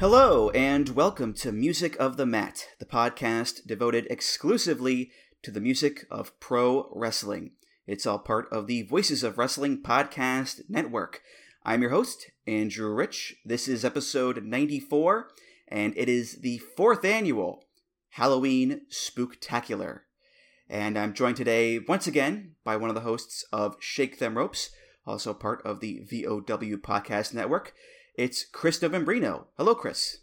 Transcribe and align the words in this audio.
Hello, 0.00 0.50
and 0.50 0.88
welcome 0.88 1.32
to 1.34 1.52
Music 1.52 1.96
of 2.00 2.16
the 2.16 2.26
Mat, 2.26 2.66
the 2.80 2.84
podcast 2.84 3.64
devoted 3.64 4.08
exclusively 4.10 5.12
to 5.42 5.52
the 5.52 5.60
music 5.60 6.04
of 6.10 6.38
pro 6.40 6.90
wrestling. 6.92 7.52
It's 7.86 8.04
all 8.04 8.18
part 8.18 8.48
of 8.50 8.66
the 8.66 8.82
Voices 8.82 9.22
of 9.22 9.38
Wrestling 9.38 9.82
Podcast 9.82 10.62
Network. 10.68 11.22
I'm 11.64 11.80
your 11.80 11.92
host, 11.92 12.32
Andrew 12.44 12.92
Rich. 12.92 13.36
This 13.44 13.68
is 13.68 13.84
episode 13.84 14.42
94, 14.42 15.28
and 15.68 15.94
it 15.96 16.08
is 16.08 16.40
the 16.40 16.58
fourth 16.58 17.04
annual 17.04 17.62
Halloween 18.10 18.82
Spooktacular. 18.90 20.00
And 20.68 20.98
I'm 20.98 21.14
joined 21.14 21.36
today 21.36 21.78
once 21.78 22.08
again 22.08 22.56
by 22.64 22.76
one 22.76 22.90
of 22.90 22.96
the 22.96 23.02
hosts 23.02 23.44
of 23.52 23.76
Shake 23.78 24.18
Them 24.18 24.36
Ropes, 24.36 24.70
also 25.06 25.32
part 25.32 25.64
of 25.64 25.78
the 25.78 26.00
VOW 26.00 26.40
Podcast 26.78 27.32
Network. 27.32 27.74
It's 28.16 28.44
Chris 28.44 28.78
Novembrino. 28.78 29.46
Hello, 29.56 29.74
Chris. 29.74 30.18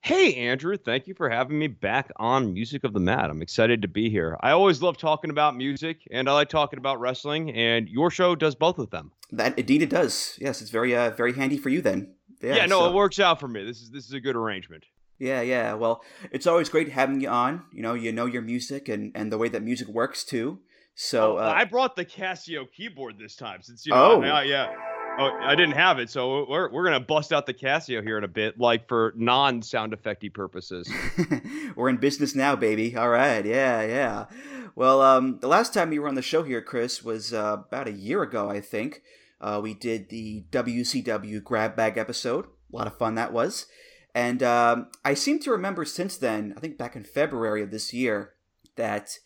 Hey, 0.00 0.36
Andrew. 0.36 0.76
Thank 0.76 1.08
you 1.08 1.14
for 1.14 1.28
having 1.28 1.58
me 1.58 1.66
back 1.66 2.12
on 2.14 2.52
Music 2.52 2.84
of 2.84 2.92
the 2.92 3.00
Mat. 3.00 3.30
I'm 3.30 3.42
excited 3.42 3.82
to 3.82 3.88
be 3.88 4.10
here. 4.10 4.36
I 4.40 4.52
always 4.52 4.80
love 4.80 4.96
talking 4.96 5.30
about 5.30 5.56
music, 5.56 6.06
and 6.12 6.28
I 6.28 6.34
like 6.34 6.48
talking 6.48 6.78
about 6.78 7.00
wrestling, 7.00 7.50
and 7.50 7.88
your 7.88 8.12
show 8.12 8.36
does 8.36 8.54
both 8.54 8.78
of 8.78 8.90
them. 8.90 9.10
That 9.32 9.58
indeed 9.58 9.82
it 9.82 9.90
does. 9.90 10.38
Yes, 10.40 10.62
it's 10.62 10.70
very 10.70 10.94
uh, 10.94 11.10
very 11.10 11.32
handy 11.32 11.58
for 11.58 11.68
you 11.68 11.82
then. 11.82 12.14
Yeah, 12.40 12.56
yeah 12.56 12.66
no, 12.66 12.80
so. 12.80 12.90
it 12.90 12.94
works 12.94 13.18
out 13.18 13.40
for 13.40 13.48
me. 13.48 13.64
This 13.64 13.80
is 13.80 13.90
this 13.90 14.06
is 14.06 14.12
a 14.12 14.20
good 14.20 14.36
arrangement. 14.36 14.84
Yeah, 15.18 15.40
yeah. 15.40 15.74
Well, 15.74 16.04
it's 16.30 16.46
always 16.46 16.68
great 16.68 16.90
having 16.90 17.20
you 17.20 17.28
on. 17.28 17.64
You 17.72 17.82
know, 17.82 17.94
you 17.94 18.12
know 18.12 18.26
your 18.26 18.42
music 18.42 18.88
and 18.88 19.10
and 19.16 19.32
the 19.32 19.38
way 19.38 19.48
that 19.48 19.64
music 19.64 19.88
works 19.88 20.22
too. 20.22 20.60
So 20.94 21.38
oh, 21.38 21.40
uh, 21.40 21.54
I 21.56 21.64
brought 21.64 21.96
the 21.96 22.04
Casio 22.04 22.70
keyboard 22.70 23.18
this 23.18 23.34
time 23.34 23.62
since 23.62 23.84
you 23.84 23.92
know. 23.92 24.22
Oh, 24.22 24.22
I, 24.22 24.44
yeah. 24.44 24.74
Oh, 25.18 25.30
I 25.42 25.54
didn't 25.54 25.74
have 25.74 25.98
it, 25.98 26.08
so 26.08 26.46
we're 26.48 26.70
we're 26.70 26.84
gonna 26.84 26.98
bust 26.98 27.32
out 27.32 27.44
the 27.44 27.52
Casio 27.52 28.02
here 28.02 28.16
in 28.16 28.24
a 28.24 28.28
bit, 28.28 28.58
like 28.58 28.88
for 28.88 29.12
non 29.14 29.60
sound 29.60 29.92
effecty 29.92 30.32
purposes. 30.32 30.90
we're 31.76 31.90
in 31.90 31.98
business 31.98 32.34
now, 32.34 32.56
baby. 32.56 32.96
All 32.96 33.10
right, 33.10 33.44
yeah, 33.44 33.82
yeah. 33.82 34.26
Well, 34.74 35.02
um, 35.02 35.38
the 35.40 35.48
last 35.48 35.74
time 35.74 35.92
you 35.92 36.00
were 36.00 36.08
on 36.08 36.14
the 36.14 36.22
show 36.22 36.42
here, 36.44 36.62
Chris, 36.62 37.02
was 37.02 37.34
uh, 37.34 37.58
about 37.66 37.88
a 37.88 37.92
year 37.92 38.22
ago, 38.22 38.48
I 38.48 38.62
think. 38.62 39.02
Uh, 39.38 39.60
we 39.62 39.74
did 39.74 40.08
the 40.08 40.44
WCW 40.50 41.44
grab 41.44 41.76
bag 41.76 41.98
episode. 41.98 42.46
A 42.72 42.76
lot 42.76 42.86
of 42.86 42.96
fun 42.96 43.14
that 43.16 43.34
was, 43.34 43.66
and 44.14 44.42
um, 44.42 44.88
I 45.04 45.12
seem 45.12 45.40
to 45.40 45.50
remember 45.50 45.84
since 45.84 46.16
then. 46.16 46.54
I 46.56 46.60
think 46.60 46.78
back 46.78 46.96
in 46.96 47.04
February 47.04 47.62
of 47.62 47.70
this 47.70 47.92
year 47.92 48.32
that 48.76 49.18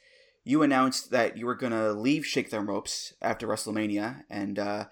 you 0.42 0.62
announced 0.62 1.12
that 1.12 1.36
you 1.36 1.46
were 1.46 1.54
gonna 1.54 1.92
leave 1.92 2.26
Shake 2.26 2.50
Them 2.50 2.68
Ropes 2.68 3.14
after 3.22 3.46
WrestleMania, 3.46 4.24
and 4.28 4.58
uh, 4.58 4.86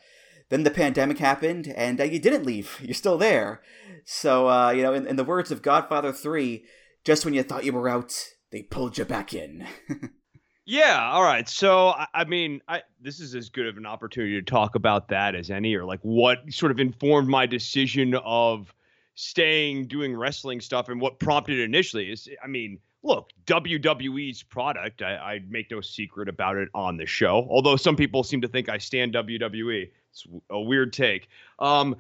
then 0.55 0.63
the 0.63 0.71
pandemic 0.71 1.19
happened, 1.19 1.67
and 1.77 2.01
uh, 2.01 2.05
you 2.05 2.21
didn't 2.21 2.47
leave. 2.47 2.79
You're 2.81 2.95
still 2.95 3.19
there. 3.19 3.61
So, 4.05 4.49
uh, 4.49 4.71
you 4.71 4.85
know, 4.85 4.95
in, 4.95 5.05
in 5.05 5.17
the 5.17 5.25
words 5.25 5.51
of 5.51 5.63
Godfather 5.63 6.13
3, 6.13 6.65
just 7.03 7.25
when 7.25 7.35
you 7.35 7.43
thought 7.43 7.65
you 7.65 7.73
were 7.73 7.89
out, 7.89 8.17
they 8.53 8.63
pulled 8.63 8.97
you 8.97 9.05
back 9.05 9.35
in. 9.35 9.67
yeah. 10.65 11.11
All 11.11 11.25
right. 11.25 11.49
So, 11.49 11.89
I, 11.89 12.07
I 12.15 12.25
mean, 12.25 12.61
I, 12.69 12.83
this 13.01 13.19
is 13.19 13.35
as 13.35 13.49
good 13.49 13.67
of 13.67 13.77
an 13.77 13.85
opportunity 13.85 14.35
to 14.35 14.49
talk 14.49 14.77
about 14.77 15.09
that 15.09 15.35
as 15.35 15.51
any, 15.51 15.75
or 15.75 15.85
like 15.85 15.99
what 16.03 16.39
sort 16.53 16.71
of 16.71 16.79
informed 16.79 17.27
my 17.27 17.47
decision 17.47 18.15
of 18.15 18.73
staying 19.17 19.89
doing 19.89 20.17
wrestling 20.17 20.61
stuff 20.61 20.89
and 20.89 21.01
what 21.01 21.19
prompted 21.19 21.59
it 21.59 21.65
initially 21.65 22.13
is, 22.13 22.29
I 22.43 22.47
mean, 22.47 22.79
look, 23.03 23.31
WWE's 23.47 24.45
product, 24.45 25.03
I, 25.03 25.17
I 25.17 25.41
make 25.49 25.73
no 25.73 25.81
secret 25.81 26.29
about 26.29 26.59
it 26.59 26.69
on 26.77 26.97
the 26.97 27.07
show, 27.07 27.45
although 27.51 27.75
some 27.75 27.97
people 27.97 28.23
seem 28.23 28.41
to 28.43 28.49
think 28.49 28.69
I 28.69 28.79
stand 28.79 29.15
WWE. 29.15 29.91
It's 30.15 30.27
a 30.49 30.61
weird 30.61 30.93
take. 30.93 31.29
Um, 31.59 31.97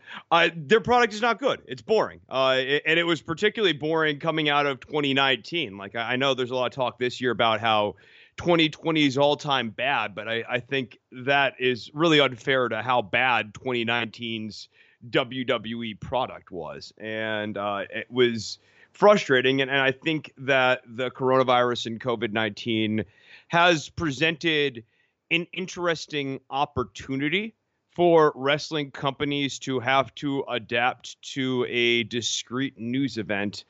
their 0.55 0.81
product 0.81 1.15
is 1.15 1.21
not 1.21 1.41
good. 1.41 1.63
It's 1.67 1.83
boring. 1.83 2.21
Uh, 2.29 2.57
it, 2.59 2.85
and 2.87 2.99
it 2.99 3.03
was 3.03 3.21
particularly 3.21 3.73
boring 3.73 4.21
coming 4.21 4.49
out 4.49 4.67
of 4.67 4.79
2019. 4.81 5.77
Like 5.77 5.97
I, 5.97 6.13
I, 6.13 6.17
know 6.17 6.35
there's 6.35 6.53
a 6.53 6.55
lot 6.55 6.67
of 6.67 6.73
talk 6.73 6.99
this 6.99 7.21
year 7.21 7.33
about 7.33 7.61
how 7.61 7.97
2020 8.37 9.05
is 9.05 9.19
all 9.19 9.37
time 9.37 9.71
bad, 9.71 10.15
but 10.15 10.29
I, 10.29 10.45
I 10.49 10.61
think 10.61 10.99
that 11.11 11.55
is 11.59 11.91
really 11.93 12.21
unfair 12.21 12.69
to 12.69 12.83
how 12.83 13.03
bad 13.03 13.53
2019's 13.53 14.69
WWE 15.11 15.99
product 15.99 16.53
was. 16.53 16.93
And 16.99 17.59
uh, 17.59 17.83
it 17.91 18.09
was 18.09 18.59
frustrating. 18.93 19.61
And, 19.61 19.71
and 19.71 19.81
I 19.81 19.91
think 19.91 20.33
that 20.39 20.83
the 20.87 21.11
coronavirus 21.11 21.87
and 21.87 22.01
COVID 22.01 22.33
19 22.33 23.05
has 23.49 23.89
presented 23.89 24.85
an 25.33 25.49
interesting 25.53 26.39
opportunity 26.49 27.57
for 27.94 28.32
wrestling 28.34 28.91
companies 28.91 29.59
to 29.60 29.78
have 29.78 30.15
to 30.16 30.44
adapt 30.49 31.21
to 31.22 31.65
a 31.69 32.03
discrete 32.05 32.78
news 32.78 33.19
event. 33.19 33.65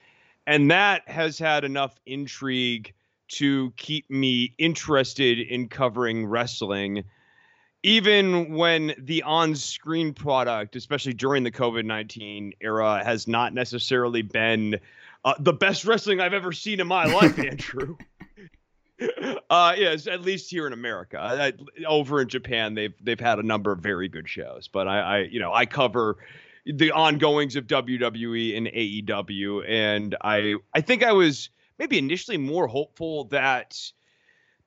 And 0.47 0.71
that 0.71 1.09
has 1.09 1.39
had 1.39 1.65
enough 1.65 1.99
intrigue 2.07 2.93
to 3.29 3.73
keep 3.77 4.11
me 4.11 4.55
interested 4.59 5.39
in 5.39 5.69
covering 5.69 6.27
wrestling. 6.27 7.05
Even 7.83 8.55
when 8.55 8.95
the 8.99 9.23
on 9.23 9.55
screen 9.55 10.15
product, 10.15 10.75
especially 10.77 11.13
during 11.13 11.43
the 11.43 11.51
COVID 11.51 11.85
19 11.85 12.55
era, 12.61 13.03
has 13.05 13.29
not 13.29 13.53
necessarily 13.53 14.23
been 14.23 14.79
uh, 15.25 15.35
the 15.39 15.53
best 15.53 15.85
wrestling 15.85 16.21
I've 16.21 16.35
ever 16.35 16.53
seen 16.53 16.81
in 16.81 16.87
my 16.87 17.05
life, 17.05 17.39
Andrew. 17.39 17.97
uh, 19.51 19.75
yes, 19.77 20.07
at 20.07 20.23
least 20.23 20.51
here 20.51 20.67
in 20.67 20.73
America. 20.73 21.19
I, 21.21 21.53
over 21.87 22.21
in 22.21 22.29
Japan, 22.29 22.75
they've 22.75 22.95
they've 23.03 23.21
had 23.21 23.39
a 23.39 23.43
number 23.43 23.73
of 23.73 23.81
very 23.81 24.09
good 24.09 24.29
shows, 24.29 24.69
but 24.69 24.87
I, 24.87 25.01
I 25.01 25.19
you 25.21 25.41
know 25.41 25.53
I 25.53 25.67
cover 25.67 26.19
the 26.65 26.93
ongoings 26.93 27.57
of 27.57 27.67
WWE 27.67 28.57
and 28.57 28.67
AEW, 28.69 29.69
and 29.69 30.17
I 30.23 30.55
I 30.73 30.81
think 30.81 31.03
I 31.03 31.13
was 31.13 31.51
maybe 31.79 31.99
initially 31.99 32.39
more 32.39 32.69
hopeful 32.69 33.25
that 33.25 33.79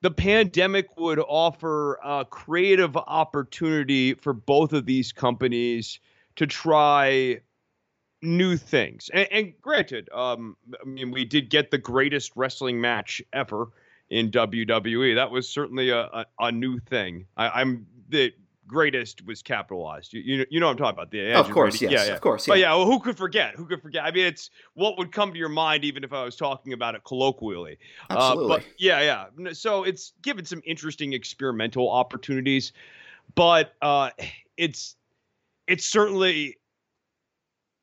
the 0.02 0.12
pandemic 0.12 0.98
would 0.98 1.20
offer 1.20 1.98
a 2.04 2.26
creative 2.26 2.96
opportunity 2.98 4.14
for 4.14 4.34
both 4.34 4.74
of 4.74 4.86
these 4.86 5.12
companies 5.12 6.00
to 6.36 6.46
try 6.46 7.40
new 8.22 8.58
things. 8.58 9.09
And, 9.14 9.28
and 9.32 9.54
granted, 9.62 10.09
um, 10.14 10.56
I 10.80 10.86
mean, 10.86 11.12
we 11.12 11.26
did 11.26 11.50
get 11.50 11.72
the 11.72 11.78
greatest 11.78 12.34
wrestling 12.36 12.80
match 12.80 13.22
ever 13.34 13.70
in 14.09 14.31
WWE. 14.31 15.16
That 15.16 15.31
was 15.31 15.50
certainly 15.50 15.90
a, 15.90 16.01
a, 16.01 16.25
a 16.40 16.51
new 16.51 16.79
thing. 16.79 17.25
I, 17.35 17.62
am 17.62 17.88
the 18.09 18.34
greatest 18.68 19.25
was 19.25 19.41
capitalized. 19.41 20.13
You, 20.13 20.22
you, 20.22 20.45
you 20.50 20.59
know 20.59 20.68
what 20.68 20.73
I'm 20.73 20.78
talking 20.78 20.97
about. 20.97 21.12
The 21.12 21.34
of 21.34 21.50
course, 21.50 21.81
yes, 21.81 21.91
yeah, 21.91 22.06
yeah, 22.06 22.13
of 22.13 22.22
course. 22.22 22.47
Yeah. 22.47 22.51
But 22.51 22.59
yeah, 22.59 22.75
well, 22.75 22.85
who 22.85 23.00
could 23.00 23.17
forget? 23.17 23.56
Who 23.56 23.66
could 23.66 23.81
forget? 23.81 24.03
I 24.03 24.12
mean, 24.12 24.25
it's 24.25 24.50
what 24.73 24.97
would 24.97 25.12
come 25.12 25.31
to 25.31 25.40
your 25.40 25.50
mind 25.50 25.84
even 25.84 26.03
if 26.03 26.13
I 26.13 26.23
was 26.23 26.35
talking 26.35 26.73
about 26.73 26.96
it 26.96 27.03
colloquially. 27.03 27.78
Absolutely. 28.09 28.46
Uh, 28.46 28.57
but 28.57 28.63
yeah, 28.78 29.25
yeah. 29.38 29.53
So 29.53 29.84
it's 29.84 30.13
given 30.22 30.46
some 30.46 30.62
interesting 30.66 31.13
experimental 31.13 31.90
opportunities, 31.90 32.73
but 33.35 33.73
uh, 33.81 34.12
it's 34.57 34.96
it's 35.67 35.85
certainly 35.85 36.57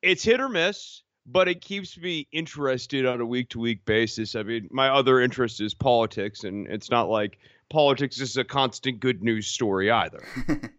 it's 0.02 0.22
hit 0.22 0.40
or 0.40 0.48
miss 0.48 1.02
but 1.26 1.48
it 1.48 1.60
keeps 1.60 1.96
me 1.96 2.28
interested 2.32 3.06
on 3.06 3.20
a 3.20 3.26
week 3.26 3.48
to 3.50 3.58
week 3.58 3.84
basis. 3.84 4.34
I 4.34 4.42
mean, 4.42 4.68
my 4.70 4.88
other 4.88 5.20
interest 5.20 5.60
is 5.60 5.74
politics, 5.74 6.44
and 6.44 6.66
it's 6.66 6.90
not 6.90 7.08
like 7.08 7.38
politics 7.70 8.20
is 8.20 8.36
a 8.36 8.44
constant 8.44 9.00
good 9.00 9.22
news 9.22 9.46
story 9.46 9.90
either. 9.90 10.22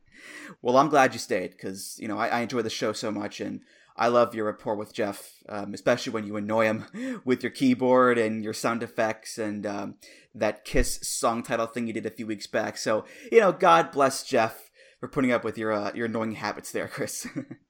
well, 0.61 0.77
I'm 0.77 0.89
glad 0.89 1.13
you 1.13 1.19
stayed 1.19 1.51
because 1.51 1.97
you 1.99 2.07
know 2.07 2.17
I, 2.17 2.27
I, 2.27 2.39
enjoy 2.41 2.61
the 2.61 2.69
show 2.69 2.93
so 2.93 3.11
much, 3.11 3.41
and 3.41 3.61
I 3.97 4.07
love 4.07 4.35
your 4.35 4.45
rapport 4.45 4.75
with 4.75 4.93
Jeff, 4.93 5.33
um, 5.49 5.73
especially 5.73 6.13
when 6.13 6.27
you 6.27 6.35
annoy 6.35 6.65
him 6.65 7.21
with 7.25 7.41
your 7.41 7.51
keyboard 7.51 8.17
and 8.17 8.43
your 8.43 8.53
sound 8.53 8.83
effects 8.83 9.37
and 9.37 9.65
um, 9.65 9.95
that 10.35 10.63
Kiss 10.63 10.99
song 11.01 11.43
title 11.43 11.65
thing 11.65 11.87
you 11.87 11.93
did 11.93 12.05
a 12.05 12.11
few 12.11 12.27
weeks 12.27 12.47
back. 12.47 12.77
So 12.77 13.05
you 13.31 13.39
know, 13.39 13.51
God 13.51 13.91
bless 13.91 14.23
Jeff 14.23 14.69
for 14.99 15.07
putting 15.07 15.31
up 15.31 15.43
with 15.43 15.57
your 15.57 15.71
uh, 15.71 15.91
your 15.95 16.05
annoying 16.05 16.33
habits 16.33 16.71
there, 16.71 16.87
Chris. 16.87 17.27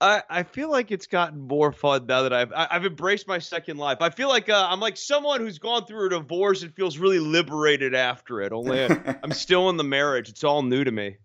I, 0.00 0.22
I 0.28 0.42
feel 0.42 0.70
like 0.70 0.90
it's 0.90 1.06
gotten 1.06 1.40
more 1.40 1.72
fun 1.72 2.06
now 2.06 2.22
that 2.22 2.32
I've 2.32 2.52
I, 2.52 2.60
have 2.60 2.68
i 2.70 2.74
have 2.74 2.86
embraced 2.86 3.28
my 3.28 3.38
second 3.38 3.78
life. 3.78 3.98
I 4.00 4.10
feel 4.10 4.28
like 4.28 4.48
uh, 4.48 4.66
I'm 4.68 4.80
like 4.80 4.96
someone 4.96 5.40
who's 5.40 5.58
gone 5.58 5.86
through 5.86 6.06
a 6.06 6.10
divorce 6.10 6.62
and 6.62 6.74
feels 6.74 6.98
really 6.98 7.18
liberated 7.18 7.94
after 7.94 8.40
it. 8.40 8.52
Only 8.52 8.84
I'm 9.22 9.32
still 9.32 9.68
in 9.70 9.76
the 9.76 9.84
marriage. 9.84 10.28
It's 10.28 10.44
all 10.44 10.62
new 10.62 10.84
to 10.84 10.90
me. 10.90 11.16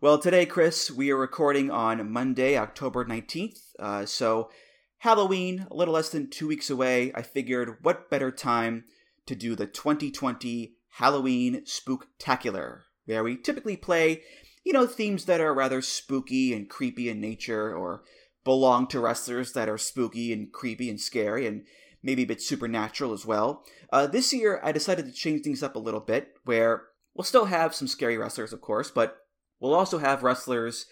Well, 0.00 0.18
today, 0.18 0.44
Chris, 0.44 0.90
we 0.90 1.10
are 1.10 1.16
recording 1.16 1.70
on 1.70 2.10
Monday, 2.10 2.58
October 2.58 3.04
19th. 3.06 3.58
Uh, 3.78 4.04
so 4.04 4.50
Halloween, 4.98 5.66
a 5.70 5.74
little 5.74 5.94
less 5.94 6.10
than 6.10 6.28
two 6.28 6.46
weeks 6.46 6.68
away. 6.68 7.12
I 7.14 7.22
figured 7.22 7.78
what 7.82 8.10
better 8.10 8.30
time 8.30 8.84
to 9.26 9.34
do 9.34 9.54
the 9.54 9.66
2020 9.66 10.74
Halloween 10.98 11.64
Spooktacular, 11.64 12.80
where 13.06 13.24
we 13.24 13.36
typically 13.36 13.76
play, 13.76 14.22
you 14.64 14.72
know, 14.72 14.86
themes 14.86 15.26
that 15.26 15.40
are 15.40 15.54
rather 15.54 15.82
spooky 15.82 16.52
and 16.52 16.68
creepy 16.68 17.08
in 17.08 17.20
nature, 17.20 17.74
or 17.74 18.02
belong 18.44 18.86
to 18.88 19.00
wrestlers 19.00 19.52
that 19.52 19.68
are 19.68 19.78
spooky 19.78 20.32
and 20.32 20.52
creepy 20.52 20.90
and 20.90 21.00
scary, 21.00 21.46
and 21.46 21.64
maybe 22.02 22.22
a 22.22 22.26
bit 22.26 22.42
supernatural 22.42 23.12
as 23.12 23.24
well. 23.24 23.64
Uh, 23.92 24.06
this 24.06 24.32
year, 24.32 24.60
I 24.62 24.72
decided 24.72 25.06
to 25.06 25.12
change 25.12 25.42
things 25.42 25.62
up 25.62 25.76
a 25.76 25.80
little 25.80 26.00
bit, 26.00 26.34
where 26.44 26.82
we'll 27.14 27.24
still 27.24 27.46
have 27.46 27.74
some 27.74 27.88
scary 27.88 28.18
wrestlers, 28.18 28.52
of 28.52 28.60
course, 28.60 28.90
but 28.90 29.18
we'll 29.60 29.74
also 29.74 29.98
have 29.98 30.22
wrestlers 30.22 30.86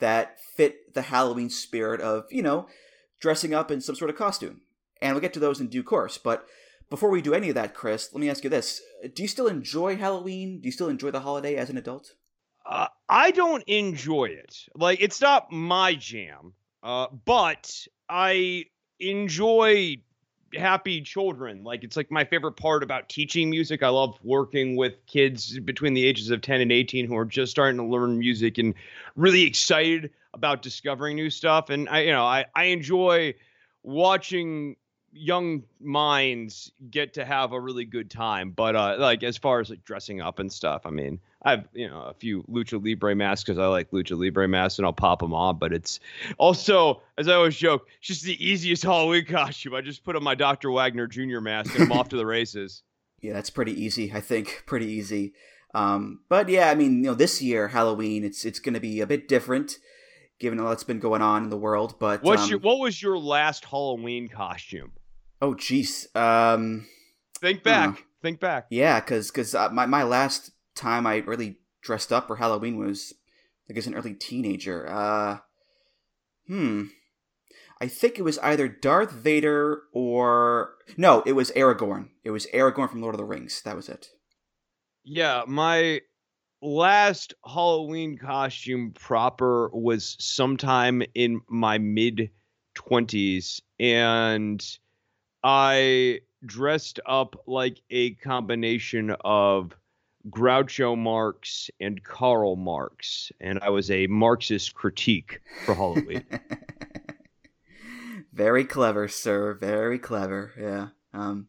that 0.00 0.38
fit 0.56 0.94
the 0.94 1.02
Halloween 1.02 1.50
spirit 1.50 2.00
of, 2.00 2.24
you 2.30 2.42
know, 2.42 2.66
dressing 3.20 3.54
up 3.54 3.70
in 3.70 3.80
some 3.80 3.94
sort 3.94 4.10
of 4.10 4.16
costume. 4.16 4.60
And 5.00 5.14
we'll 5.14 5.20
get 5.20 5.32
to 5.34 5.40
those 5.40 5.60
in 5.60 5.68
due 5.68 5.82
course. 5.82 6.18
But 6.18 6.46
before 6.90 7.10
we 7.10 7.22
do 7.22 7.34
any 7.34 7.48
of 7.48 7.54
that, 7.54 7.74
Chris, 7.74 8.10
let 8.12 8.20
me 8.20 8.30
ask 8.30 8.44
you 8.44 8.50
this. 8.50 8.80
Do 9.14 9.22
you 9.22 9.28
still 9.28 9.46
enjoy 9.46 9.96
Halloween? 9.96 10.60
Do 10.60 10.66
you 10.66 10.72
still 10.72 10.88
enjoy 10.88 11.10
the 11.10 11.20
holiday 11.20 11.56
as 11.56 11.70
an 11.70 11.76
adult? 11.76 12.14
Uh, 12.68 12.88
I 13.08 13.30
don't 13.30 13.64
enjoy 13.66 14.26
it. 14.26 14.66
Like, 14.74 15.00
it's 15.00 15.22
not 15.22 15.50
my 15.50 15.94
jam, 15.94 16.52
uh, 16.82 17.06
but 17.24 17.86
I 18.10 18.66
enjoy 19.00 19.96
happy 20.54 21.02
children. 21.02 21.64
Like 21.64 21.84
it's 21.84 21.96
like 21.96 22.10
my 22.10 22.24
favorite 22.24 22.52
part 22.52 22.82
about 22.82 23.08
teaching 23.08 23.50
music. 23.50 23.82
I 23.82 23.88
love 23.88 24.18
working 24.22 24.76
with 24.76 25.04
kids 25.06 25.58
between 25.60 25.94
the 25.94 26.06
ages 26.06 26.30
of 26.30 26.40
10 26.40 26.60
and 26.60 26.72
18 26.72 27.06
who 27.06 27.16
are 27.16 27.24
just 27.24 27.50
starting 27.50 27.76
to 27.78 27.84
learn 27.84 28.18
music 28.18 28.58
and 28.58 28.74
really 29.16 29.42
excited 29.42 30.10
about 30.34 30.62
discovering 30.62 31.16
new 31.16 31.30
stuff. 31.30 31.70
And 31.70 31.88
I, 31.88 32.00
you 32.00 32.12
know, 32.12 32.24
I, 32.24 32.46
I 32.54 32.64
enjoy 32.64 33.34
watching 33.82 34.76
young 35.12 35.64
minds 35.80 36.70
get 36.90 37.14
to 37.14 37.24
have 37.24 37.52
a 37.52 37.60
really 37.60 37.84
good 37.84 38.10
time. 38.10 38.50
But 38.50 38.76
uh, 38.76 38.96
like 38.98 39.22
as 39.22 39.36
far 39.36 39.60
as 39.60 39.70
like 39.70 39.84
dressing 39.84 40.20
up 40.20 40.38
and 40.38 40.52
stuff, 40.52 40.82
I 40.84 40.90
mean, 40.90 41.20
I 41.48 41.52
have 41.52 41.68
you 41.72 41.88
know 41.88 42.02
a 42.02 42.14
few 42.14 42.42
lucha 42.44 42.84
libre 42.84 43.14
masks 43.14 43.44
because 43.44 43.58
I 43.58 43.66
like 43.66 43.90
lucha 43.90 44.18
libre 44.18 44.46
masks 44.46 44.78
and 44.78 44.86
I'll 44.86 44.92
pop 44.92 45.20
them 45.20 45.32
on. 45.32 45.58
But 45.58 45.72
it's 45.72 46.00
also, 46.36 47.02
as 47.16 47.28
I 47.28 47.34
always 47.34 47.56
joke, 47.56 47.86
it's 47.98 48.08
just 48.08 48.22
the 48.22 48.44
easiest 48.44 48.82
Halloween 48.82 49.24
costume. 49.24 49.74
I 49.74 49.80
just 49.80 50.04
put 50.04 50.16
on 50.16 50.22
my 50.22 50.34
Dr. 50.34 50.70
Wagner 50.70 51.06
Jr. 51.06 51.40
mask 51.40 51.74
and 51.74 51.84
I'm 51.84 51.92
off 51.92 52.10
to 52.10 52.16
the 52.16 52.26
races. 52.26 52.82
Yeah, 53.20 53.32
that's 53.32 53.50
pretty 53.50 53.72
easy. 53.72 54.12
I 54.14 54.20
think 54.20 54.62
pretty 54.64 54.86
easy. 54.86 55.32
Um, 55.74 56.20
but 56.28 56.48
yeah, 56.48 56.70
I 56.70 56.76
mean, 56.76 56.98
you 56.98 57.10
know, 57.10 57.14
this 57.14 57.42
year 57.42 57.66
Halloween, 57.66 58.22
it's 58.22 58.44
it's 58.44 58.60
going 58.60 58.74
to 58.74 58.80
be 58.80 59.00
a 59.00 59.08
bit 59.08 59.26
different 59.26 59.78
given 60.38 60.60
all 60.60 60.68
that's 60.68 60.84
been 60.84 61.00
going 61.00 61.20
on 61.20 61.42
in 61.42 61.50
the 61.50 61.56
world. 61.56 61.96
But 61.98 62.22
what's 62.22 62.44
um, 62.44 62.50
your 62.50 62.58
what 62.60 62.78
was 62.78 63.02
your 63.02 63.18
last 63.18 63.64
Halloween 63.64 64.28
costume? 64.28 64.92
Oh, 65.42 65.54
jeez. 65.54 66.14
Um, 66.16 66.86
think 67.40 67.62
back. 67.62 68.04
Think 68.22 68.40
back. 68.40 68.66
Yeah, 68.70 69.00
because 69.00 69.30
because 69.30 69.54
uh, 69.54 69.68
my 69.70 69.86
my 69.86 70.02
last 70.02 70.50
time 70.78 71.06
I 71.06 71.16
really 71.16 71.58
dressed 71.82 72.12
up 72.12 72.26
for 72.26 72.36
Halloween 72.36 72.78
was 72.78 73.14
like 73.68 73.78
as 73.78 73.86
an 73.86 73.94
early 73.94 74.14
teenager. 74.14 74.88
Uh, 74.88 75.38
hmm. 76.46 76.84
I 77.80 77.86
think 77.86 78.18
it 78.18 78.22
was 78.22 78.38
either 78.38 78.66
Darth 78.66 79.12
Vader 79.12 79.82
or 79.92 80.74
no, 80.96 81.22
it 81.26 81.32
was 81.32 81.52
Aragorn. 81.52 82.08
It 82.24 82.30
was 82.30 82.46
Aragorn 82.46 82.90
from 82.90 83.00
Lord 83.00 83.14
of 83.14 83.18
the 83.18 83.24
Rings. 83.24 83.62
That 83.62 83.76
was 83.76 83.88
it. 83.88 84.08
Yeah, 85.04 85.44
my 85.46 86.00
last 86.60 87.34
Halloween 87.46 88.18
costume 88.18 88.92
proper 88.92 89.70
was 89.72 90.16
sometime 90.18 91.02
in 91.14 91.40
my 91.48 91.78
mid 91.78 92.30
20s 92.76 93.60
and 93.78 94.64
I 95.42 96.20
dressed 96.44 97.00
up 97.06 97.36
like 97.46 97.80
a 97.90 98.14
combination 98.14 99.14
of 99.20 99.72
Groucho 100.28 100.96
Marx 100.96 101.70
and 101.80 102.02
Karl 102.02 102.56
Marx, 102.56 103.32
and 103.40 103.58
I 103.60 103.70
was 103.70 103.90
a 103.90 104.06
Marxist 104.06 104.74
critique 104.74 105.40
for 105.64 105.74
Halloween. 105.74 106.24
Very 108.32 108.64
clever, 108.64 109.08
sir. 109.08 109.54
Very 109.54 109.98
clever. 109.98 110.52
Yeah. 110.58 110.88
Um, 111.12 111.48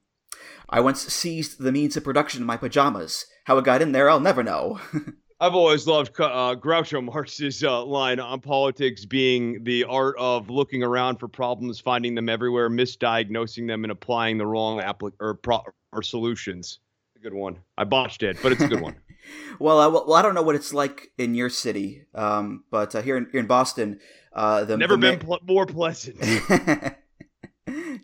I 0.69 0.79
once 0.79 1.01
seized 1.01 1.59
the 1.59 1.71
means 1.71 1.97
of 1.97 2.03
production 2.03 2.41
in 2.41 2.47
my 2.47 2.57
pajamas. 2.57 3.25
How 3.45 3.57
it 3.57 3.65
got 3.65 3.81
in 3.81 3.91
there, 3.91 4.09
I'll 4.09 4.19
never 4.19 4.43
know. 4.43 4.79
I've 5.41 5.55
always 5.55 5.87
loved 5.87 6.19
uh, 6.19 6.55
Groucho 6.55 7.01
Marx's 7.01 7.63
uh, 7.63 7.85
line 7.85 8.19
on 8.19 8.41
politics 8.41 9.05
being 9.05 9.63
the 9.63 9.85
art 9.85 10.15
of 10.19 10.49
looking 10.49 10.83
around 10.83 11.17
for 11.17 11.29
problems, 11.29 11.79
finding 11.79 12.13
them 12.13 12.27
everywhere, 12.27 12.69
misdiagnosing 12.69 13.65
them, 13.65 13.85
and 13.85 13.91
applying 13.91 14.37
the 14.37 14.45
wrong 14.45 14.81
applic- 14.81 15.13
or, 15.21 15.35
pro- 15.35 15.63
or 15.93 16.03
solutions. 16.03 16.79
A 17.19 17.21
good 17.21 17.33
one. 17.33 17.57
I 17.77 17.83
botched 17.83 18.23
it, 18.23 18.37
but 18.41 18.51
it's 18.51 18.61
a 18.61 18.67
good 18.67 18.81
one. 18.81 18.95
well, 19.59 19.79
uh, 19.79 19.89
well, 19.89 20.13
I 20.13 20.21
don't 20.21 20.35
know 20.35 20.41
what 20.41 20.55
it's 20.55 20.73
like 20.73 21.11
in 21.17 21.35
your 21.35 21.49
city, 21.49 22.05
um, 22.15 22.63
but 22.71 22.95
uh, 22.95 23.01
here 23.01 23.17
in 23.17 23.27
here 23.31 23.41
in 23.41 23.47
Boston, 23.47 23.99
uh, 24.33 24.63
the 24.63 24.77
never 24.77 24.95
the 24.95 25.01
been 25.01 25.19
pl- 25.19 25.39
more 25.45 25.65
pleasant. 25.65 26.17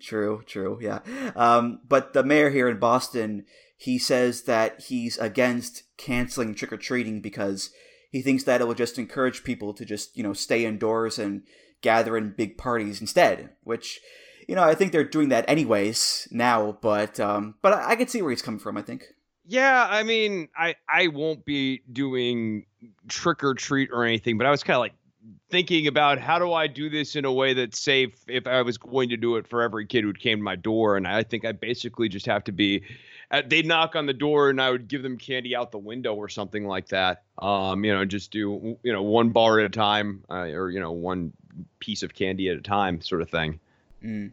true, 0.01 0.43
true, 0.45 0.79
yeah. 0.81 0.99
Um, 1.35 1.79
but 1.87 2.13
the 2.13 2.23
mayor 2.23 2.49
here 2.49 2.67
in 2.67 2.77
Boston 2.77 3.45
he 3.77 3.97
says 3.97 4.43
that 4.43 4.81
he's 4.83 5.17
against 5.17 5.83
canceling 5.97 6.55
trick 6.55 6.71
or 6.71 6.77
treating 6.77 7.21
because 7.21 7.71
he 8.11 8.21
thinks 8.21 8.43
that 8.43 8.61
it 8.61 8.67
will 8.67 8.73
just 8.73 8.97
encourage 8.97 9.43
people 9.43 9.73
to 9.73 9.85
just, 9.85 10.15
you 10.15 10.23
know, 10.23 10.33
stay 10.33 10.65
indoors 10.65 11.19
and 11.19 11.43
gather 11.81 12.17
in 12.17 12.33
big 12.35 12.57
parties 12.57 13.01
instead, 13.01 13.49
which 13.63 13.99
you 14.47 14.55
know, 14.55 14.63
I 14.63 14.75
think 14.75 14.91
they're 14.91 15.03
doing 15.03 15.29
that 15.29 15.45
anyways 15.47 16.27
now, 16.31 16.77
but 16.81 17.19
um 17.19 17.55
but 17.61 17.73
I, 17.73 17.91
I 17.91 17.95
can 17.95 18.07
see 18.07 18.21
where 18.21 18.31
he's 18.31 18.41
coming 18.41 18.59
from, 18.59 18.77
I 18.77 18.81
think. 18.81 19.05
Yeah, 19.47 19.87
I 19.89 20.03
mean, 20.03 20.49
I 20.57 20.75
I 20.89 21.07
won't 21.07 21.45
be 21.45 21.81
doing 21.91 22.65
trick 23.07 23.43
or 23.43 23.53
treat 23.53 23.89
or 23.91 24.03
anything, 24.03 24.37
but 24.37 24.47
I 24.47 24.51
was 24.51 24.63
kind 24.63 24.75
of 24.75 24.81
like 24.81 24.93
thinking 25.49 25.87
about 25.87 26.19
how 26.19 26.39
do 26.39 26.53
I 26.53 26.67
do 26.67 26.89
this 26.89 27.15
in 27.15 27.25
a 27.25 27.31
way 27.31 27.53
that's 27.53 27.79
safe 27.79 28.13
if 28.27 28.47
I 28.47 28.61
was 28.61 28.77
going 28.77 29.09
to 29.09 29.17
do 29.17 29.37
it 29.37 29.47
for 29.47 29.61
every 29.61 29.85
kid 29.85 30.03
who 30.03 30.13
came 30.13 30.39
to 30.39 30.43
my 30.43 30.55
door, 30.55 30.97
and 30.97 31.07
I 31.07 31.23
think 31.23 31.45
I 31.45 31.51
basically 31.51 32.09
just 32.09 32.25
have 32.25 32.43
to 32.45 32.51
be 32.51 32.83
uh, 33.31 33.41
they'd 33.45 33.65
knock 33.65 33.95
on 33.95 34.05
the 34.05 34.13
door 34.13 34.49
and 34.49 34.61
I 34.61 34.71
would 34.71 34.87
give 34.87 35.03
them 35.03 35.17
candy 35.17 35.55
out 35.55 35.71
the 35.71 35.79
window 35.79 36.13
or 36.13 36.29
something 36.29 36.65
like 36.65 36.89
that. 36.89 37.23
Um, 37.39 37.83
you 37.83 37.93
know, 37.93 38.05
just 38.05 38.31
do 38.31 38.77
you 38.83 38.93
know 38.93 39.03
one 39.03 39.29
bar 39.29 39.59
at 39.59 39.65
a 39.65 39.69
time, 39.69 40.23
uh, 40.29 40.51
or 40.53 40.69
you 40.69 40.79
know 40.79 40.91
one 40.91 41.33
piece 41.79 42.03
of 42.03 42.13
candy 42.13 42.49
at 42.49 42.57
a 42.57 42.61
time, 42.61 43.01
sort 43.01 43.21
of 43.21 43.29
thing. 43.29 43.59
Mm. 44.05 44.31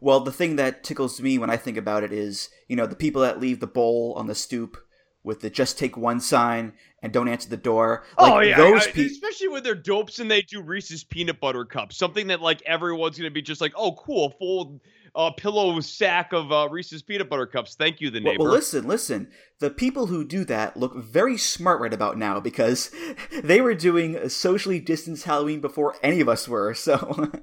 Well, 0.00 0.20
the 0.20 0.32
thing 0.32 0.56
that 0.56 0.82
tickles 0.82 1.20
me 1.20 1.38
when 1.38 1.50
I 1.50 1.56
think 1.56 1.76
about 1.76 2.02
it 2.02 2.12
is, 2.12 2.48
you 2.68 2.76
know, 2.76 2.86
the 2.86 2.96
people 2.96 3.22
that 3.22 3.40
leave 3.40 3.60
the 3.60 3.66
bowl 3.66 4.14
on 4.16 4.26
the 4.26 4.34
stoop 4.34 4.76
with 5.22 5.40
the 5.40 5.50
"just 5.50 5.78
take 5.78 5.96
one" 5.96 6.20
sign 6.20 6.72
and 7.02 7.12
don't 7.12 7.28
answer 7.28 7.48
the 7.48 7.56
door. 7.56 8.04
Like, 8.18 8.32
oh 8.32 8.40
yeah, 8.40 8.56
those 8.56 8.86
I, 8.86 8.90
pe- 8.90 9.06
especially 9.06 9.48
when 9.48 9.62
they're 9.62 9.74
dopes 9.74 10.18
and 10.18 10.30
they 10.30 10.42
do 10.42 10.62
Reese's 10.62 11.04
peanut 11.04 11.40
butter 11.40 11.64
cups, 11.64 11.96
something 11.96 12.28
that 12.28 12.40
like 12.40 12.62
everyone's 12.66 13.18
gonna 13.18 13.30
be 13.30 13.42
just 13.42 13.60
like, 13.60 13.72
oh 13.76 13.92
cool, 13.92 14.30
full 14.38 14.80
a 15.14 15.32
pillow 15.32 15.80
sack 15.80 16.32
of 16.32 16.52
uh, 16.52 16.68
Reese's 16.70 17.02
peanut 17.02 17.28
butter 17.28 17.46
cups. 17.46 17.74
Thank 17.74 18.00
you, 18.00 18.10
the 18.10 18.20
neighbor. 18.20 18.38
Well, 18.38 18.48
well, 18.48 18.56
listen, 18.56 18.86
listen. 18.86 19.30
The 19.58 19.70
people 19.70 20.06
who 20.06 20.24
do 20.24 20.44
that 20.44 20.76
look 20.76 20.96
very 20.96 21.36
smart 21.36 21.80
right 21.80 21.92
about 21.92 22.16
now 22.16 22.40
because 22.40 22.90
they 23.42 23.60
were 23.60 23.74
doing 23.74 24.16
a 24.16 24.30
socially 24.30 24.80
distanced 24.80 25.24
Halloween 25.24 25.60
before 25.60 25.96
any 26.02 26.20
of 26.20 26.28
us 26.28 26.48
were. 26.48 26.74
So. 26.74 27.32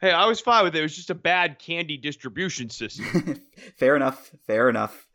hey, 0.00 0.10
I 0.10 0.26
was 0.26 0.40
fine 0.40 0.64
with 0.64 0.74
it. 0.74 0.80
It 0.80 0.82
was 0.82 0.96
just 0.96 1.10
a 1.10 1.14
bad 1.14 1.58
candy 1.58 1.96
distribution 1.96 2.70
system. 2.70 3.42
fair 3.76 3.96
enough. 3.96 4.30
Fair 4.46 4.68
enough. 4.68 5.06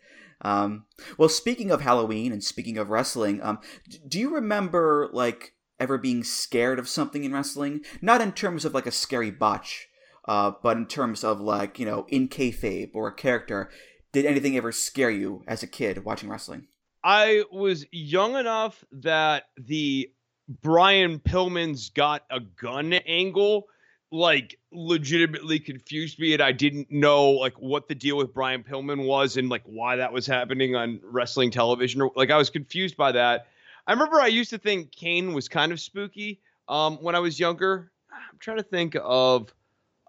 Um, 0.41 0.85
well, 1.17 1.29
speaking 1.29 1.71
of 1.71 1.81
Halloween 1.81 2.31
and 2.31 2.43
speaking 2.43 2.77
of 2.77 2.89
wrestling, 2.89 3.41
um, 3.41 3.59
do 4.07 4.19
you 4.19 4.33
remember 4.33 5.09
like 5.13 5.53
ever 5.79 5.97
being 5.97 6.23
scared 6.23 6.79
of 6.79 6.89
something 6.89 7.23
in 7.23 7.33
wrestling? 7.33 7.81
Not 8.01 8.21
in 8.21 8.33
terms 8.33 8.65
of 8.65 8.73
like 8.73 8.85
a 8.85 8.91
scary 8.91 9.31
botch, 9.31 9.87
uh, 10.27 10.51
but 10.61 10.77
in 10.77 10.85
terms 10.85 11.23
of 11.23 11.39
like 11.39 11.79
you 11.79 11.85
know 11.85 12.05
in 12.09 12.27
kayfabe 12.27 12.91
or 12.93 13.07
a 13.07 13.13
character, 13.13 13.69
did 14.11 14.25
anything 14.25 14.57
ever 14.57 14.71
scare 14.71 15.11
you 15.11 15.43
as 15.47 15.63
a 15.63 15.67
kid 15.67 16.03
watching 16.03 16.29
wrestling? 16.29 16.67
I 17.03 17.43
was 17.51 17.85
young 17.91 18.35
enough 18.35 18.83
that 18.91 19.45
the 19.57 20.09
Brian 20.47 21.19
Pillman's 21.19 21.89
got 21.89 22.23
a 22.29 22.39
gun 22.39 22.93
angle 22.93 23.67
like 24.13 24.59
legitimately 24.71 25.57
confused 25.57 26.19
me 26.19 26.33
and 26.33 26.41
I 26.41 26.51
didn't 26.51 26.91
know 26.91 27.31
like 27.31 27.53
what 27.53 27.87
the 27.87 27.95
deal 27.95 28.15
with 28.15 28.31
Brian 28.31 28.63
Pillman 28.63 29.07
was 29.07 29.37
and 29.37 29.49
like 29.49 29.63
why 29.65 29.95
that 29.95 30.13
was 30.13 30.27
happening 30.27 30.75
on 30.75 30.99
wrestling 31.03 31.49
television 31.49 31.99
or 31.99 32.11
like 32.15 32.29
I 32.29 32.37
was 32.37 32.51
confused 32.51 32.95
by 32.95 33.11
that. 33.13 33.47
I 33.87 33.93
remember 33.93 34.21
I 34.21 34.27
used 34.27 34.51
to 34.51 34.59
think 34.59 34.91
Kane 34.91 35.33
was 35.33 35.49
kind 35.49 35.71
of 35.71 35.79
spooky 35.79 36.41
um 36.67 36.97
when 36.97 37.15
I 37.15 37.19
was 37.19 37.39
younger. 37.39 37.91
I'm 38.11 38.37
trying 38.37 38.57
to 38.57 38.63
think 38.63 38.95
of 39.01 39.51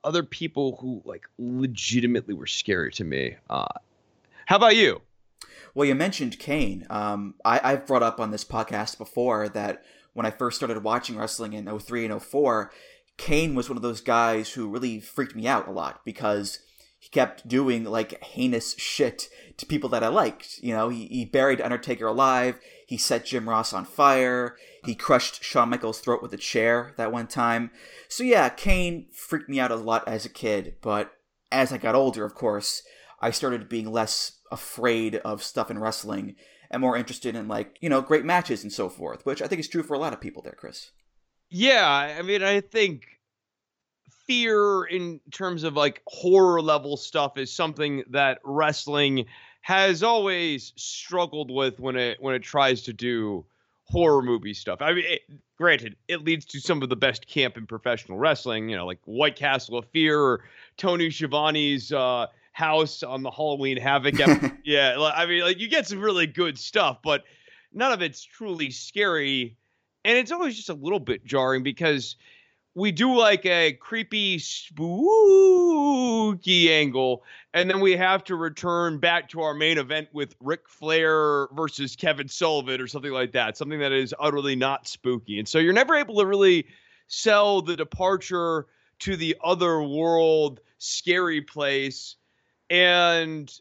other 0.05 0.23
people 0.23 0.77
who 0.83 1.01
like 1.07 1.25
legitimately 1.39 2.35
were 2.35 2.47
scary 2.47 2.93
to 2.93 3.05
me. 3.05 3.37
Uh, 3.49 3.65
how 4.45 4.57
about 4.57 4.77
you? 4.77 5.01
Well, 5.75 5.89
you 5.89 5.95
mentioned 5.95 6.39
Kane. 6.39 6.87
Um, 6.91 7.37
I, 7.43 7.59
I've 7.65 7.87
brought 7.87 8.03
up 8.03 8.21
on 8.21 8.31
this 8.31 8.45
podcast 8.45 8.99
before 8.99 9.49
that 9.49 9.83
when 10.13 10.27
I 10.27 10.31
first 10.31 10.59
started 10.59 10.85
watching 10.85 11.17
wrestling 11.17 11.55
in 11.55 11.79
03 11.79 12.05
and 12.05 12.23
04, 12.23 12.71
Kane 13.17 13.55
was 13.55 13.69
one 13.69 13.77
of 13.77 13.83
those 13.83 14.01
guys 14.01 14.53
who 14.53 14.69
really 14.69 15.01
freaked 15.01 15.37
me 15.37 15.47
out 15.47 15.69
a 15.69 15.73
lot 15.73 16.01
because 16.05 16.59
he 16.99 17.11
kept 17.11 17.47
doing 17.47 17.85
like 17.85 18.23
heinous 18.25 18.75
shit 18.79 19.29
to 19.59 19.67
people 19.67 19.91
that 19.91 20.03
I 20.03 20.09
liked. 20.09 20.59
You 20.63 20.75
know, 20.75 20.89
he, 20.89 21.07
he 21.07 21.25
buried 21.25 21.61
Undertaker 21.61 22.07
alive. 22.07 22.59
He 22.87 22.97
set 22.97 23.27
Jim 23.27 23.49
Ross 23.49 23.73
on 23.73 23.85
fire. 23.85 24.57
He 24.85 24.95
crushed 24.95 25.45
Shawn 25.45 25.71
Michaels' 25.71 26.01
throat 26.01 26.23
with 26.23 26.33
a 26.33 26.39
chair 26.39 26.95
that 26.97 27.13
one 27.13 27.27
time. 27.27 27.71
So 28.09 28.25
yeah, 28.25 28.49
Kane 28.49 29.09
freaked 29.13 29.49
me 29.49 29.61
out 29.61 29.71
a 29.71 29.77
lot 29.77 30.09
as 30.09 30.25
a 30.25 30.31
kid, 30.31 30.77
but 30.81 31.13
as 31.53 31.73
I 31.73 31.79
got 31.79 31.95
older, 31.95 32.25
of 32.25 32.35
course, 32.35 32.83
I 33.21 33.31
started 33.31 33.69
being 33.69 33.93
less 33.93 34.39
afraid 34.51 35.17
of 35.17 35.43
stuff 35.43 35.71
in 35.71 35.79
wrestling 35.79 36.37
and 36.71 36.81
more 36.81 36.97
interested 36.97 37.37
in 37.37 37.49
like, 37.49 37.77
you 37.81 37.89
know, 37.89 38.01
great 38.01 38.25
matches 38.25 38.63
and 38.63 38.73
so 38.73 38.89
forth, 38.89 39.25
which 39.25 39.41
I 39.41 39.47
think 39.47 39.61
is 39.61 39.69
true 39.69 39.83
for 39.83 39.95
a 39.95 39.99
lot 39.99 40.13
of 40.13 40.21
people 40.21 40.43
there, 40.43 40.57
Chris. 40.59 40.91
Yeah, 41.51 41.87
I 41.87 42.23
mean, 42.23 42.43
I 42.43 42.61
think 42.61 43.07
fear 44.27 44.85
in 44.85 45.21
terms 45.31 45.65
of 45.65 45.75
like 45.75 46.03
horror 46.07 46.63
level 46.63 46.97
stuff 46.97 47.37
is 47.37 47.53
something 47.53 48.03
that 48.11 48.39
wrestling 48.45 49.27
has 49.61 50.03
always 50.03 50.73
struggled 50.77 51.51
with 51.51 51.79
when 51.81 51.97
it 51.97 52.19
when 52.21 52.35
it 52.35 52.43
tries 52.43 52.83
to 52.83 52.93
do 52.93 53.45
horror 53.87 54.23
movie 54.23 54.55
stuff. 54.55 54.81
I 54.81 54.93
mean, 54.93 55.05
it, 55.07 55.23
granted, 55.57 55.97
it 56.09 56.25
leads 56.25 56.45
to 56.47 56.61
some 56.61 56.83
of 56.83 56.89
the 56.89 56.97
best 56.97 57.27
camp 57.27 57.57
in 57.57 57.67
professional 57.67 58.19
wrestling, 58.19 58.69
you 58.69 58.77
know, 58.77 58.87
like 58.87 58.99
White 59.05 59.37
Castle 59.37 59.79
of 59.79 59.87
Fear 59.91 60.21
or 60.21 60.45
Tony 60.77 61.11
Schiavone's 61.11 61.93
uh, 61.93 62.27
house 62.53 63.03
on 63.03 63.23
the 63.23 63.31
Halloween 63.31 63.77
Havoc. 63.77 64.15
yeah, 64.65 64.97
I 65.15 65.27
mean, 65.27 65.43
like 65.43 65.59
you 65.59 65.69
get 65.69 65.87
some 65.87 66.01
really 66.01 66.27
good 66.27 66.59
stuff, 66.59 66.99
but 67.03 67.25
none 67.73 67.93
of 67.93 68.03
it's 68.03 68.23
truly 68.23 68.71
scary. 68.71 69.57
And 70.05 70.19
it's 70.19 70.33
always 70.33 70.55
just 70.57 70.69
a 70.69 70.75
little 70.75 71.01
bit 71.01 71.25
jarring 71.25 71.63
because 71.63 72.17
we 72.75 72.93
do 72.93 73.17
like 73.17 73.47
a 73.47 73.73
creepy, 73.73 74.39
spooky 74.39 74.83
angle, 76.73 77.23
and 77.53 77.71
then 77.71 77.81
we 77.81 77.97
have 77.97 78.25
to 78.25 78.35
return 78.35 78.99
back 78.99 79.29
to 79.31 79.41
our 79.43 79.55
main 79.55 79.79
event 79.79 80.09
with 80.13 80.35
Ric 80.41 80.69
Flair 80.69 81.47
versus 81.53 81.95
Kevin 81.95 82.29
Sullivan 82.29 82.81
or 82.81 82.89
something 82.89 83.13
like 83.13 83.31
that, 83.33 83.57
something 83.57 83.79
that 83.79 83.93
is 83.93 84.13
utterly 84.19 84.57
not 84.57 84.89
spooky. 84.89 85.39
And 85.39 85.47
so 85.49 85.59
you're 85.59 85.73
never 85.73 85.95
able 85.95 86.17
to 86.17 86.27
really 86.27 86.67
sell 87.07 87.63
the 87.63 87.77
departure 87.77 88.67
to 89.01 89.17
the 89.17 89.37
other 89.43 89.81
world, 89.81 90.61
scary 90.79 91.43
place. 91.43 92.17
And 92.71 93.53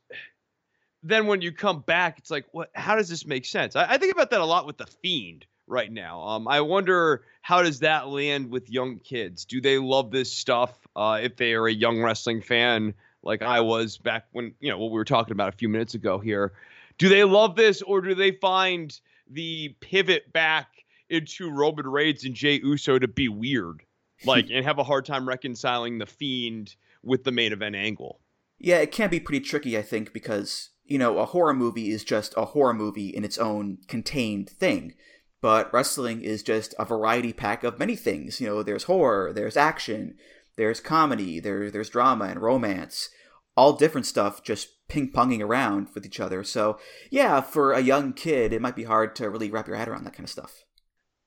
then 1.03 1.27
when 1.27 1.41
you 1.41 1.51
come 1.51 1.81
back, 1.81 2.17
it's 2.17 2.31
like, 2.31 2.45
what? 2.51 2.71
How 2.73 2.95
does 2.95 3.09
this 3.09 3.27
make 3.27 3.45
sense? 3.45 3.75
I, 3.75 3.91
I 3.91 3.97
think 3.97 4.13
about 4.13 4.31
that 4.31 4.41
a 4.41 4.45
lot 4.45 4.65
with 4.65 4.77
the 4.77 4.87
Fiend 4.87 5.45
right 5.67 5.91
now. 5.91 6.21
Um, 6.21 6.47
I 6.47 6.61
wonder 6.61 7.23
how 7.41 7.61
does 7.61 7.79
that 7.79 8.07
land 8.07 8.51
with 8.51 8.69
young 8.69 8.99
kids? 8.99 9.45
Do 9.45 9.61
they 9.61 9.77
love 9.77 10.11
this 10.11 10.31
stuff? 10.31 10.77
Uh, 10.95 11.19
if 11.21 11.37
they 11.37 11.53
are 11.53 11.67
a 11.67 11.73
young 11.73 12.01
wrestling 12.01 12.41
fan 12.41 12.93
like 13.23 13.41
I 13.41 13.61
was 13.61 13.97
back 13.97 14.25
when 14.31 14.53
you 14.59 14.69
know 14.69 14.77
what 14.77 14.91
we 14.91 14.95
were 14.95 15.05
talking 15.05 15.31
about 15.31 15.53
a 15.53 15.57
few 15.57 15.69
minutes 15.69 15.93
ago 15.93 16.19
here, 16.19 16.53
do 16.97 17.09
they 17.09 17.23
love 17.23 17.55
this 17.55 17.81
or 17.81 18.01
do 18.01 18.13
they 18.13 18.31
find 18.31 18.97
the 19.29 19.75
pivot 19.79 20.31
back 20.33 20.67
into 21.09 21.49
Roman 21.49 21.87
Reigns 21.87 22.25
and 22.25 22.35
Jey 22.35 22.59
Uso 22.63 22.99
to 22.99 23.07
be 23.07 23.29
weird, 23.29 23.83
like 24.25 24.47
and 24.51 24.65
have 24.65 24.79
a 24.79 24.83
hard 24.83 25.05
time 25.05 25.27
reconciling 25.27 25.97
the 25.97 26.05
Fiend 26.05 26.75
with 27.01 27.23
the 27.23 27.31
main 27.31 27.53
event 27.53 27.75
angle? 27.75 28.19
Yeah, 28.59 28.77
it 28.77 28.91
can 28.91 29.09
be 29.09 29.19
pretty 29.19 29.43
tricky, 29.43 29.77
I 29.77 29.81
think, 29.81 30.13
because 30.13 30.69
you 30.85 30.97
know 30.97 31.17
a 31.17 31.25
horror 31.25 31.53
movie 31.53 31.91
is 31.91 32.03
just 32.03 32.33
a 32.37 32.45
horror 32.45 32.73
movie 32.73 33.09
in 33.09 33.23
its 33.23 33.37
own 33.37 33.77
contained 33.87 34.49
thing 34.49 34.95
but 35.43 35.71
wrestling 35.73 36.21
is 36.21 36.41
just 36.41 36.73
a 36.79 36.85
variety 36.85 37.33
pack 37.33 37.65
of 37.65 37.77
many 37.77 37.97
things. 37.97 38.39
You 38.39 38.47
know, 38.47 38.63
there's 38.63 38.85
horror, 38.85 39.33
there's 39.33 39.57
action, 39.57 40.15
there's 40.55 40.79
comedy, 40.79 41.41
there, 41.41 41.69
there's 41.69 41.89
drama 41.89 42.25
and 42.25 42.41
romance, 42.41 43.09
all 43.57 43.73
different 43.73 44.07
stuff 44.07 44.41
just 44.41 44.69
ping 44.87 45.11
ponging 45.11 45.41
around 45.41 45.89
with 45.93 46.05
each 46.05 46.21
other. 46.21 46.45
So, 46.45 46.79
yeah, 47.11 47.41
for 47.41 47.73
a 47.73 47.81
young 47.81 48.13
kid, 48.13 48.53
it 48.53 48.61
might 48.61 48.77
be 48.77 48.85
hard 48.85 49.17
to 49.17 49.29
really 49.29 49.51
wrap 49.51 49.67
your 49.67 49.75
head 49.75 49.89
around 49.89 50.05
that 50.05 50.13
kind 50.13 50.23
of 50.23 50.29
stuff. 50.29 50.63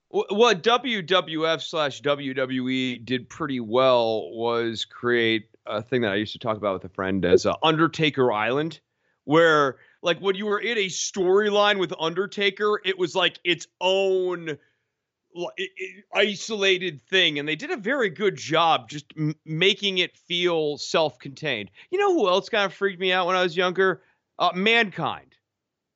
What 0.08 0.62
WWF 0.62 1.60
slash 1.60 2.00
WWE 2.00 3.04
did 3.04 3.28
pretty 3.28 3.60
well 3.60 4.30
was 4.32 4.86
create 4.86 5.50
a 5.66 5.82
thing 5.82 6.00
that 6.00 6.12
I 6.12 6.16
used 6.16 6.32
to 6.32 6.38
talk 6.38 6.56
about 6.56 6.72
with 6.72 6.90
a 6.90 6.94
friend 6.94 7.22
as 7.26 7.44
uh, 7.44 7.52
Undertaker 7.62 8.32
Island, 8.32 8.80
where 9.24 9.76
like 10.06 10.20
when 10.20 10.36
you 10.36 10.46
were 10.46 10.60
in 10.60 10.78
a 10.78 10.86
storyline 10.86 11.80
with 11.80 11.92
Undertaker, 11.98 12.80
it 12.84 12.96
was 12.96 13.16
like 13.16 13.40
its 13.42 13.66
own 13.80 14.56
isolated 16.14 17.02
thing 17.10 17.38
and 17.38 17.46
they 17.46 17.56
did 17.56 17.70
a 17.70 17.76
very 17.76 18.08
good 18.08 18.36
job 18.36 18.88
just 18.88 19.12
m- 19.18 19.34
making 19.44 19.98
it 19.98 20.16
feel 20.16 20.78
self-contained. 20.78 21.70
You 21.90 21.98
know 21.98 22.14
who 22.14 22.28
else 22.28 22.48
kind 22.48 22.64
of 22.64 22.72
freaked 22.72 23.00
me 23.00 23.12
out 23.12 23.26
when 23.26 23.36
i 23.36 23.42
was 23.42 23.54
younger? 23.56 24.02
Uh, 24.38 24.52
mankind 24.54 25.35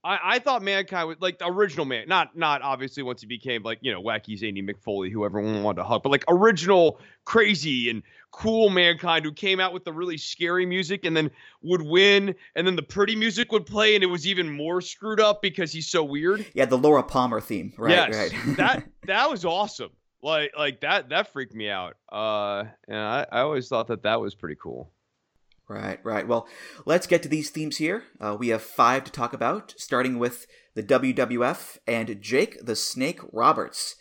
I, 0.03 0.19
I 0.25 0.39
thought 0.39 0.63
mankind 0.63 1.09
was 1.09 1.19
like 1.21 1.39
the 1.39 1.47
original 1.47 1.85
man, 1.85 2.09
not 2.09 2.37
not 2.37 2.63
obviously 2.63 3.03
once 3.03 3.21
he 3.21 3.27
became 3.27 3.63
like 3.63 3.79
you 3.83 3.93
know 3.93 4.03
wacky 4.03 4.37
zany 4.39 4.63
Mick 4.63 4.81
Foley, 4.81 5.11
who 5.11 5.25
everyone 5.25 5.63
wanted 5.63 5.77
to 5.77 5.85
hug, 5.85 6.03
but 6.03 6.11
like 6.11 6.25
original 6.29 7.01
crazy 7.25 7.91
and 7.91 8.03
cool 8.31 8.71
mankind 8.71 9.25
who 9.25 9.33
came 9.33 9.61
out 9.61 9.73
with 9.75 9.85
the 9.85 9.93
really 9.93 10.17
scary 10.17 10.65
music 10.65 11.05
and 11.05 11.17
then 11.17 11.31
would 11.63 11.83
win, 11.83 12.35
and 12.55 12.67
then 12.67 12.77
the 12.77 12.83
pretty 12.83 13.15
music 13.15 13.53
would 13.53 13.67
play, 13.67 13.95
and 13.95 14.03
it 14.03 14.07
was 14.07 14.27
even 14.27 14.49
more 14.49 14.81
screwed 14.81 15.21
up 15.21 15.43
because 15.43 15.71
he's 15.71 15.89
so 15.89 16.03
weird. 16.03 16.47
Yeah, 16.55 16.65
the 16.65 16.79
Laura 16.79 17.03
Palmer 17.03 17.41
theme, 17.41 17.73
right? 17.77 17.91
Yes, 17.91 18.33
right. 18.33 18.57
that 18.57 18.85
that 19.07 19.31
was 19.31 19.45
awesome. 19.45 19.91
Like 20.23 20.53
like 20.57 20.81
that 20.81 21.11
that 21.11 21.33
freaked 21.33 21.55
me 21.55 21.69
out. 21.69 21.97
Uh, 22.11 22.65
and 22.89 22.97
I 22.97 23.27
I 23.31 23.41
always 23.41 23.69
thought 23.69 23.89
that 23.89 24.05
that 24.05 24.21
was 24.21 24.35
pretty 24.35 24.57
cool. 24.61 24.91
Right, 25.71 26.01
right. 26.03 26.27
Well, 26.27 26.49
let's 26.85 27.07
get 27.07 27.23
to 27.23 27.29
these 27.29 27.51
themes 27.51 27.77
here. 27.77 28.03
Uh, 28.21 28.37
we 28.37 28.49
have 28.49 28.61
five 28.61 29.05
to 29.05 29.13
talk 29.13 29.33
about, 29.33 29.73
starting 29.79 30.19
with 30.19 30.49
the 30.75 30.83
WWF 30.83 31.79
and 31.87 32.21
Jake 32.21 32.59
the 32.61 32.75
Snake 32.75 33.21
Roberts. 33.33 33.95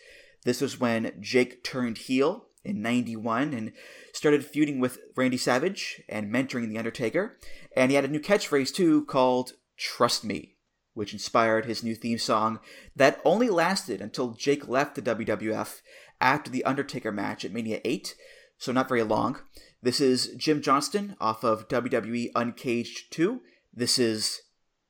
This 0.44 0.60
was 0.60 0.80
when 0.80 1.12
Jake 1.20 1.62
turned 1.62 1.98
heel 1.98 2.46
in 2.64 2.82
91 2.82 3.54
and 3.54 3.72
started 4.12 4.44
feuding 4.44 4.80
with 4.80 4.98
Randy 5.14 5.36
Savage 5.36 6.02
and 6.08 6.34
mentoring 6.34 6.70
The 6.70 6.78
Undertaker. 6.78 7.38
And 7.76 7.92
he 7.92 7.94
had 7.94 8.04
a 8.04 8.08
new 8.08 8.18
catchphrase 8.18 8.74
too 8.74 9.04
called 9.04 9.52
Trust 9.76 10.24
Me, 10.24 10.56
which 10.94 11.12
inspired 11.12 11.66
his 11.66 11.84
new 11.84 11.94
theme 11.94 12.18
song 12.18 12.58
that 12.96 13.20
only 13.24 13.48
lasted 13.48 14.00
until 14.00 14.32
Jake 14.32 14.66
left 14.66 14.96
the 14.96 15.02
WWF 15.02 15.82
after 16.20 16.50
The 16.50 16.64
Undertaker 16.64 17.12
match 17.12 17.44
at 17.44 17.52
Mania 17.52 17.80
8, 17.84 18.16
so 18.58 18.72
not 18.72 18.88
very 18.88 19.04
long. 19.04 19.38
This 19.82 19.98
is 19.98 20.34
Jim 20.36 20.60
Johnston 20.60 21.16
off 21.18 21.42
of 21.42 21.66
WWE 21.68 22.32
Uncaged 22.36 23.10
2. 23.12 23.40
This 23.72 23.98
is 23.98 24.42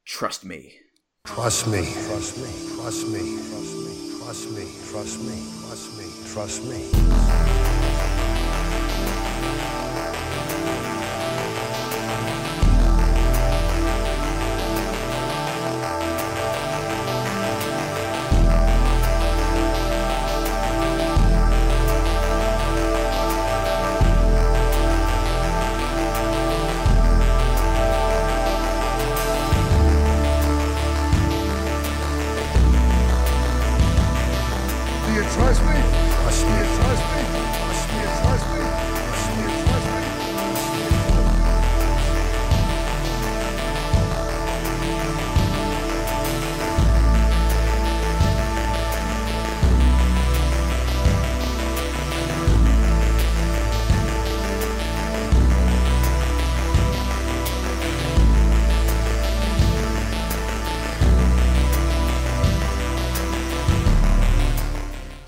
Trust 0.05 0.45
Me. 0.45 0.81
Trust 1.25 1.69
me. 1.69 1.93
Trust 2.09 2.39
me. 2.39 2.51
Trust 2.75 3.07
me. 3.07 3.39
Trust 3.39 3.77
me. 3.77 4.19
Trust 4.19 4.51
me. 4.51 4.67
Trust 4.91 5.21
me. 5.23 5.37
Trust 5.69 5.97
me. 5.97 6.07
Trust 6.33 6.65
me. 6.65 8.20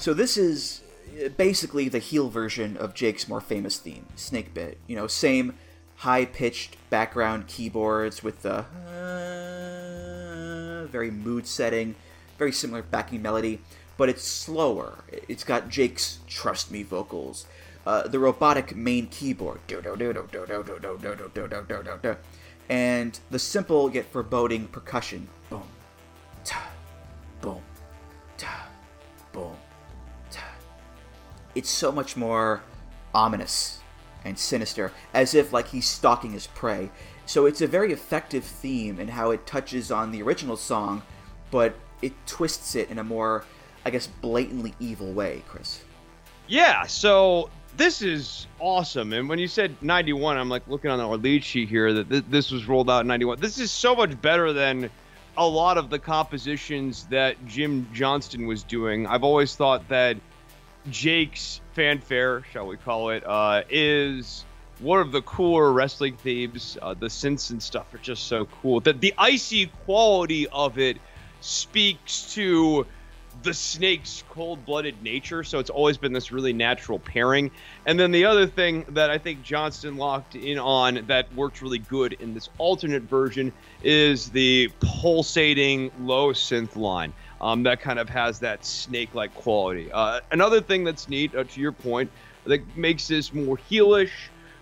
So 0.02 0.12
this 0.12 0.36
is 0.36 0.82
uh, 1.24 1.28
basically 1.28 1.88
the 1.88 2.00
heel 2.00 2.28
version 2.28 2.76
of 2.76 2.92
Jake's 2.92 3.28
more 3.28 3.40
famous 3.40 3.78
theme, 3.78 4.06
Snake 4.16 4.52
Bit. 4.52 4.78
You 4.88 4.96
know, 4.96 5.06
same 5.06 5.54
high-pitched 5.98 6.76
background 6.90 7.46
keyboards 7.46 8.20
with 8.20 8.42
the 8.42 8.64
uh, 8.90 10.86
very 10.88 11.12
mood-setting, 11.12 11.94
very 12.36 12.50
similar 12.50 12.82
backing 12.82 13.22
melody, 13.22 13.60
but 13.96 14.08
it's 14.08 14.24
slower. 14.24 15.04
It's 15.28 15.44
got 15.44 15.68
Jake's 15.68 16.18
"Trust 16.26 16.72
Me" 16.72 16.82
vocals, 16.82 17.46
uh, 17.86 18.08
the 18.08 18.18
robotic 18.18 18.74
main 18.74 19.06
keyboard, 19.06 19.60
and 22.68 23.20
the 23.30 23.38
simple 23.38 23.94
yet 23.94 24.06
foreboding 24.06 24.66
percussion, 24.66 25.28
boom, 25.48 25.62
It's 31.62 31.70
so 31.70 31.92
much 31.92 32.16
more 32.16 32.60
ominous 33.14 33.78
and 34.24 34.36
sinister, 34.36 34.90
as 35.14 35.32
if 35.32 35.52
like 35.52 35.68
he's 35.68 35.86
stalking 35.86 36.32
his 36.32 36.48
prey. 36.48 36.90
So 37.24 37.46
it's 37.46 37.60
a 37.60 37.68
very 37.68 37.92
effective 37.92 38.42
theme 38.42 38.98
in 38.98 39.06
how 39.06 39.30
it 39.30 39.46
touches 39.46 39.92
on 39.92 40.10
the 40.10 40.22
original 40.24 40.56
song, 40.56 41.02
but 41.52 41.76
it 42.02 42.14
twists 42.26 42.74
it 42.74 42.90
in 42.90 42.98
a 42.98 43.04
more, 43.04 43.44
I 43.86 43.90
guess, 43.90 44.08
blatantly 44.08 44.74
evil 44.80 45.12
way, 45.12 45.44
Chris. 45.46 45.84
Yeah, 46.48 46.84
so 46.86 47.48
this 47.76 48.02
is 48.02 48.48
awesome. 48.58 49.12
And 49.12 49.28
when 49.28 49.38
you 49.38 49.46
said 49.46 49.76
91, 49.82 50.36
I'm 50.38 50.48
like 50.48 50.66
looking 50.66 50.90
on 50.90 50.98
our 50.98 51.16
lead 51.16 51.44
sheet 51.44 51.68
here 51.68 51.92
that 51.92 52.10
th- 52.10 52.24
this 52.28 52.50
was 52.50 52.66
rolled 52.66 52.90
out 52.90 53.02
in 53.02 53.06
91. 53.06 53.38
This 53.38 53.60
is 53.60 53.70
so 53.70 53.94
much 53.94 54.20
better 54.20 54.52
than 54.52 54.90
a 55.36 55.46
lot 55.46 55.78
of 55.78 55.90
the 55.90 55.98
compositions 56.00 57.04
that 57.04 57.36
Jim 57.46 57.86
Johnston 57.92 58.48
was 58.48 58.64
doing. 58.64 59.06
I've 59.06 59.22
always 59.22 59.54
thought 59.54 59.88
that 59.90 60.16
Jake's 60.90 61.60
fanfare, 61.74 62.42
shall 62.52 62.66
we 62.66 62.76
call 62.76 63.10
it, 63.10 63.24
uh, 63.26 63.62
is 63.70 64.44
one 64.80 65.00
of 65.00 65.12
the 65.12 65.22
cooler 65.22 65.72
wrestling 65.72 66.16
themes. 66.16 66.76
Uh, 66.82 66.94
the 66.94 67.06
synths 67.06 67.50
and 67.50 67.62
stuff 67.62 67.92
are 67.94 67.98
just 67.98 68.26
so 68.26 68.46
cool. 68.46 68.80
That 68.80 69.00
the 69.00 69.14
icy 69.16 69.66
quality 69.84 70.48
of 70.48 70.78
it 70.78 70.98
speaks 71.40 72.34
to 72.34 72.86
the 73.42 73.54
snake's 73.54 74.22
cold-blooded 74.28 75.02
nature 75.02 75.42
so 75.42 75.58
it's 75.58 75.70
always 75.70 75.96
been 75.96 76.12
this 76.12 76.30
really 76.30 76.52
natural 76.52 76.98
pairing 76.98 77.50
and 77.86 77.98
then 77.98 78.12
the 78.12 78.24
other 78.24 78.46
thing 78.46 78.84
that 78.90 79.10
i 79.10 79.16
think 79.16 79.42
johnston 79.42 79.96
locked 79.96 80.34
in 80.34 80.58
on 80.58 81.02
that 81.06 81.32
worked 81.34 81.62
really 81.62 81.78
good 81.78 82.12
in 82.20 82.34
this 82.34 82.50
alternate 82.58 83.02
version 83.04 83.50
is 83.82 84.30
the 84.30 84.70
pulsating 84.80 85.90
low 86.00 86.32
synth 86.32 86.76
line 86.76 87.12
um, 87.42 87.62
that 87.62 87.80
kind 87.80 87.98
of 87.98 88.08
has 88.08 88.38
that 88.40 88.64
snake-like 88.64 89.34
quality 89.34 89.90
uh, 89.92 90.20
another 90.30 90.60
thing 90.60 90.84
that's 90.84 91.08
neat 91.08 91.34
uh, 91.34 91.44
to 91.44 91.60
your 91.60 91.72
point 91.72 92.10
that 92.44 92.60
makes 92.76 93.08
this 93.08 93.32
more 93.32 93.58
heelish 93.70 94.12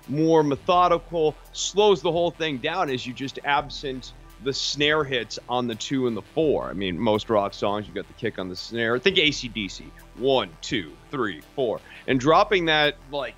more 0.09 0.43
methodical 0.43 1.35
slows 1.53 2.03
the 2.03 2.11
whole 2.11 2.31
thing 2.31 2.59
down 2.59 2.91
is 2.91 3.07
you 3.07 3.13
just 3.13 3.39
absent 3.45 4.13
the 4.43 4.53
snare 4.53 5.05
hits 5.05 5.39
on 5.49 5.67
the 5.67 5.75
two 5.75 6.07
and 6.07 6.17
the 6.17 6.23
four. 6.23 6.69
I 6.69 6.73
mean, 6.73 6.99
most 6.99 7.29
rock 7.29 7.53
songs, 7.55 7.87
you've 7.87 7.95
got 7.95 8.07
the 8.07 8.15
kick 8.15 8.39
on 8.39 8.49
the 8.49 8.57
snare. 8.57 8.99
Think 8.99 9.17
ACDC. 9.17 9.85
One, 10.17 10.51
two, 10.63 10.93
three, 11.11 11.43
four. 11.55 11.81
And 12.07 12.19
dropping 12.19 12.67
that, 12.67 12.97
like, 13.11 13.35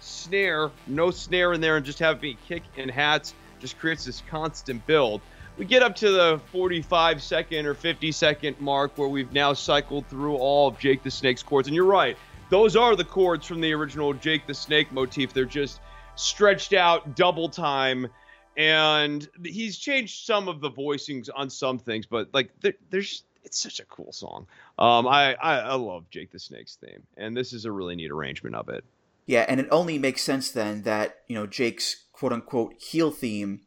snare, 0.00 0.70
no 0.86 1.10
snare 1.10 1.52
in 1.52 1.60
there, 1.60 1.76
and 1.76 1.84
just 1.84 1.98
having 1.98 2.36
kick 2.48 2.62
and 2.76 2.90
hats 2.90 3.34
just 3.60 3.78
creates 3.78 4.04
this 4.04 4.22
constant 4.28 4.86
build. 4.86 5.20
We 5.56 5.64
get 5.64 5.82
up 5.82 5.96
to 5.96 6.10
the 6.10 6.40
45 6.52 7.22
second 7.22 7.66
or 7.66 7.74
50 7.74 8.12
second 8.12 8.60
mark 8.60 8.96
where 8.98 9.08
we've 9.08 9.32
now 9.32 9.54
cycled 9.54 10.06
through 10.06 10.36
all 10.36 10.68
of 10.68 10.78
Jake 10.78 11.02
the 11.02 11.10
Snake's 11.10 11.42
chords. 11.42 11.66
And 11.66 11.74
you're 11.74 11.84
right, 11.84 12.16
those 12.50 12.76
are 12.76 12.94
the 12.94 13.04
chords 13.04 13.46
from 13.46 13.60
the 13.60 13.72
original 13.72 14.12
Jake 14.12 14.46
the 14.46 14.54
Snake 14.54 14.92
motif. 14.92 15.32
They're 15.32 15.44
just 15.46 15.80
stretched 16.14 16.72
out 16.74 17.16
double 17.16 17.48
time 17.48 18.08
and 18.56 19.28
he's 19.44 19.78
changed 19.78 20.24
some 20.24 20.48
of 20.48 20.60
the 20.60 20.70
voicings 20.70 21.28
on 21.34 21.50
some 21.50 21.78
things, 21.78 22.06
but 22.06 22.28
like 22.32 22.50
there's 22.90 23.24
it's 23.44 23.58
such 23.58 23.80
a 23.80 23.84
cool 23.84 24.12
song. 24.12 24.46
Um, 24.78 25.06
I, 25.06 25.34
I 25.34 25.58
I 25.58 25.74
love 25.74 26.10
Jake 26.10 26.32
the 26.32 26.38
Snake's 26.38 26.76
theme, 26.76 27.02
and 27.16 27.36
this 27.36 27.52
is 27.52 27.64
a 27.64 27.72
really 27.72 27.94
neat 27.96 28.10
arrangement 28.10 28.56
of 28.56 28.68
it. 28.68 28.84
Yeah, 29.26 29.44
and 29.48 29.60
it 29.60 29.68
only 29.70 29.98
makes 29.98 30.22
sense 30.22 30.50
then 30.50 30.82
that 30.82 31.18
you 31.28 31.34
know 31.34 31.46
Jake's 31.46 32.04
quote 32.12 32.32
unquote 32.32 32.74
heel 32.80 33.10
theme 33.10 33.60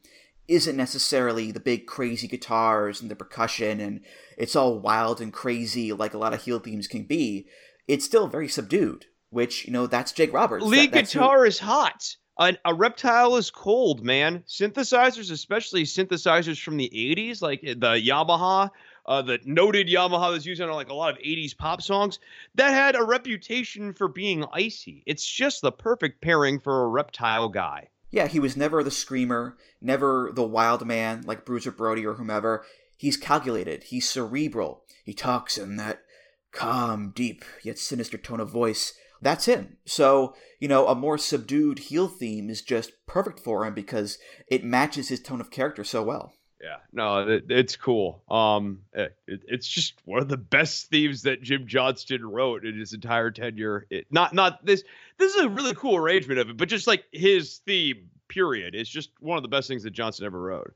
isn't 0.50 0.76
necessarily 0.76 1.52
the 1.52 1.60
big 1.60 1.86
crazy 1.86 2.26
guitars 2.26 3.00
and 3.00 3.10
the 3.10 3.16
percussion 3.16 3.80
and 3.80 4.00
it's 4.36 4.56
all 4.56 4.80
wild 4.80 5.20
and 5.20 5.32
crazy 5.32 5.92
like 5.92 6.12
a 6.12 6.18
lot 6.18 6.34
of 6.34 6.42
heel 6.42 6.58
themes 6.58 6.88
can 6.88 7.04
be. 7.04 7.46
It's 7.86 8.04
still 8.04 8.26
very 8.26 8.48
subdued, 8.48 9.06
which 9.30 9.64
you 9.66 9.72
know 9.72 9.86
that's 9.86 10.12
Jake 10.12 10.32
Roberts. 10.32 10.64
Lead 10.64 10.92
that, 10.92 11.06
guitar 11.06 11.40
who... 11.40 11.44
is 11.44 11.58
hot. 11.60 12.16
A, 12.38 12.56
a, 12.64 12.74
reptile 12.74 13.36
is 13.36 13.50
cold, 13.50 14.02
man. 14.02 14.44
Synthesizers, 14.48 15.30
especially 15.30 15.82
synthesizers 15.82 16.62
from 16.62 16.78
the 16.78 16.90
80s, 16.94 17.42
like 17.42 17.60
the 17.60 18.00
Yamaha, 18.00 18.70
uh, 19.04 19.22
the 19.22 19.38
noted 19.44 19.88
Yamaha 19.88 20.32
that's 20.32 20.46
used 20.46 20.62
on 20.62 20.70
like 20.70 20.88
a 20.88 20.94
lot 20.94 21.12
of 21.12 21.22
80s 21.22 21.56
pop 21.56 21.82
songs, 21.82 22.18
that 22.54 22.72
had 22.72 22.96
a 22.96 23.04
reputation 23.04 23.92
for 23.92 24.08
being 24.08 24.46
icy. 24.52 25.02
It's 25.06 25.26
just 25.26 25.60
the 25.60 25.70
perfect 25.70 26.22
pairing 26.22 26.60
for 26.60 26.84
a 26.84 26.88
reptile 26.88 27.50
guy. 27.50 27.88
Yeah, 28.10 28.26
he 28.26 28.40
was 28.40 28.56
never 28.56 28.82
the 28.82 28.90
screamer, 28.90 29.56
never 29.80 30.30
the 30.34 30.44
wild 30.44 30.86
man 30.86 31.22
like 31.22 31.44
Bruiser 31.44 31.70
Brody 31.70 32.04
or 32.04 32.14
whomever. 32.14 32.64
He's 32.96 33.16
calculated, 33.16 33.84
he's 33.84 34.08
cerebral. 34.08 34.84
He 35.04 35.14
talks 35.14 35.56
in 35.56 35.76
that 35.76 36.02
calm, 36.52 37.12
deep, 37.14 37.44
yet 37.62 37.78
sinister 37.78 38.18
tone 38.18 38.40
of 38.40 38.50
voice 38.50 38.92
that's 39.22 39.44
him. 39.44 39.76
So, 39.84 40.34
you 40.58 40.68
know, 40.68 40.86
a 40.88 40.94
more 40.94 41.18
subdued 41.18 41.78
heel 41.78 42.08
theme 42.08 42.48
is 42.48 42.62
just 42.62 42.92
perfect 43.06 43.40
for 43.40 43.66
him 43.66 43.74
because 43.74 44.18
it 44.46 44.64
matches 44.64 45.08
his 45.08 45.20
tone 45.20 45.40
of 45.40 45.50
character 45.50 45.84
so 45.84 46.02
well. 46.02 46.32
Yeah, 46.62 46.76
no, 46.92 47.26
it, 47.26 47.44
it's 47.48 47.76
cool. 47.76 48.22
Um, 48.30 48.80
eh, 48.94 49.08
it, 49.26 49.42
it's 49.48 49.66
just 49.66 49.94
one 50.04 50.20
of 50.20 50.28
the 50.28 50.36
best 50.36 50.90
themes 50.90 51.22
that 51.22 51.42
Jim 51.42 51.66
Johnston 51.66 52.24
wrote 52.24 52.66
in 52.66 52.78
his 52.78 52.92
entire 52.92 53.30
tenure. 53.30 53.86
It, 53.88 54.06
not, 54.10 54.34
not 54.34 54.64
this. 54.64 54.84
This 55.16 55.34
is 55.34 55.44
a 55.44 55.48
really 55.48 55.74
cool 55.74 55.96
arrangement 55.96 56.38
of 56.38 56.50
it, 56.50 56.58
but 56.58 56.68
just 56.68 56.86
like 56.86 57.04
his 57.12 57.58
theme, 57.66 58.10
period, 58.28 58.74
it's 58.74 58.90
just 58.90 59.10
one 59.20 59.36
of 59.38 59.42
the 59.42 59.48
best 59.48 59.68
things 59.68 59.84
that 59.84 59.90
Johnston 59.90 60.26
ever 60.26 60.40
wrote. 60.40 60.74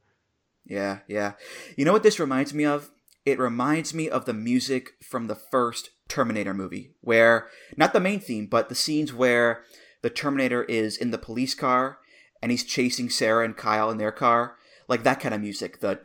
Yeah, 0.67 1.01
yeah. 1.07 1.33
You 1.77 1.85
know 1.85 1.93
what 1.93 2.03
this 2.03 2.19
reminds 2.19 2.55
me 2.55 2.65
of? 2.65 2.91
It 3.27 3.39
reminds 3.39 3.95
me 3.95 4.09
of 4.09 4.25
the 4.25 4.35
music 4.35 4.93
from 5.03 5.27
the 5.27 5.35
first 5.35 5.91
Terminator 6.09 6.55
movie, 6.55 6.93
where 7.01 7.49
not 7.77 7.93
the 7.93 8.01
main 8.01 8.21
theme, 8.21 8.47
but 8.47 8.69
the 8.69 8.75
scenes 8.75 9.13
where 9.13 9.65
the 10.03 10.11
Terminator 10.11 10.65
is 10.65 10.97
in 10.97 11.11
the 11.11 11.19
police 11.19 11.55
car 11.55 11.99
and 12.43 12.51
he's 12.51 12.65
chasing 12.65 13.09
Sarah 13.09 13.45
and 13.45 13.57
Kyle 13.57 13.91
in 13.91 13.97
their 13.97 14.13
car. 14.13 14.57
Like 14.89 15.03
that 15.05 15.21
kind 15.21 15.35
of 15.35 15.41
music, 15.41 15.81
the 15.81 15.99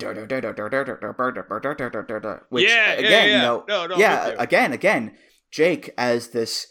which 2.50 2.70
yeah, 2.70 2.92
again, 2.92 3.12
yeah, 3.12 3.26
yeah. 3.26 3.36
you 3.36 3.42
know, 3.42 3.66
no, 3.68 3.88
no, 3.88 3.98
yeah, 3.98 4.36
again, 4.38 4.72
again, 4.72 5.18
Jake 5.52 5.94
as 5.98 6.30
this 6.30 6.68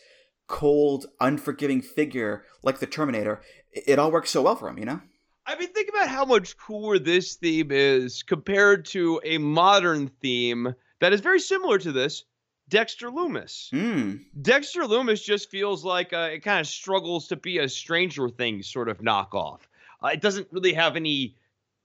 cold, 0.47 1.07
unforgiving 1.21 1.83
figure 1.83 2.45
like 2.63 2.79
the 2.79 2.87
Terminator, 2.87 3.43
it 3.73 3.99
all 3.99 4.11
works 4.11 4.31
so 4.31 4.43
well 4.43 4.57
for 4.57 4.69
him, 4.69 4.79
you 4.79 4.87
know. 4.87 5.01
I 5.47 5.57
mean, 5.59 5.69
think 5.73 5.89
about 5.89 6.09
how 6.09 6.25
much 6.25 6.59
cooler 6.59 6.99
this 6.99 7.37
theme 7.37 7.71
is 7.71 8.23
compared 8.23 8.85
to 8.87 9.21
a 9.25 9.39
modern 9.39 10.09
theme 10.21 10.75
that 11.01 11.13
is 11.13 11.21
very 11.21 11.41
similar 11.41 11.79
to 11.79 11.93
this, 11.93 12.25
Dexter 12.69 13.11
Lumis. 13.11 13.71
Mm. 13.71 14.25
Dexter 14.43 14.83
Lumis 14.83 15.25
just 15.25 15.51
feels 15.51 15.85
like 15.85 16.13
uh, 16.13 16.31
it 16.33 16.41
kind 16.41 16.61
of 16.61 16.67
struggles 16.67 17.29
to 17.29 17.37
be 17.37 17.59
a 17.59 17.69
Stranger 17.69 18.29
Things 18.29 18.69
sort 18.69 18.91
of 18.91 18.99
knockoff. 18.99 19.61
Uh, 20.03 20.09
it 20.09 20.21
doesn't 20.21 20.49
really 20.53 20.75
have 20.75 20.97
any 20.97 21.37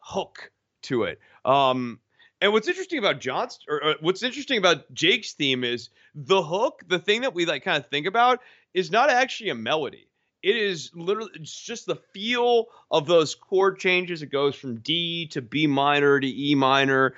hook 0.03 0.51
to 0.83 1.03
it. 1.03 1.19
Um, 1.45 1.99
and 2.41 2.51
what's 2.51 2.67
interesting 2.67 2.99
about 2.99 3.21
John's, 3.21 3.59
or, 3.69 3.83
or 3.83 3.95
what's 4.01 4.21
interesting 4.21 4.57
about 4.57 4.93
Jake's 4.93 5.33
theme 5.33 5.63
is 5.63 5.89
the 6.13 6.43
hook. 6.43 6.83
The 6.87 6.99
thing 6.99 7.21
that 7.21 7.33
we 7.33 7.45
like 7.45 7.63
kind 7.63 7.77
of 7.77 7.89
think 7.89 8.05
about 8.05 8.41
is 8.73 8.91
not 8.91 9.09
actually 9.09 9.49
a 9.49 9.55
melody 9.55 10.07
it 10.43 10.57
is 10.57 10.91
literally 10.93 11.31
it's 11.35 11.59
just 11.59 11.85
the 11.85 11.95
feel 11.95 12.67
of 12.91 13.07
those 13.07 13.33
chord 13.33 13.79
changes 13.79 14.21
it 14.21 14.27
goes 14.27 14.55
from 14.55 14.75
d 14.81 15.25
to 15.27 15.41
b 15.41 15.65
minor 15.65 16.19
to 16.19 16.27
e 16.27 16.53
minor 16.53 17.15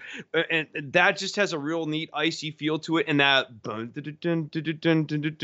and 0.52 0.67
that 0.76 1.17
just 1.17 1.36
has 1.36 1.52
a 1.52 1.60
real 1.60 1.88
neat 1.88 2.10
icy 2.13 2.52
feel 2.52 2.78
to 2.80 2.98
it 2.98 3.08
and 3.10 3.19
that 3.19 3.48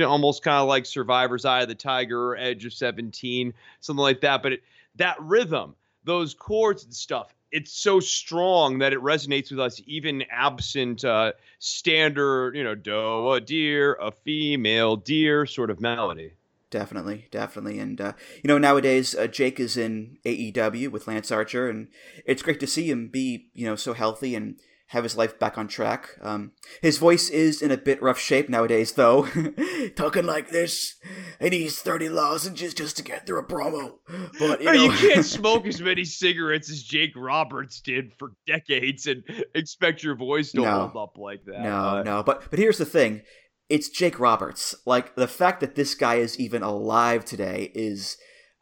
almost 0.06 0.44
kind 0.44 0.62
of 0.62 0.68
like 0.68 0.86
survivor's 0.86 1.44
eye 1.44 1.64
of 1.64 1.68
the 1.68 1.76
tiger 1.76 2.30
or 2.30 2.38
edge 2.38 2.64
of 2.66 2.74
17 2.74 3.54
something 3.80 4.02
like 4.02 4.22
that 4.22 4.44
but 4.44 4.54
it, 4.54 4.64
that 4.96 5.20
rhythm 5.20 5.76
those 6.04 6.34
chords 6.34 6.84
and 6.84 6.94
stuff 6.94 7.34
it's 7.52 7.74
so 7.74 8.00
strong 8.00 8.80
that 8.80 8.94
it 8.94 9.00
resonates 9.00 9.52
with 9.52 9.60
us 9.60 9.82
even 9.86 10.24
absent 10.32 11.04
uh, 11.04 11.34
standard 11.60 12.56
you 12.56 12.64
know 12.64 12.76
doe 12.76 13.34
a 13.34 13.42
deer 13.42 13.94
a 14.02 14.12
female 14.12 14.96
deer 14.96 15.46
sort 15.46 15.70
of 15.70 15.80
melody. 15.80 16.34
Definitely, 16.70 17.28
definitely, 17.32 17.80
and 17.80 18.00
uh, 18.00 18.14
you 18.42 18.48
know 18.48 18.58
nowadays 18.58 19.14
uh, 19.14 19.28
Jake 19.28 19.60
is 19.60 19.76
in 19.76 20.18
AEW 20.24 20.90
with 20.90 21.06
Lance 21.06 21.30
Archer, 21.30 21.70
and 21.70 21.90
it's 22.26 22.42
great 22.42 22.62
to 22.62 22.68
see 22.68 22.90
him 22.90 23.10
be 23.10 23.50
you 23.54 23.66
know 23.66 23.76
so 23.76 23.94
healthy 23.94 24.36
and 24.36 24.58
have 24.92 25.04
his 25.06 25.16
life 25.16 25.40
back 25.40 25.58
on 25.58 25.70
track. 25.70 26.10
Um, 26.22 26.52
his 26.82 26.98
voice 26.98 27.30
is 27.30 27.62
in 27.62 27.72
a 27.72 27.78
bit 27.78 28.02
rough 28.02 28.20
shape 28.20 28.50
nowadays, 28.50 28.92
though, 28.92 29.26
talking 29.96 30.26
like 30.26 30.50
this, 30.50 30.96
and 31.40 31.54
he's 31.54 31.80
thirty 31.80 32.10
lozenges 32.10 32.74
just 32.74 32.98
to 32.98 33.04
get 33.04 33.26
through 33.26 33.40
a 33.40 33.46
promo. 33.46 33.94
But 34.38 34.60
you, 34.62 34.66
know. 34.66 34.74
you 34.74 34.92
can't 34.92 35.26
smoke 35.40 35.66
as 35.66 35.80
many 35.80 36.04
cigarettes 36.04 36.70
as 36.70 36.84
Jake 36.84 37.14
Roberts 37.16 37.80
did 37.80 38.12
for 38.20 38.34
decades 38.46 39.08
and 39.08 39.24
expect 39.56 40.04
your 40.04 40.16
voice 40.16 40.52
to 40.52 40.62
no. 40.62 40.72
hold 40.72 40.98
up 40.98 41.18
like 41.18 41.46
that. 41.46 41.62
No, 41.62 41.78
uh, 41.78 42.04
no, 42.04 42.22
but 42.22 42.50
but 42.50 42.60
here's 42.60 42.78
the 42.78 42.86
thing 42.86 43.22
it's 43.70 43.88
Jake 43.88 44.20
Roberts. 44.20 44.76
Like 44.86 45.16
the 45.16 45.28
fact 45.28 45.62
that 45.62 45.76
this 45.76 45.96
guy 45.96 46.16
is 46.16 46.38
even 46.38 46.64
alive 46.64 47.24
today 47.24 47.72
is 47.74 48.18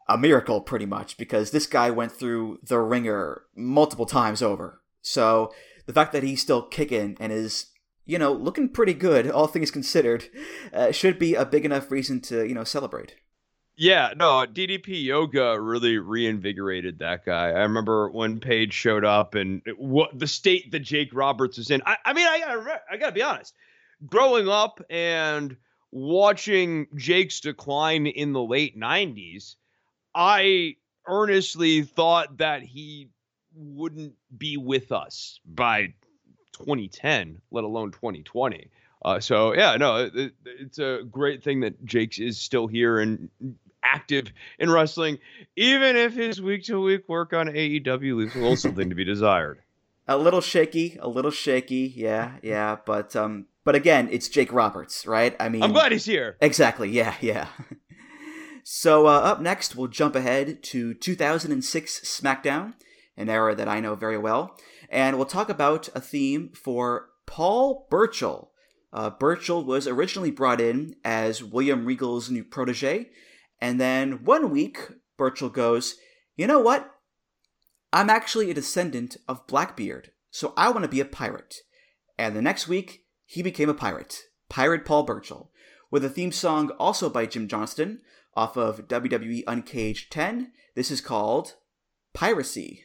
a 0.08 0.16
miracle, 0.16 0.60
pretty 0.60 0.86
much, 0.86 1.18
because 1.18 1.50
this 1.50 1.66
guy 1.66 1.90
went 1.90 2.12
through 2.12 2.60
the 2.62 2.78
wringer 2.78 3.42
multiple 3.56 4.06
times 4.06 4.42
over. 4.42 4.80
So 5.02 5.52
the 5.90 5.94
fact 6.00 6.12
that 6.12 6.22
he's 6.22 6.40
still 6.40 6.62
kicking 6.62 7.16
and 7.18 7.32
is 7.32 7.66
you 8.06 8.18
know, 8.18 8.32
looking 8.32 8.68
pretty 8.68 8.94
good, 8.94 9.30
all 9.30 9.46
things 9.46 9.70
considered, 9.70 10.28
uh, 10.72 10.90
should 10.90 11.18
be 11.18 11.34
a 11.34 11.44
big 11.44 11.64
enough 11.64 11.90
reason 11.90 12.20
to, 12.20 12.44
you 12.44 12.54
know, 12.54 12.64
celebrate. 12.64 13.14
Yeah, 13.76 14.12
no, 14.16 14.44
DDP 14.52 15.04
Yoga 15.04 15.60
really 15.60 15.96
reinvigorated 15.98 16.98
that 16.98 17.24
guy. 17.24 17.50
I 17.50 17.60
remember 17.60 18.10
when 18.10 18.40
Page 18.40 18.72
showed 18.72 19.04
up 19.04 19.34
and 19.34 19.62
what 19.78 20.18
the 20.18 20.26
state 20.26 20.72
that 20.72 20.80
Jake 20.80 21.10
Roberts 21.14 21.56
was 21.56 21.70
in. 21.70 21.82
I, 21.86 21.96
I 22.04 22.12
mean, 22.12 22.26
I 22.26 22.40
gotta, 22.40 22.80
I 22.90 22.96
gotta 22.96 23.12
be 23.12 23.22
honest. 23.22 23.54
Growing 24.06 24.48
up 24.48 24.82
and 24.90 25.56
watching 25.92 26.88
Jake's 26.96 27.40
decline 27.40 28.06
in 28.06 28.32
the 28.32 28.42
late 28.42 28.78
'90s, 28.78 29.54
I 30.14 30.76
earnestly 31.06 31.82
thought 31.82 32.38
that 32.38 32.62
he 32.62 33.08
wouldn't 33.54 34.14
be 34.36 34.56
with 34.56 34.92
us 34.92 35.40
by 35.44 35.94
2010, 36.52 37.40
let 37.50 37.64
alone 37.64 37.90
2020. 37.90 38.70
Uh, 39.02 39.20
so 39.20 39.54
yeah, 39.54 39.76
no, 39.76 40.08
it, 40.12 40.32
it's 40.44 40.78
a 40.78 41.00
great 41.10 41.42
thing 41.42 41.60
that 41.60 41.84
Jake's 41.84 42.18
is 42.18 42.38
still 42.38 42.66
here 42.66 42.98
and 42.98 43.30
active 43.82 44.32
in 44.58 44.70
wrestling, 44.70 45.18
even 45.56 45.96
if 45.96 46.14
his 46.14 46.40
week 46.40 46.64
to 46.64 46.80
week 46.80 47.08
work 47.08 47.32
on 47.32 47.46
AEW 47.46 48.16
leaves 48.16 48.34
a 48.34 48.38
little 48.38 48.56
something 48.56 48.90
to 48.90 48.94
be 48.94 49.04
desired. 49.04 49.60
A 50.06 50.18
little 50.18 50.40
shaky, 50.40 50.98
a 51.00 51.08
little 51.08 51.30
shaky, 51.30 51.92
yeah, 51.96 52.32
yeah, 52.42 52.76
but 52.84 53.14
um, 53.14 53.46
but 53.64 53.74
again, 53.74 54.08
it's 54.10 54.28
Jake 54.28 54.52
Roberts, 54.52 55.06
right? 55.06 55.36
I 55.38 55.48
mean, 55.48 55.62
I'm 55.62 55.72
glad 55.72 55.92
he's 55.92 56.04
here. 56.04 56.36
Exactly, 56.40 56.90
yeah, 56.90 57.14
yeah. 57.20 57.46
so 58.64 59.06
uh, 59.06 59.20
up 59.20 59.40
next, 59.40 59.76
we'll 59.76 59.88
jump 59.88 60.16
ahead 60.16 60.62
to 60.64 60.94
2006 60.94 62.00
SmackDown, 62.00 62.74
an 63.20 63.28
era 63.28 63.54
that 63.54 63.68
I 63.68 63.80
know 63.80 63.94
very 63.94 64.18
well, 64.18 64.56
and 64.88 65.16
we'll 65.16 65.26
talk 65.26 65.48
about 65.48 65.88
a 65.94 66.00
theme 66.00 66.50
for 66.54 67.10
Paul 67.26 67.86
Burchill. 67.90 68.50
Uh, 68.92 69.10
Burchill 69.10 69.64
was 69.64 69.86
originally 69.86 70.30
brought 70.30 70.60
in 70.60 70.96
as 71.04 71.44
William 71.44 71.84
Regal's 71.84 72.30
new 72.30 72.42
protege, 72.42 73.10
and 73.60 73.80
then 73.80 74.24
one 74.24 74.50
week, 74.50 74.80
Burchill 75.16 75.50
goes, 75.50 75.96
You 76.36 76.46
know 76.46 76.60
what? 76.60 76.90
I'm 77.92 78.10
actually 78.10 78.50
a 78.50 78.54
descendant 78.54 79.16
of 79.28 79.46
Blackbeard, 79.46 80.12
so 80.30 80.52
I 80.56 80.70
want 80.70 80.82
to 80.84 80.88
be 80.88 81.00
a 81.00 81.04
pirate. 81.04 81.56
And 82.18 82.34
the 82.34 82.42
next 82.42 82.68
week, 82.68 83.04
he 83.26 83.42
became 83.42 83.68
a 83.68 83.74
pirate, 83.74 84.22
Pirate 84.48 84.84
Paul 84.84 85.04
Burchill, 85.04 85.50
with 85.90 86.04
a 86.04 86.08
theme 86.08 86.32
song 86.32 86.70
also 86.78 87.08
by 87.08 87.26
Jim 87.26 87.48
Johnston 87.48 88.00
off 88.34 88.56
of 88.56 88.88
WWE 88.88 89.44
Uncaged 89.46 90.10
10. 90.12 90.52
This 90.74 90.90
is 90.90 91.00
called 91.00 91.54
Piracy. 92.14 92.84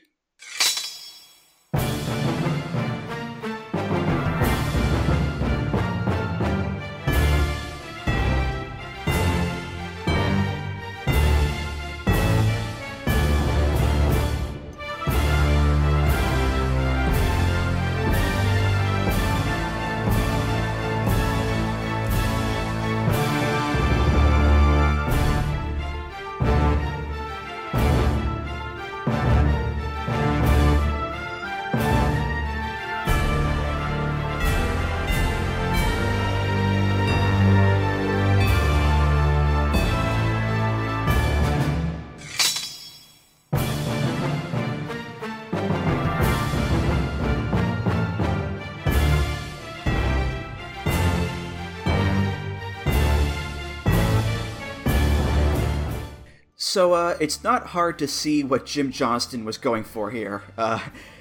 So 56.76 56.92
uh, 56.92 57.16
it's 57.22 57.42
not 57.42 57.68
hard 57.68 57.98
to 58.00 58.06
see 58.06 58.44
what 58.44 58.66
Jim 58.66 58.92
Johnston 58.92 59.46
was 59.46 59.58
going 59.58 59.86
for 59.86 60.12
here. 60.12 60.44
Uh, 60.58 60.80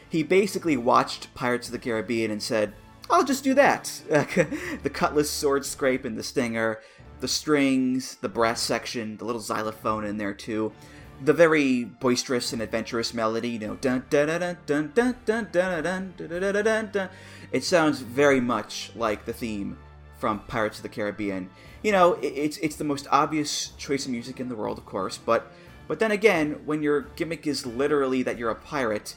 he 0.09 0.25
basically 0.25 0.77
watched 0.77 1.33
Pirates 1.33 1.69
of 1.69 1.73
the 1.73 1.79
Caribbean 1.79 2.33
and 2.33 2.43
said, 2.43 2.73
I'll 3.09 3.23
just 3.23 3.45
do 3.45 3.55
that. 3.55 3.85
the 4.09 4.91
cutlass 4.93 5.31
sword 5.31 5.65
scrape 5.65 6.05
and 6.05 6.19
the 6.19 6.25
stinger, 6.25 6.81
the 7.21 7.29
strings, 7.29 8.17
the 8.17 8.29
brass 8.29 8.63
section, 8.63 9.17
the 9.19 9.25
little 9.25 9.41
xylophone 9.41 10.05
in 10.05 10.17
there 10.17 10.35
too. 10.35 10.73
The 11.23 11.33
very 11.33 11.85
boisterous 11.85 12.53
and 12.53 12.61
adventurous 12.61 13.15
melody, 13.15 13.51
you 13.51 13.61
know, 13.61 13.77
dun 13.77 14.07
dun 14.11 14.27
dun 14.27 14.59
dun 14.67 14.91
dun 14.93 15.19
dun 15.25 15.49
dun 15.53 15.83
dun 15.85 16.15
dun 16.17 16.41
dun 16.41 16.65
dun 16.65 16.91
dun. 16.91 17.09
It 17.53 17.63
sounds 17.63 18.01
very 18.01 18.41
much 18.41 18.91
like 18.97 19.25
the 19.25 19.33
theme 19.33 19.79
from 20.19 20.41
Pirates 20.49 20.79
of 20.79 20.83
the 20.83 20.89
Caribbean 20.89 21.49
you 21.85 21.93
know, 21.93 22.19
it's 22.23 22.57
it's 22.57 22.77
the 22.77 22.85
most 22.85 23.07
obvious 23.13 23.69
choice 23.77 24.07
of 24.07 24.11
music 24.11 24.41
in 24.41 24.49
the 24.49 24.57
world, 24.57 24.79
of 24.79 24.87
course, 24.87 25.19
but 25.19 25.53
but 25.87 25.99
then 25.99 26.11
again, 26.11 26.63
when 26.65 26.83
your 26.83 27.03
gimmick 27.03 27.47
is 27.47 27.67
literally 27.67 28.23
that 28.23 28.39
you're 28.39 28.51
a 28.51 28.55
pirate, 28.55 29.15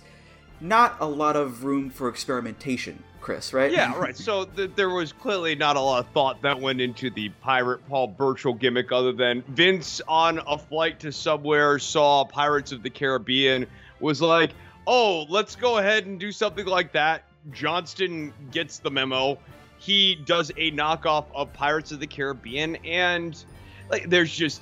not 0.59 0.97
a 0.99 1.05
lot 1.05 1.37
of 1.37 1.63
room 1.63 1.89
for 1.89 2.09
experimentation, 2.09 3.01
Chris, 3.21 3.53
right? 3.53 3.71
Yeah, 3.71 3.97
right. 3.97 4.17
So 4.17 4.43
th- 4.43 4.71
there 4.75 4.89
was 4.89 5.13
clearly 5.13 5.55
not 5.55 5.77
a 5.77 5.79
lot 5.79 6.05
of 6.05 6.11
thought 6.11 6.41
that 6.41 6.59
went 6.59 6.81
into 6.81 7.09
the 7.09 7.29
pirate 7.41 7.87
Paul 7.87 8.07
Burchill 8.07 8.53
gimmick, 8.53 8.91
other 8.91 9.13
than 9.13 9.43
Vince 9.47 10.01
on 10.05 10.41
a 10.45 10.57
flight 10.57 10.99
to 10.99 11.11
somewhere 11.13 11.79
saw 11.79 12.25
Pirates 12.25 12.73
of 12.73 12.83
the 12.83 12.89
Caribbean, 12.89 13.65
was 14.01 14.21
like, 14.21 14.51
"Oh, 14.85 15.25
let's 15.29 15.55
go 15.55 15.77
ahead 15.77 16.05
and 16.05 16.19
do 16.19 16.33
something 16.33 16.65
like 16.65 16.91
that." 16.91 17.23
Johnston 17.53 18.33
gets 18.51 18.79
the 18.79 18.91
memo 18.91 19.39
he 19.77 20.15
does 20.15 20.51
a 20.57 20.71
knockoff 20.71 21.25
of 21.33 21.53
Pirates 21.53 21.91
of 21.91 21.99
the 21.99 22.07
Caribbean, 22.07 22.75
and 22.77 23.43
like 23.89 24.09
there's 24.09 24.35
just 24.35 24.61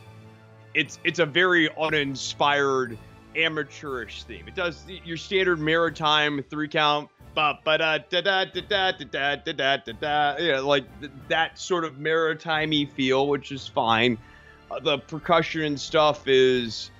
it's 0.74 1.00
it's 1.04 1.20
a 1.20 1.26
very 1.26 1.70
uninspired 1.78 2.98
amateurish 3.36 4.24
theme. 4.24 4.48
It 4.48 4.56
does 4.56 4.84
your 5.04 5.18
standard 5.18 5.60
maritime 5.60 6.44
three 6.50 6.68
count, 6.68 7.10
ba 7.34 7.60
ba 7.64 7.78
da 7.78 7.98
da 7.98 8.22
da 8.22 8.46
da 8.46 8.62
da 8.62 8.92
da 8.92 9.36
da 9.36 9.52
da 9.54 9.78
da 9.78 9.92
da, 9.94 10.36
yeah, 10.40 10.60
like 10.60 10.86
that 11.30 11.58
sort 11.60 11.84
of 11.84 11.96
maritimey 11.96 12.90
feel, 12.92 13.28
which 13.28 13.52
is 13.52 13.68
fine. 13.68 14.18
Uh, 14.72 14.80
the 14.80 14.98
percussion 14.98 15.78
stuff 15.78 16.28
is 16.28 16.92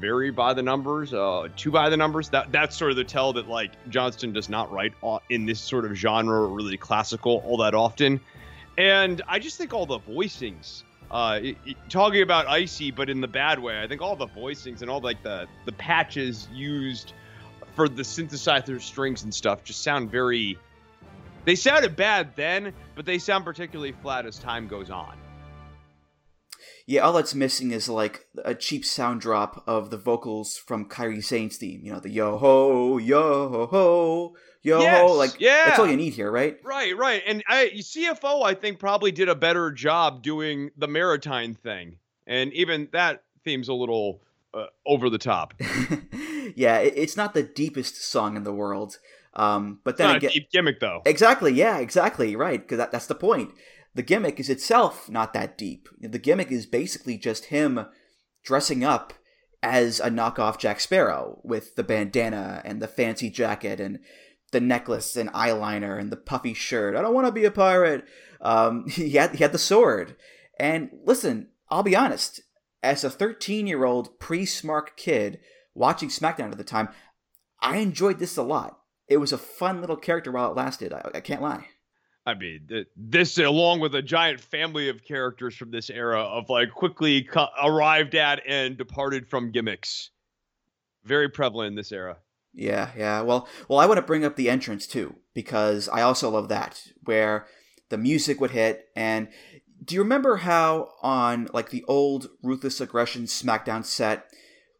very 0.00 0.30
by 0.30 0.54
the 0.54 0.62
numbers, 0.62 1.14
uh, 1.14 1.48
two 1.56 1.70
by 1.70 1.88
the 1.88 1.96
numbers. 1.96 2.28
That 2.30 2.52
that's 2.52 2.76
sort 2.76 2.90
of 2.90 2.96
the 2.96 3.04
tell 3.04 3.32
that 3.34 3.48
like 3.48 3.72
Johnston 3.88 4.32
does 4.32 4.48
not 4.48 4.70
write 4.72 4.92
in 5.30 5.46
this 5.46 5.60
sort 5.60 5.84
of 5.84 5.94
genre 5.94 6.46
really 6.46 6.76
classical 6.76 7.42
all 7.46 7.58
that 7.58 7.74
often. 7.74 8.20
And 8.76 9.22
I 9.28 9.38
just 9.38 9.56
think 9.56 9.72
all 9.72 9.86
the 9.86 10.00
voicings, 10.00 10.82
uh, 11.10 11.38
it, 11.42 11.56
it, 11.64 11.76
talking 11.88 12.22
about 12.22 12.48
icy, 12.48 12.90
but 12.90 13.08
in 13.08 13.20
the 13.20 13.28
bad 13.28 13.58
way. 13.58 13.80
I 13.80 13.86
think 13.86 14.02
all 14.02 14.16
the 14.16 14.26
voicings 14.26 14.82
and 14.82 14.90
all 14.90 15.00
like 15.00 15.22
the 15.22 15.46
the 15.64 15.72
patches 15.72 16.48
used 16.52 17.12
for 17.74 17.88
the 17.88 18.02
synthesizer 18.02 18.80
strings 18.80 19.22
and 19.22 19.34
stuff 19.34 19.64
just 19.64 19.82
sound 19.82 20.10
very. 20.10 20.58
They 21.44 21.56
sounded 21.56 21.94
bad 21.94 22.34
then, 22.36 22.72
but 22.94 23.04
they 23.04 23.18
sound 23.18 23.44
particularly 23.44 23.92
flat 23.92 24.24
as 24.24 24.38
time 24.38 24.66
goes 24.66 24.88
on. 24.88 25.18
Yeah, 26.86 27.00
all 27.00 27.14
that's 27.14 27.34
missing 27.34 27.70
is 27.70 27.88
like 27.88 28.26
a 28.44 28.54
cheap 28.54 28.84
sound 28.84 29.22
drop 29.22 29.64
of 29.66 29.88
the 29.88 29.96
vocals 29.96 30.58
from 30.58 30.86
Kairi 30.86 31.24
Sane's 31.24 31.56
theme. 31.56 31.80
You 31.82 31.92
know, 31.94 32.00
the 32.00 32.10
yo 32.10 32.36
ho, 32.36 32.98
yo 32.98 33.66
ho, 33.70 34.36
yo 34.62 34.80
yes, 34.80 35.00
ho. 35.00 35.14
Like, 35.14 35.40
yeah. 35.40 35.64
that's 35.64 35.78
all 35.78 35.88
you 35.88 35.96
need 35.96 36.12
here, 36.12 36.30
right? 36.30 36.58
Right, 36.62 36.94
right. 36.94 37.22
And 37.26 37.42
I, 37.48 37.70
CFO, 37.74 38.44
I 38.44 38.52
think, 38.52 38.78
probably 38.78 39.12
did 39.12 39.30
a 39.30 39.34
better 39.34 39.70
job 39.70 40.22
doing 40.22 40.72
the 40.76 40.86
maritime 40.86 41.54
thing. 41.54 41.96
And 42.26 42.52
even 42.52 42.88
that 42.92 43.22
theme's 43.44 43.68
a 43.68 43.74
little 43.74 44.20
uh, 44.52 44.66
over 44.84 45.08
the 45.08 45.18
top. 45.18 45.54
yeah, 46.54 46.78
it, 46.78 46.92
it's 46.96 47.16
not 47.16 47.32
the 47.32 47.42
deepest 47.42 48.04
song 48.04 48.36
in 48.36 48.44
the 48.44 48.52
world. 48.52 48.98
Um, 49.32 49.80
but 49.84 49.96
then 49.96 50.06
it's 50.06 50.12
not 50.12 50.16
again, 50.18 50.30
a 50.30 50.32
deep 50.34 50.50
gimmick 50.50 50.80
though. 50.80 51.00
Exactly. 51.06 51.52
Yeah. 51.54 51.78
Exactly. 51.78 52.36
Right. 52.36 52.60
Because 52.60 52.78
that, 52.78 52.92
that's 52.92 53.06
the 53.06 53.14
point 53.14 53.52
the 53.94 54.02
gimmick 54.02 54.40
is 54.40 54.50
itself 54.50 55.08
not 55.08 55.32
that 55.32 55.56
deep. 55.56 55.88
The 56.00 56.18
gimmick 56.18 56.50
is 56.50 56.66
basically 56.66 57.16
just 57.16 57.46
him 57.46 57.86
dressing 58.44 58.84
up 58.84 59.14
as 59.62 60.00
a 60.00 60.10
knockoff 60.10 60.58
Jack 60.58 60.80
Sparrow 60.80 61.40
with 61.42 61.76
the 61.76 61.82
bandana 61.82 62.60
and 62.64 62.82
the 62.82 62.88
fancy 62.88 63.30
jacket 63.30 63.80
and 63.80 64.00
the 64.52 64.60
necklace 64.60 65.16
and 65.16 65.32
eyeliner 65.32 65.98
and 65.98 66.12
the 66.12 66.16
puffy 66.16 66.54
shirt. 66.54 66.94
I 66.94 67.02
don't 67.02 67.14
want 67.14 67.26
to 67.26 67.32
be 67.32 67.44
a 67.44 67.50
pirate. 67.50 68.04
Um, 68.40 68.86
he 68.88 69.10
had 69.12 69.34
he 69.34 69.42
had 69.42 69.52
the 69.52 69.58
sword. 69.58 70.16
And 70.58 70.90
listen, 71.04 71.48
I'll 71.70 71.82
be 71.82 71.96
honest. 71.96 72.42
As 72.82 73.02
a 73.02 73.10
13 73.10 73.66
year 73.66 73.84
old 73.84 74.18
pre 74.18 74.44
Smark 74.44 74.96
kid 74.96 75.40
watching 75.74 76.08
SmackDown 76.08 76.52
at 76.52 76.58
the 76.58 76.64
time, 76.64 76.88
I 77.60 77.78
enjoyed 77.78 78.18
this 78.18 78.36
a 78.36 78.42
lot. 78.42 78.78
It 79.08 79.16
was 79.16 79.32
a 79.32 79.38
fun 79.38 79.80
little 79.80 79.96
character 79.96 80.30
while 80.30 80.50
it 80.50 80.56
lasted. 80.56 80.92
I, 80.92 81.10
I 81.14 81.20
can't 81.20 81.42
lie. 81.42 81.66
I 82.26 82.34
mean, 82.34 82.86
this 82.96 83.36
along 83.36 83.80
with 83.80 83.94
a 83.94 84.02
giant 84.02 84.40
family 84.40 84.88
of 84.88 85.04
characters 85.04 85.54
from 85.54 85.70
this 85.70 85.90
era 85.90 86.20
of 86.20 86.48
like 86.48 86.72
quickly 86.72 87.28
arrived 87.62 88.14
at 88.14 88.42
and 88.46 88.78
departed 88.78 89.28
from 89.28 89.52
gimmicks, 89.52 90.10
very 91.04 91.28
prevalent 91.28 91.68
in 91.68 91.74
this 91.74 91.92
era. 91.92 92.16
Yeah, 92.54 92.90
yeah. 92.96 93.20
Well, 93.20 93.48
well, 93.68 93.78
I 93.78 93.86
want 93.86 93.98
to 93.98 94.06
bring 94.06 94.24
up 94.24 94.36
the 94.36 94.48
entrance 94.48 94.86
too 94.86 95.16
because 95.34 95.88
I 95.88 96.00
also 96.00 96.30
love 96.30 96.48
that 96.48 96.86
where 97.02 97.46
the 97.90 97.98
music 97.98 98.40
would 98.40 98.52
hit. 98.52 98.88
And 98.96 99.28
do 99.84 99.94
you 99.94 100.02
remember 100.02 100.36
how 100.36 100.92
on 101.02 101.48
like 101.52 101.70
the 101.70 101.84
old 101.86 102.28
Ruthless 102.42 102.80
Aggression 102.80 103.24
SmackDown 103.24 103.84
set, 103.84 104.30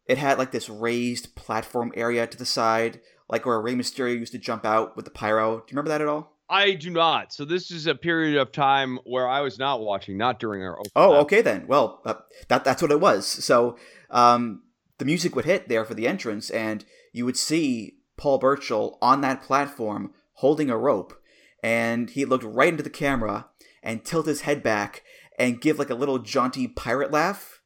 it 0.07 0.17
had 0.17 0.39
like 0.39 0.51
this 0.51 0.69
raised 0.69 1.35
platform 1.35 1.91
area 1.95 2.25
to 2.25 2.37
the 2.37 2.45
side, 2.45 3.01
like 3.29 3.45
where 3.45 3.61
Rey 3.61 3.75
Mysterio 3.75 4.17
used 4.17 4.31
to 4.31 4.39
jump 4.39 4.65
out 4.65 4.95
with 4.95 5.05
the 5.05 5.11
pyro? 5.11 5.57
Do 5.57 5.63
you 5.67 5.77
remember 5.77 5.89
that 5.89 6.01
at 6.01 6.07
all? 6.07 6.34
I 6.49 6.73
do 6.73 6.91
not. 6.91 7.33
So 7.33 7.43
this 7.43 7.71
is 7.71 7.87
a 7.87 7.95
period 7.95 8.37
of 8.37 8.51
time 8.51 8.99
where 9.03 9.27
I 9.27 9.41
was 9.41 9.57
not 9.57 9.81
watching, 9.81 10.17
not 10.17 10.39
during 10.39 10.61
our. 10.61 10.79
Oh, 10.95 11.15
okay 11.21 11.41
then. 11.41 11.65
Well, 11.67 12.01
uh, 12.05 12.15
that 12.49 12.63
that's 12.63 12.81
what 12.81 12.91
it 12.91 12.99
was. 12.99 13.25
So 13.25 13.77
um, 14.11 14.63
the 14.97 15.05
music 15.05 15.35
would 15.35 15.45
hit 15.45 15.67
there 15.67 15.85
for 15.85 15.95
the 15.95 16.07
entrance, 16.07 16.49
and 16.49 16.85
you 17.11 17.25
would 17.25 17.37
see 17.37 17.97
Paul 18.17 18.37
Burchill 18.37 18.97
on 19.01 19.21
that 19.21 19.41
platform 19.41 20.13
holding 20.33 20.69
a 20.69 20.77
rope, 20.77 21.19
and 21.63 22.09
he 22.11 22.25
looked 22.25 22.43
right 22.43 22.69
into 22.69 22.83
the 22.83 22.89
camera 22.89 23.47
and 23.81 24.05
tilt 24.05 24.27
his 24.27 24.41
head 24.41 24.61
back 24.61 25.03
and 25.39 25.61
give 25.61 25.79
like 25.79 25.89
a 25.89 25.95
little 25.95 26.19
jaunty 26.19 26.67
pirate 26.67 27.11
laugh 27.11 27.61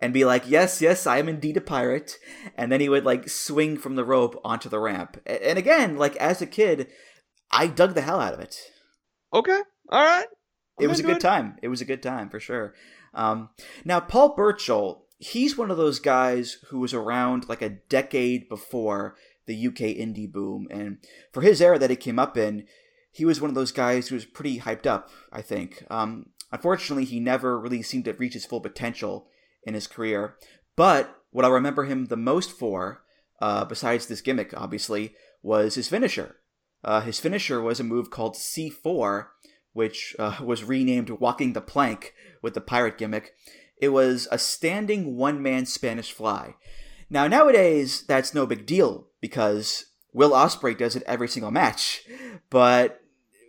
and 0.00 0.14
be 0.14 0.24
like, 0.24 0.48
"Yes, 0.48 0.80
yes, 0.80 1.06
I 1.06 1.18
am 1.18 1.28
indeed 1.28 1.56
a 1.56 1.60
pirate." 1.60 2.18
And 2.56 2.70
then 2.70 2.80
he 2.80 2.88
would 2.88 3.04
like 3.04 3.28
swing 3.28 3.76
from 3.76 3.96
the 3.96 4.04
rope 4.04 4.40
onto 4.44 4.68
the 4.68 4.78
ramp. 4.78 5.20
And 5.26 5.58
again, 5.58 5.96
like 5.96 6.16
as 6.16 6.40
a 6.40 6.46
kid, 6.46 6.88
I 7.50 7.66
dug 7.66 7.94
the 7.94 8.00
hell 8.00 8.20
out 8.20 8.34
of 8.34 8.40
it. 8.40 8.58
Okay. 9.32 9.60
All 9.90 10.04
right. 10.04 10.26
It 10.78 10.86
was 10.86 11.00
a 11.00 11.02
good 11.02 11.16
it. 11.16 11.20
time. 11.20 11.56
It 11.62 11.68
was 11.68 11.80
a 11.80 11.86
good 11.86 12.02
time 12.02 12.30
for 12.30 12.40
sure. 12.40 12.74
Um, 13.12 13.50
now, 13.84 14.00
Paul 14.00 14.34
Burchill, 14.34 15.04
he's 15.18 15.58
one 15.58 15.70
of 15.70 15.76
those 15.76 16.00
guys 16.00 16.58
who 16.68 16.78
was 16.78 16.94
around 16.94 17.48
like 17.48 17.62
a 17.62 17.68
decade 17.68 18.48
before 18.48 19.16
the 19.46 19.66
UK 19.66 19.96
indie 19.96 20.30
boom. 20.30 20.68
And 20.70 20.98
for 21.32 21.42
his 21.42 21.60
era 21.60 21.78
that 21.78 21.90
he 21.90 21.96
came 21.96 22.18
up 22.18 22.36
in, 22.36 22.66
he 23.12 23.24
was 23.24 23.40
one 23.40 23.50
of 23.50 23.56
those 23.56 23.72
guys 23.72 24.08
who 24.08 24.14
was 24.14 24.24
pretty 24.24 24.60
hyped 24.60 24.86
up, 24.86 25.10
I 25.32 25.42
think. 25.42 25.84
Um, 25.90 26.26
unfortunately, 26.52 27.04
he 27.04 27.20
never 27.20 27.58
really 27.58 27.82
seemed 27.82 28.04
to 28.06 28.12
reach 28.12 28.34
his 28.34 28.46
full 28.46 28.60
potential 28.60 29.26
in 29.64 29.74
his 29.74 29.86
career. 29.86 30.36
But 30.76 31.14
what 31.30 31.44
I 31.44 31.48
remember 31.48 31.84
him 31.84 32.06
the 32.06 32.16
most 32.16 32.52
for, 32.52 33.02
uh, 33.40 33.64
besides 33.64 34.06
this 34.06 34.20
gimmick, 34.20 34.54
obviously, 34.56 35.14
was 35.42 35.74
his 35.74 35.88
finisher. 35.88 36.36
Uh, 36.82 37.00
his 37.00 37.20
finisher 37.20 37.60
was 37.60 37.80
a 37.80 37.84
move 37.84 38.10
called 38.10 38.34
C4, 38.34 39.26
which 39.72 40.16
uh, 40.18 40.38
was 40.42 40.64
renamed 40.64 41.10
Walking 41.10 41.52
the 41.52 41.60
Plank 41.60 42.14
with 42.42 42.54
the 42.54 42.60
pirate 42.60 42.98
gimmick. 42.98 43.32
It 43.76 43.90
was 43.90 44.28
a 44.30 44.38
standing 44.38 45.16
one 45.16 45.42
man 45.42 45.66
Spanish 45.66 46.12
fly. 46.12 46.54
Now, 47.08 47.26
nowadays, 47.26 48.04
that's 48.06 48.34
no 48.34 48.46
big 48.46 48.66
deal 48.66 49.08
because 49.20 49.86
Will 50.12 50.30
Ospreay 50.30 50.76
does 50.76 50.96
it 50.96 51.02
every 51.06 51.28
single 51.28 51.50
match, 51.50 52.02
but 52.50 53.00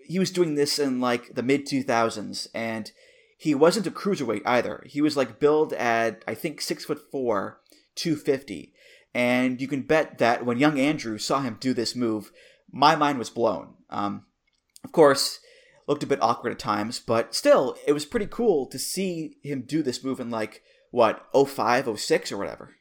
he 0.05 0.19
was 0.19 0.31
doing 0.31 0.55
this 0.55 0.79
in 0.79 0.99
like 0.99 1.35
the 1.35 1.43
mid 1.43 1.67
2000s, 1.67 2.47
and 2.53 2.91
he 3.37 3.55
wasn't 3.55 3.87
a 3.87 3.91
cruiserweight 3.91 4.43
either. 4.45 4.83
He 4.85 5.01
was 5.01 5.17
like 5.17 5.39
billed 5.39 5.73
at, 5.73 6.23
I 6.27 6.33
think, 6.33 6.61
six 6.61 6.85
foot 6.85 6.99
four, 7.11 7.59
250. 7.95 8.73
And 9.13 9.59
you 9.59 9.67
can 9.67 9.81
bet 9.81 10.19
that 10.19 10.45
when 10.45 10.59
young 10.59 10.79
Andrew 10.79 11.17
saw 11.17 11.41
him 11.41 11.57
do 11.59 11.73
this 11.73 11.95
move, 11.95 12.31
my 12.71 12.95
mind 12.95 13.19
was 13.19 13.29
blown. 13.29 13.75
Um, 13.89 14.25
of 14.83 14.91
course, 14.91 15.39
looked 15.87 16.03
a 16.03 16.07
bit 16.07 16.21
awkward 16.21 16.51
at 16.51 16.59
times, 16.59 16.99
but 16.99 17.35
still, 17.35 17.75
it 17.85 17.93
was 17.93 18.05
pretty 18.05 18.27
cool 18.27 18.65
to 18.67 18.79
see 18.79 19.37
him 19.43 19.61
do 19.61 19.83
this 19.83 20.03
move 20.03 20.19
in 20.19 20.29
like 20.29 20.63
what 20.91 21.27
05, 21.33 21.99
06 21.99 22.31
or 22.31 22.37
whatever. 22.37 22.75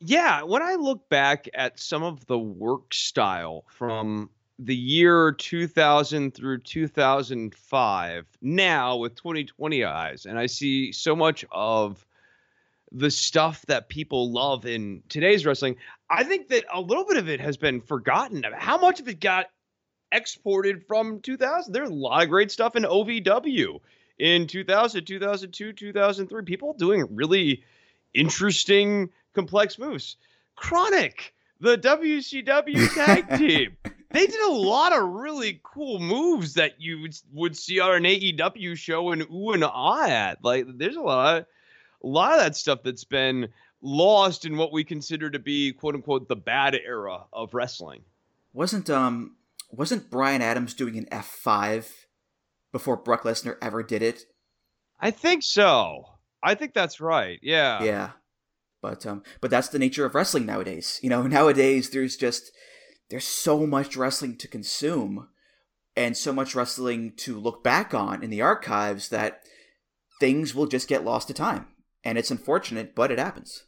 Yeah, 0.00 0.42
when 0.42 0.62
I 0.62 0.74
look 0.74 1.08
back 1.08 1.48
at 1.54 1.78
some 1.78 2.02
of 2.02 2.26
the 2.26 2.38
work 2.38 2.92
style 2.92 3.64
from 3.68 4.30
the 4.58 4.74
year 4.74 5.32
2000 5.32 6.34
through 6.34 6.58
2005, 6.58 8.26
now 8.40 8.96
with 8.96 9.14
2020 9.14 9.84
eyes, 9.84 10.26
and 10.26 10.38
I 10.38 10.46
see 10.46 10.92
so 10.92 11.14
much 11.14 11.44
of 11.52 12.04
the 12.94 13.10
stuff 13.10 13.64
that 13.66 13.88
people 13.88 14.30
love 14.30 14.66
in 14.66 15.02
today's 15.08 15.46
wrestling, 15.46 15.76
I 16.10 16.24
think 16.24 16.48
that 16.48 16.64
a 16.72 16.80
little 16.80 17.06
bit 17.06 17.16
of 17.16 17.28
it 17.28 17.40
has 17.40 17.56
been 17.56 17.80
forgotten. 17.80 18.44
How 18.54 18.78
much 18.78 19.00
of 19.00 19.08
it 19.08 19.20
got 19.20 19.46
exported 20.10 20.86
from 20.86 21.20
2000? 21.20 21.72
There's 21.72 21.88
a 21.88 21.94
lot 21.94 22.22
of 22.22 22.28
great 22.28 22.50
stuff 22.50 22.76
in 22.76 22.82
OVW 22.82 23.80
in 24.18 24.46
2000, 24.46 25.04
2002, 25.04 25.72
2003. 25.72 26.42
People 26.44 26.74
doing 26.74 27.06
really 27.10 27.64
interesting, 28.12 29.10
complex 29.34 29.78
moves. 29.78 30.16
Kronik, 30.58 31.32
the 31.60 31.78
WCW 31.78 32.94
tag 32.94 33.38
team. 33.38 33.76
They 34.10 34.26
did 34.26 34.40
a 34.42 34.52
lot 34.52 34.92
of 34.92 35.08
really 35.08 35.60
cool 35.62 35.98
moves 35.98 36.54
that 36.54 36.78
you 36.78 37.00
would, 37.00 37.16
would 37.32 37.56
see 37.56 37.80
on 37.80 37.94
an 37.94 38.02
AEW 38.04 38.76
show 38.76 39.12
and 39.12 39.22
ooh 39.22 39.52
and 39.52 39.64
ah 39.64 40.06
at. 40.06 40.44
Like, 40.44 40.66
there's 40.76 40.96
a 40.96 41.00
lot 41.00 41.46
a 42.02 42.06
lot 42.06 42.32
of 42.32 42.40
that 42.40 42.56
stuff 42.56 42.82
that's 42.82 43.04
been 43.04 43.48
lost 43.80 44.44
in 44.44 44.56
what 44.56 44.72
we 44.72 44.84
consider 44.84 45.30
to 45.30 45.38
be 45.38 45.72
quote 45.72 45.94
unquote 45.94 46.28
the 46.28 46.36
bad 46.36 46.74
era 46.74 47.24
of 47.32 47.54
wrestling. 47.54 48.02
Wasn't 48.52 48.88
um 48.88 49.36
wasn't 49.70 50.10
Brian 50.10 50.42
Adams 50.42 50.74
doing 50.74 50.96
an 50.96 51.08
F 51.10 51.26
five 51.26 52.06
before 52.70 52.96
Brock 52.96 53.22
Lesnar 53.22 53.56
ever 53.60 53.82
did 53.82 54.02
it? 54.02 54.24
I 55.00 55.10
think 55.10 55.42
so. 55.42 56.04
I 56.42 56.54
think 56.54 56.74
that's 56.74 57.00
right. 57.00 57.38
Yeah. 57.42 57.82
Yeah. 57.82 58.10
But 58.80 59.04
um 59.06 59.22
but 59.40 59.50
that's 59.50 59.68
the 59.68 59.78
nature 59.78 60.04
of 60.04 60.14
wrestling 60.14 60.46
nowadays. 60.46 61.00
You 61.02 61.10
know, 61.10 61.22
nowadays 61.26 61.90
there's 61.90 62.16
just 62.16 62.52
there's 63.10 63.26
so 63.26 63.66
much 63.66 63.96
wrestling 63.96 64.36
to 64.38 64.48
consume 64.48 65.28
and 65.94 66.16
so 66.16 66.32
much 66.32 66.54
wrestling 66.54 67.12
to 67.16 67.38
look 67.38 67.62
back 67.62 67.92
on 67.92 68.22
in 68.22 68.30
the 68.30 68.40
archives 68.40 69.10
that 69.10 69.42
things 70.20 70.54
will 70.54 70.66
just 70.66 70.88
get 70.88 71.04
lost 71.04 71.28
to 71.28 71.34
time 71.34 71.66
and 72.04 72.18
it's 72.18 72.30
unfortunate, 72.30 72.94
but 72.94 73.10
it 73.10 73.18
happens. 73.18 73.64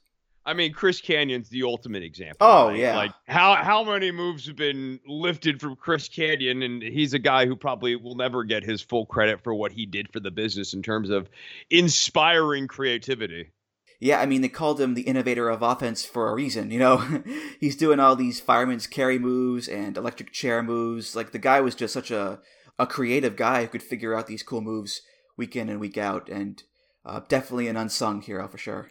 I 0.46 0.52
mean, 0.52 0.72
Chris 0.72 1.00
Kanyon's 1.00 1.48
the 1.48 1.62
ultimate 1.62 2.02
example. 2.02 2.36
Oh 2.46 2.68
right? 2.68 2.78
yeah, 2.78 2.96
like 2.96 3.12
how 3.26 3.54
how 3.54 3.82
many 3.82 4.10
moves 4.10 4.46
have 4.46 4.56
been 4.56 5.00
lifted 5.06 5.60
from 5.60 5.74
Chris 5.76 6.08
Kanyon, 6.08 6.62
and 6.62 6.82
he's 6.82 7.14
a 7.14 7.18
guy 7.18 7.46
who 7.46 7.56
probably 7.56 7.96
will 7.96 8.14
never 8.14 8.44
get 8.44 8.62
his 8.62 8.82
full 8.82 9.06
credit 9.06 9.42
for 9.42 9.54
what 9.54 9.72
he 9.72 9.86
did 9.86 10.12
for 10.12 10.20
the 10.20 10.30
business 10.30 10.74
in 10.74 10.82
terms 10.82 11.08
of 11.08 11.30
inspiring 11.70 12.68
creativity. 12.68 13.52
Yeah, 14.00 14.20
I 14.20 14.26
mean, 14.26 14.42
they 14.42 14.50
called 14.50 14.80
him 14.80 14.92
the 14.92 15.02
innovator 15.02 15.48
of 15.48 15.62
offense 15.62 16.04
for 16.04 16.28
a 16.28 16.34
reason. 16.34 16.70
You 16.70 16.78
know, 16.78 17.22
he's 17.60 17.76
doing 17.76 17.98
all 17.98 18.14
these 18.14 18.38
fireman's 18.38 18.86
carry 18.86 19.18
moves 19.18 19.66
and 19.66 19.96
electric 19.96 20.30
chair 20.30 20.62
moves. 20.62 21.16
Like 21.16 21.32
the 21.32 21.38
guy 21.38 21.62
was 21.62 21.74
just 21.74 21.94
such 21.94 22.10
a 22.10 22.40
a 22.78 22.86
creative 22.86 23.36
guy 23.36 23.62
who 23.62 23.68
could 23.68 23.82
figure 23.82 24.14
out 24.14 24.26
these 24.26 24.42
cool 24.42 24.60
moves 24.60 25.00
week 25.38 25.56
in 25.56 25.70
and 25.70 25.80
week 25.80 25.96
out, 25.96 26.28
and 26.28 26.62
uh, 27.04 27.20
definitely 27.28 27.68
an 27.68 27.76
unsung 27.76 28.22
hero 28.22 28.48
for 28.48 28.58
sure. 28.58 28.90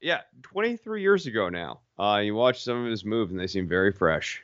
Yeah, 0.00 0.20
23 0.42 1.02
years 1.02 1.26
ago 1.26 1.48
now. 1.48 1.80
Uh, 1.98 2.20
you 2.24 2.34
watch 2.34 2.62
some 2.62 2.84
of 2.84 2.90
his 2.90 3.04
moves 3.04 3.30
and 3.30 3.40
they 3.40 3.46
seem 3.46 3.68
very 3.68 3.92
fresh. 3.92 4.42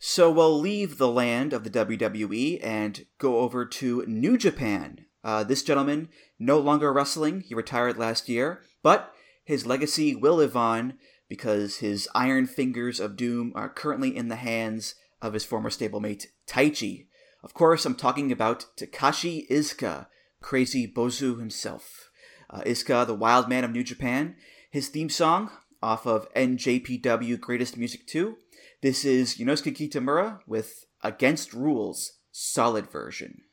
So 0.00 0.30
we'll 0.30 0.58
leave 0.58 0.98
the 0.98 1.08
land 1.08 1.52
of 1.52 1.64
the 1.64 1.70
WWE 1.70 2.60
and 2.62 3.06
go 3.18 3.38
over 3.38 3.64
to 3.64 4.04
New 4.06 4.36
Japan. 4.36 5.06
Uh, 5.22 5.44
this 5.44 5.62
gentleman 5.62 6.08
no 6.38 6.58
longer 6.58 6.92
wrestling. 6.92 7.40
He 7.40 7.54
retired 7.54 7.96
last 7.96 8.28
year, 8.28 8.62
but 8.82 9.14
his 9.44 9.66
legacy 9.66 10.14
will 10.14 10.34
live 10.34 10.56
on 10.56 10.98
because 11.28 11.76
his 11.76 12.08
iron 12.14 12.46
fingers 12.46 13.00
of 13.00 13.16
doom 13.16 13.52
are 13.54 13.68
currently 13.68 14.14
in 14.14 14.28
the 14.28 14.36
hands 14.36 14.94
of 15.22 15.32
his 15.32 15.44
former 15.44 15.70
stablemate 15.70 16.26
Taichi. 16.46 17.06
Of 17.42 17.54
course, 17.54 17.86
I'm 17.86 17.94
talking 17.94 18.30
about 18.30 18.66
Takashi 18.76 19.48
Iizuka, 19.48 20.06
Crazy 20.44 20.86
Bozu 20.86 21.38
himself. 21.38 22.10
Uh, 22.50 22.60
Iizuka, 22.66 23.06
the 23.06 23.14
wild 23.14 23.48
man 23.48 23.64
of 23.64 23.70
New 23.70 23.82
Japan, 23.82 24.36
his 24.70 24.88
theme 24.88 25.08
song 25.08 25.50
off 25.82 26.06
of 26.06 26.30
NJPW 26.34 27.40
Greatest 27.40 27.78
Music 27.78 28.06
2. 28.06 28.36
This 28.82 29.06
is 29.06 29.38
Yonosuke 29.38 29.74
Kitamura 29.74 30.40
with 30.46 30.84
Against 31.02 31.54
Rules, 31.54 32.18
solid 32.30 32.90
version. 32.90 33.44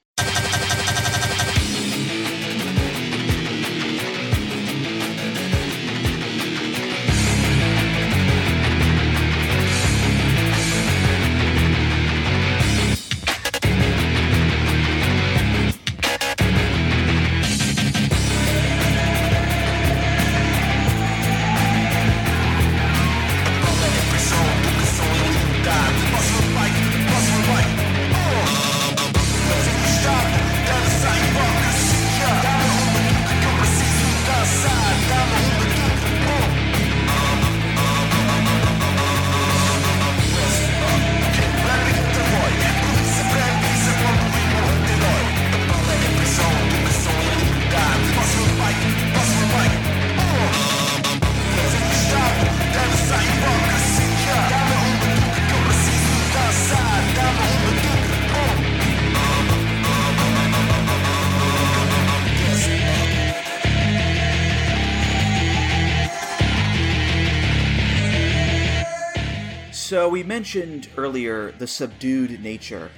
We 70.11 70.23
mentioned 70.23 70.89
earlier 70.97 71.53
the 71.53 71.65
subdued 71.65 72.43
nature 72.43 72.91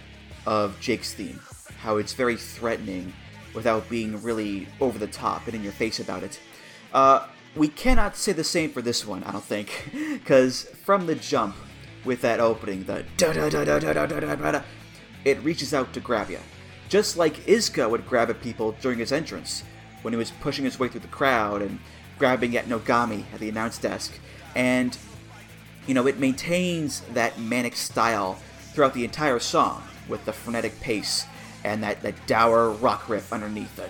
of 0.48 0.80
Jake's 0.80 1.14
theme, 1.14 1.40
how 1.78 1.98
it's 1.98 2.14
very 2.14 2.36
threatening 2.36 3.14
without 3.54 3.88
being 3.88 4.20
really 4.24 4.68
over 4.82 4.98
the 4.98 5.06
top 5.06 5.46
and 5.46 5.56
in 5.56 5.64
your 5.64 5.74
face 5.74 6.00
about 6.00 6.24
it. 6.24 6.40
Uh, 6.92 7.28
we 7.56 7.68
cannot 7.68 8.18
say 8.18 8.32
the 8.32 8.44
same 8.44 8.72
for 8.72 8.82
this 8.82 9.06
one, 9.06 9.24
I 9.26 9.32
don't 9.32 9.44
think, 9.44 9.92
because 9.94 10.64
from 10.84 11.06
the 11.06 11.14
jump 11.14 11.56
with 12.04 12.22
that 12.22 12.40
opening, 12.40 12.84
the 12.86 13.06
da 13.16 13.32
da 13.32 13.48
da 13.48 13.64
da 13.64 13.78
da 13.78 13.94
da 13.94 14.06
da 14.08 14.36
da 14.36 14.52
da, 14.52 14.62
it 15.24 15.40
reaches 15.44 15.72
out 15.72 15.94
to 15.94 16.00
grab 16.00 16.32
you, 16.32 16.40
just 16.90 17.16
like 17.16 17.36
Iizuka 17.46 17.88
would 17.92 18.08
grab 18.08 18.32
at 18.32 18.42
people 18.42 18.72
during 18.82 18.98
his 18.98 19.12
entrance 19.12 19.64
when 20.02 20.14
he 20.14 20.18
was 20.18 20.32
pushing 20.32 20.66
his 20.66 20.80
way 20.80 20.88
through 20.88 21.02
the 21.02 21.08
crowd 21.10 21.62
and 21.62 21.78
grabbing 22.18 22.58
at 22.58 22.66
Nogami 22.66 23.24
at 23.32 23.40
the 23.40 23.50
announce 23.50 23.78
desk, 23.78 24.18
and 24.56 24.98
you 25.88 25.94
know 25.94 26.08
it 26.08 26.20
maintains 26.20 27.02
that 27.14 27.40
manic 27.40 27.76
style 27.76 28.38
throughout 28.74 28.94
the 28.94 29.04
entire 29.04 29.40
song 29.40 29.84
with 30.08 30.26
the 30.26 30.34
frenetic 30.34 30.80
pace 30.82 31.26
and 31.64 31.82
that, 31.84 32.02
that 32.02 32.28
dour 32.28 32.72
rock 32.72 33.08
riff 33.08 33.32
underneath 33.32 33.76
the 33.76 33.90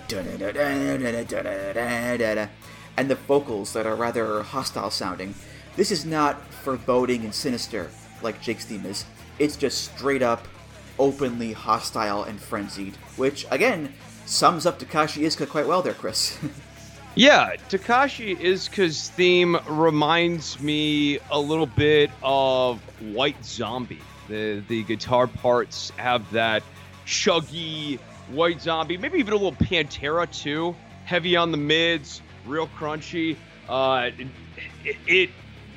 and 2.96 3.10
the 3.10 3.14
vocals 3.16 3.72
that 3.72 3.86
are 3.86 3.96
rather 3.96 4.42
hostile 4.42 4.90
sounding. 4.90 5.34
This 5.76 5.90
is 5.90 6.04
not 6.04 6.40
foreboding 6.52 7.24
and 7.24 7.34
sinister 7.34 7.90
like 8.22 8.40
Jake's 8.40 8.64
theme 8.64 8.86
is. 8.86 9.04
It's 9.40 9.56
just 9.56 9.92
straight 9.92 10.22
up, 10.22 10.46
openly 10.98 11.52
hostile 11.52 12.22
and 12.22 12.38
frenzied, 12.40 12.94
which 13.16 13.46
again 13.50 13.92
sums 14.26 14.66
up 14.66 14.78
Takashi 14.78 15.22
Iizuka 15.22 15.48
quite 15.48 15.66
well 15.66 15.82
there, 15.82 15.94
Chris. 15.94 16.38
Yeah, 17.14 17.54
Takashi 17.68 18.36
Iizuka's 18.36 19.10
theme 19.10 19.56
reminds 19.68 20.60
me 20.60 21.18
a 21.30 21.38
little 21.38 21.66
bit 21.66 22.10
of 22.22 22.80
White 23.00 23.44
Zombie. 23.44 24.02
The 24.28 24.64
the 24.66 24.82
guitar 24.84 25.26
parts 25.26 25.90
have 25.96 26.30
that 26.32 26.62
chuggy 27.06 27.98
White 28.28 28.60
Zombie, 28.60 28.96
maybe 28.96 29.18
even 29.18 29.32
a 29.32 29.36
little 29.36 29.52
Pantera 29.52 30.30
too. 30.30 30.74
Heavy 31.04 31.36
on 31.36 31.50
the 31.50 31.56
mids, 31.56 32.22
real 32.46 32.66
crunchy. 32.68 33.36
Uh, 33.68 34.10
it, 34.84 34.96
it, 35.06 35.30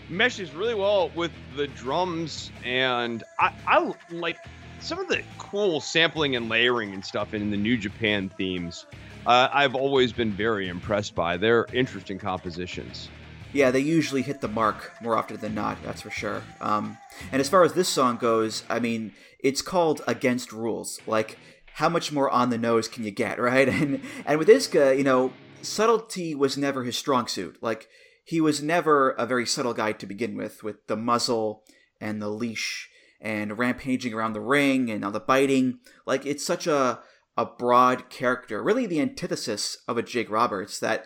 meshes 0.10 0.54
really 0.54 0.76
well 0.76 1.12
with 1.16 1.32
the 1.58 1.68
drums, 1.68 2.50
and 2.64 3.24
I, 3.40 3.52
I 3.68 3.94
like 4.10 4.38
some 4.80 5.00
of 5.00 5.10
the 5.10 5.22
cool 5.38 5.82
sampling 5.82 6.36
and 6.36 6.48
layering 6.48 6.94
and 6.94 7.04
stuff 7.04 7.34
in 7.34 7.52
the 7.52 7.58
New 7.58 7.78
Japan 7.78 8.30
themes. 8.30 8.86
Uh, 9.28 9.50
I've 9.52 9.76
always 9.76 10.14
been 10.14 10.32
very 10.32 10.70
impressed 10.70 11.14
by. 11.14 11.36
They're 11.36 11.68
interesting 11.74 12.18
compositions. 12.18 13.10
Yeah, 13.52 13.72
they 13.72 13.82
usually 13.82 14.22
hit 14.22 14.40
the 14.40 14.48
mark 14.48 14.94
more 15.02 15.18
often 15.18 15.36
than 15.38 15.54
not, 15.54 15.78
that's 15.84 16.02
for 16.02 16.10
sure. 16.10 16.44
Um, 16.62 16.98
and 17.34 17.42
as 17.42 17.50
far 17.50 17.64
as 17.64 17.74
this 17.74 17.90
song 17.90 18.16
goes, 18.16 18.64
I 18.70 18.80
mean, 18.80 19.14
it's 19.40 19.62
called 19.62 20.02
Against 20.08 20.54
Rules. 20.54 21.02
Like, 21.06 21.38
how 21.74 21.90
much 21.90 22.14
more 22.14 22.30
on 22.30 22.52
the 22.52 22.58
nose 22.58 22.88
can 22.88 23.04
you 23.04 23.12
get, 23.12 23.38
right? 23.42 23.68
And 23.68 24.02
and 24.26 24.40
with 24.40 24.48
Iizuka, 24.48 24.98
you 24.98 25.04
know, 25.04 25.34
subtlety 25.62 26.34
was 26.34 26.58
never 26.58 26.86
his 26.86 26.98
strong 26.98 27.28
suit. 27.28 27.58
Like, 27.62 27.90
he 28.24 28.40
was 28.40 28.64
never 28.64 29.10
a 29.12 29.26
very 29.26 29.46
subtle 29.46 29.74
guy 29.74 29.92
to 29.92 30.06
begin 30.06 30.38
with, 30.38 30.64
with 30.64 30.88
the 30.88 30.96
muzzle 30.96 31.64
and 32.00 32.22
the 32.22 32.30
leash 32.30 32.90
and 33.20 33.58
rampaging 33.58 34.14
around 34.14 34.34
the 34.34 34.40
ring 34.40 34.90
and 34.90 35.04
all 35.04 35.12
the 35.12 35.20
biting. 35.20 35.80
Like, 36.06 36.26
it's 36.26 36.46
such 36.46 36.66
a 36.66 37.00
a 37.38 37.46
broad 37.46 38.10
character, 38.10 38.64
really 38.64 38.86
the 38.86 39.00
antithesis 39.00 39.78
of 39.88 39.98
a 39.98 40.04
Jake 40.04 40.30
Roberts 40.30 40.80
that 40.80 41.06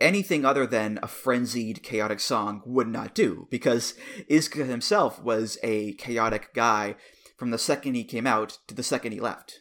anything 0.00 0.44
other 0.44 0.66
than 0.66 0.98
a 1.02 1.08
frenzied, 1.08 1.82
chaotic 1.82 2.20
song 2.20 2.62
would 2.66 2.88
not 2.88 3.14
do, 3.14 3.48
because 3.50 3.94
Iizuka 4.30 4.66
himself 4.66 5.22
was 5.22 5.58
a 5.62 5.94
chaotic 5.94 6.52
guy 6.54 6.96
from 7.36 7.50
the 7.50 7.58
second 7.58 7.94
he 7.94 8.04
came 8.04 8.26
out 8.26 8.58
to 8.66 8.74
the 8.74 8.82
second 8.82 9.12
he 9.12 9.20
left. 9.20 9.60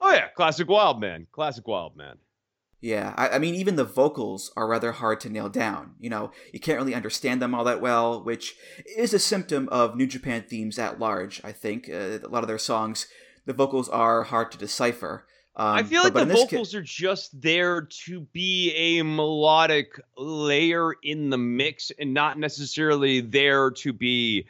Oh 0.00 0.12
yeah, 0.12 0.28
classic 0.28 0.68
wild 0.68 1.00
man, 1.00 1.28
classic 1.32 1.66
wild 1.68 1.96
man. 1.96 2.16
Yeah, 2.80 3.14
I, 3.16 3.28
I, 3.28 3.38
mean, 3.38 3.54
even 3.54 3.76
the 3.76 3.84
vocals 3.84 4.50
are 4.56 4.66
rather 4.66 4.90
hard 4.90 5.20
to 5.20 5.30
nail 5.30 5.48
down. 5.48 5.94
You 6.00 6.10
know, 6.10 6.32
you 6.52 6.58
can't 6.58 6.78
really 6.78 6.96
understand 6.96 7.40
them 7.40 7.54
all 7.54 7.62
that 7.62 7.80
well, 7.80 8.24
which 8.24 8.56
is 8.96 9.14
a 9.14 9.20
symptom 9.20 9.68
of 9.68 9.94
New 9.94 10.08
Japan 10.08 10.44
themes 10.48 10.80
at 10.80 10.98
large. 10.98 11.40
I 11.44 11.52
think 11.52 11.88
uh, 11.88 12.18
a 12.18 12.28
lot 12.28 12.42
of 12.42 12.48
their 12.48 12.58
songs, 12.58 13.06
the 13.46 13.52
vocals 13.52 13.88
are 13.88 14.24
hard 14.24 14.50
to 14.50 14.58
decipher. 14.58 15.26
Um, 15.54 15.76
I 15.76 15.82
feel 15.82 16.02
like 16.02 16.14
the 16.14 16.24
vocals 16.24 16.72
ca- 16.72 16.78
are 16.78 16.82
just 16.82 17.38
there 17.40 17.82
to 17.82 18.20
be 18.32 18.72
a 18.72 19.02
melodic 19.02 20.00
layer 20.16 20.94
in 21.02 21.28
the 21.28 21.36
mix 21.36 21.92
and 21.98 22.14
not 22.14 22.38
necessarily 22.38 23.20
there 23.20 23.70
to 23.70 23.92
be 23.92 24.46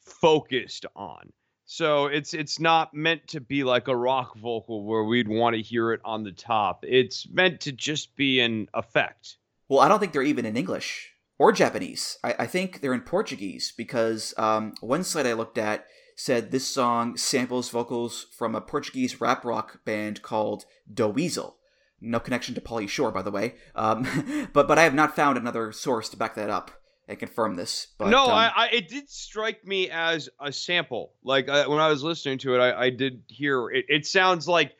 focused 0.00 0.86
on. 0.96 1.32
So 1.66 2.06
it's 2.06 2.32
it's 2.32 2.60
not 2.60 2.94
meant 2.94 3.26
to 3.28 3.40
be 3.40 3.64
like 3.64 3.88
a 3.88 3.96
rock 3.96 4.36
vocal 4.36 4.84
where 4.84 5.02
we'd 5.02 5.28
want 5.28 5.56
to 5.56 5.62
hear 5.62 5.92
it 5.92 6.00
on 6.04 6.22
the 6.22 6.32
top. 6.32 6.84
It's 6.86 7.28
meant 7.28 7.60
to 7.62 7.72
just 7.72 8.16
be 8.16 8.40
an 8.40 8.68
effect. 8.72 9.36
Well, 9.68 9.80
I 9.80 9.88
don't 9.88 9.98
think 9.98 10.12
they're 10.12 10.22
even 10.22 10.46
in 10.46 10.56
English 10.56 11.12
or 11.38 11.52
Japanese. 11.52 12.18
I, 12.22 12.34
I 12.38 12.46
think 12.46 12.80
they're 12.80 12.94
in 12.94 13.00
Portuguese 13.00 13.72
because 13.76 14.32
um, 14.38 14.74
one 14.80 15.02
site 15.02 15.26
I 15.26 15.32
looked 15.32 15.58
at 15.58 15.86
said 16.16 16.50
this 16.50 16.66
song 16.66 17.16
samples 17.16 17.68
vocals 17.68 18.26
from 18.32 18.54
a 18.54 18.60
Portuguese 18.60 19.20
rap 19.20 19.44
rock 19.44 19.84
band 19.84 20.22
called 20.22 20.64
Da 20.92 21.06
Weasel. 21.06 21.58
No 22.00 22.18
connection 22.18 22.54
to 22.54 22.60
Pauly 22.60 22.88
Shore, 22.88 23.12
by 23.12 23.22
the 23.22 23.30
way. 23.30 23.54
Um, 23.74 24.48
but 24.52 24.66
but 24.66 24.78
I 24.78 24.82
have 24.82 24.94
not 24.94 25.14
found 25.14 25.38
another 25.38 25.72
source 25.72 26.08
to 26.08 26.16
back 26.16 26.34
that 26.34 26.50
up 26.50 26.70
and 27.06 27.18
confirm 27.18 27.54
this. 27.54 27.88
But, 27.98 28.08
no, 28.08 28.24
um, 28.24 28.30
I, 28.30 28.52
I, 28.56 28.68
it 28.72 28.88
did 28.88 29.08
strike 29.08 29.64
me 29.66 29.90
as 29.90 30.28
a 30.40 30.50
sample. 30.50 31.12
Like 31.22 31.48
uh, 31.48 31.66
when 31.66 31.78
I 31.78 31.88
was 31.88 32.02
listening 32.02 32.38
to 32.38 32.54
it, 32.54 32.58
I, 32.58 32.86
I 32.86 32.90
did 32.90 33.22
hear 33.28 33.70
it. 33.70 33.84
It 33.88 34.06
sounds 34.06 34.48
like 34.48 34.72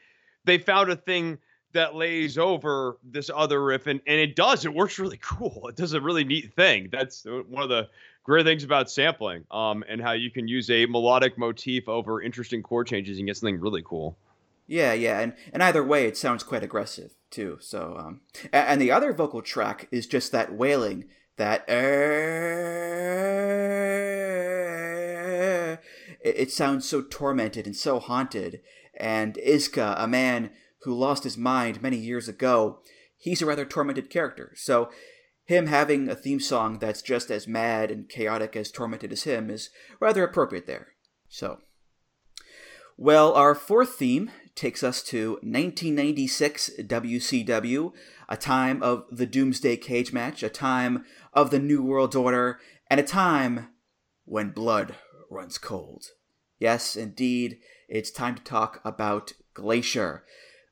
they 0.45 0.59
found 0.59 0.91
a 0.91 0.97
thing 0.97 1.39
that 1.73 1.95
lays 1.95 2.39
over 2.39 2.99
this 3.05 3.31
other 3.35 3.63
riff, 3.63 3.87
and, 3.87 4.01
and 4.07 4.19
it 4.19 4.35
does. 4.35 4.65
It 4.65 4.73
works 4.75 4.99
really 4.99 5.19
cool. 5.23 5.69
It 5.69 5.77
does 5.77 5.93
a 5.93 6.01
really 6.01 6.25
neat 6.25 6.55
thing. 6.55 6.89
That's 6.91 7.25
one 7.25 7.63
of 7.63 7.69
the 7.69 7.89
great 8.27 8.45
things 8.45 8.65
about 8.65 8.91
sampling 8.91 9.45
um, 9.53 9.85
and 9.89 10.03
how 10.03 10.11
you 10.11 10.33
can 10.33 10.49
use 10.49 10.69
a 10.69 10.85
melodic 10.87 11.39
motif 11.39 11.89
over 11.89 12.21
interesting 12.21 12.61
chord 12.61 12.89
changes 12.89 13.19
and 13.19 13.27
get 13.29 13.37
something 13.37 13.61
really 13.61 13.83
cool. 13.85 14.19
Yeah, 14.67 14.95
yeah, 14.95 15.21
and, 15.21 15.35
and 15.53 15.63
either 15.63 15.85
way, 15.85 16.07
it 16.07 16.17
sounds 16.17 16.43
quite 16.43 16.65
aggressive 16.65 17.13
too. 17.31 17.59
So, 17.61 17.97
um, 17.97 18.23
and, 18.53 18.81
the 18.81 18.91
other 18.91 19.13
vocal 19.13 19.43
track 19.43 19.87
is 19.93 20.09
just 20.09 20.33
that 20.33 20.53
wailing, 20.53 21.05
that 21.37 21.61
uh, 21.71 21.75
it, 26.21 26.51
sounds 26.51 26.89
so 26.89 27.03
tormented 27.03 27.65
and 27.65 27.77
so 27.77 28.01
haunted. 28.01 28.61
And 28.99 29.35
Iizuka, 29.35 29.95
a 29.97 30.09
man 30.09 30.51
who 30.81 30.93
lost 30.95 31.23
his 31.23 31.39
mind 31.39 31.81
many 31.81 31.97
years 31.97 32.27
ago, 32.27 32.81
he's 33.17 33.41
a 33.41 33.47
rather 33.47 33.65
tormented 33.65 34.11
character. 34.11 34.53
So 34.57 34.91
him 35.47 35.67
having 35.67 36.09
a 36.09 36.17
theme 36.17 36.41
song 36.41 36.79
that's 36.79 37.01
just 37.01 37.31
as 37.31 37.47
mad 37.47 37.91
and 37.91 38.09
chaotic 38.09 38.57
as 38.57 38.71
tormented 38.71 39.13
as 39.13 39.23
him 39.23 39.49
is 39.49 39.71
rather 40.01 40.25
appropriate 40.25 40.67
there. 40.67 40.89
So, 41.29 41.59
well, 42.97 43.33
our 43.33 43.55
fourth 43.55 43.95
theme 43.95 44.31
takes 44.55 44.83
us 44.83 45.03
to 45.05 45.33
1996 45.43 46.71
WCW, 46.81 47.93
a 48.29 48.37
time 48.37 48.83
of 48.83 49.05
the 49.11 49.27
Doomsday 49.27 49.77
Cage 49.77 50.13
match, 50.13 50.43
a 50.43 50.49
time 50.49 51.05
of 51.33 51.51
the 51.51 51.59
New 51.59 51.83
World 51.83 52.17
Order, 52.17 52.59
and 52.91 52.99
a 52.99 53.05
time 53.05 53.69
when 54.25 54.51
blood 54.51 54.97
runs 55.31 55.59
cold. 55.59 56.07
Yes, 56.59 56.97
indeed, 56.97 57.59
it's 57.89 58.11
time 58.11 58.35
to 58.35 58.43
talk 58.43 58.81
about 58.85 59.33
Glacier, 59.55 60.25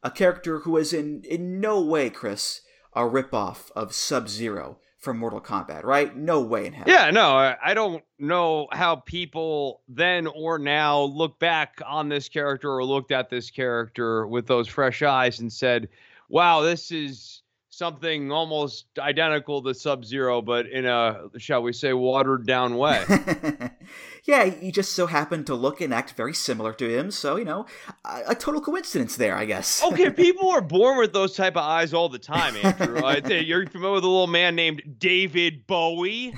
a 0.03 0.11
character 0.11 0.61
who 0.61 0.77
is 0.79 0.93
in, 0.93 1.22
in 1.29 1.61
no 1.61 1.81
way, 1.81 2.11
Chris, 2.11 2.62
a 2.95 3.03
ripoff 3.03 3.71
of 3.77 3.95
Sub 3.95 4.29
Zero 4.29 4.79
from 4.99 5.19
Mortal 5.19 5.41
Kombat, 5.41 5.85
right? 5.85 6.17
No 6.17 6.41
way 6.41 6.67
in 6.67 6.73
hell. 6.73 6.87
Yeah, 6.89 7.11
no, 7.11 7.55
I 7.63 7.75
don't 7.75 8.03
know 8.19 8.69
how 8.73 8.97
people 8.97 9.83
then 9.87 10.27
or 10.27 10.59
now 10.59 11.03
look 11.03 11.39
back 11.39 11.81
on 11.87 12.09
this 12.09 12.29
character 12.29 12.71
or 12.71 12.85
looked 12.85 13.13
at 13.13 13.29
this 13.29 13.51
character 13.51 14.27
with 14.27 14.47
those 14.47 14.67
fresh 14.67 15.03
eyes 15.03 15.41
and 15.41 15.53
said, 15.53 15.89
wow, 16.31 16.63
this 16.63 16.91
is 16.91 17.43
something 17.77 18.33
almost 18.33 18.87
identical 18.99 19.62
to 19.62 19.75
Sub 19.75 20.05
Zero, 20.05 20.41
but 20.43 20.66
in 20.66 20.87
a, 20.87 21.29
shall 21.39 21.62
we 21.62 21.72
say, 21.72 21.93
watered 21.93 22.47
down 22.47 22.77
way. 22.77 23.05
yeah, 24.25 24.45
he 24.45 24.70
just 24.70 24.93
so 24.93 25.07
happened 25.07 25.47
to 25.47 25.55
look 25.55 25.81
and 25.81 25.93
act 25.93 26.12
very 26.12 26.35
similar 26.35 26.72
to 26.75 26.89
him, 26.89 27.11
so, 27.11 27.37
you 27.37 27.45
know, 27.45 27.66
a, 28.05 28.22
a 28.29 28.35
total 28.35 28.61
coincidence 28.61 29.16
there, 29.16 29.37
I 29.37 29.45
guess. 29.45 29.83
okay, 29.85 30.11
people 30.25 30.51
are 30.51 30.61
born 30.61 30.99
with 30.99 31.12
those 31.12 31.35
type 31.35 31.57
of 31.57 31.64
eyes 31.64 31.93
all 31.93 32.09
the 32.09 32.18
time, 32.18 32.57
Andrew. 32.57 33.03
I, 33.05 33.16
you're 33.29 33.66
familiar 33.66 33.95
with 33.95 34.05
a 34.05 34.09
little 34.09 34.27
man 34.27 34.55
named 34.55 34.83
David 34.99 35.66
Bowie? 35.66 36.35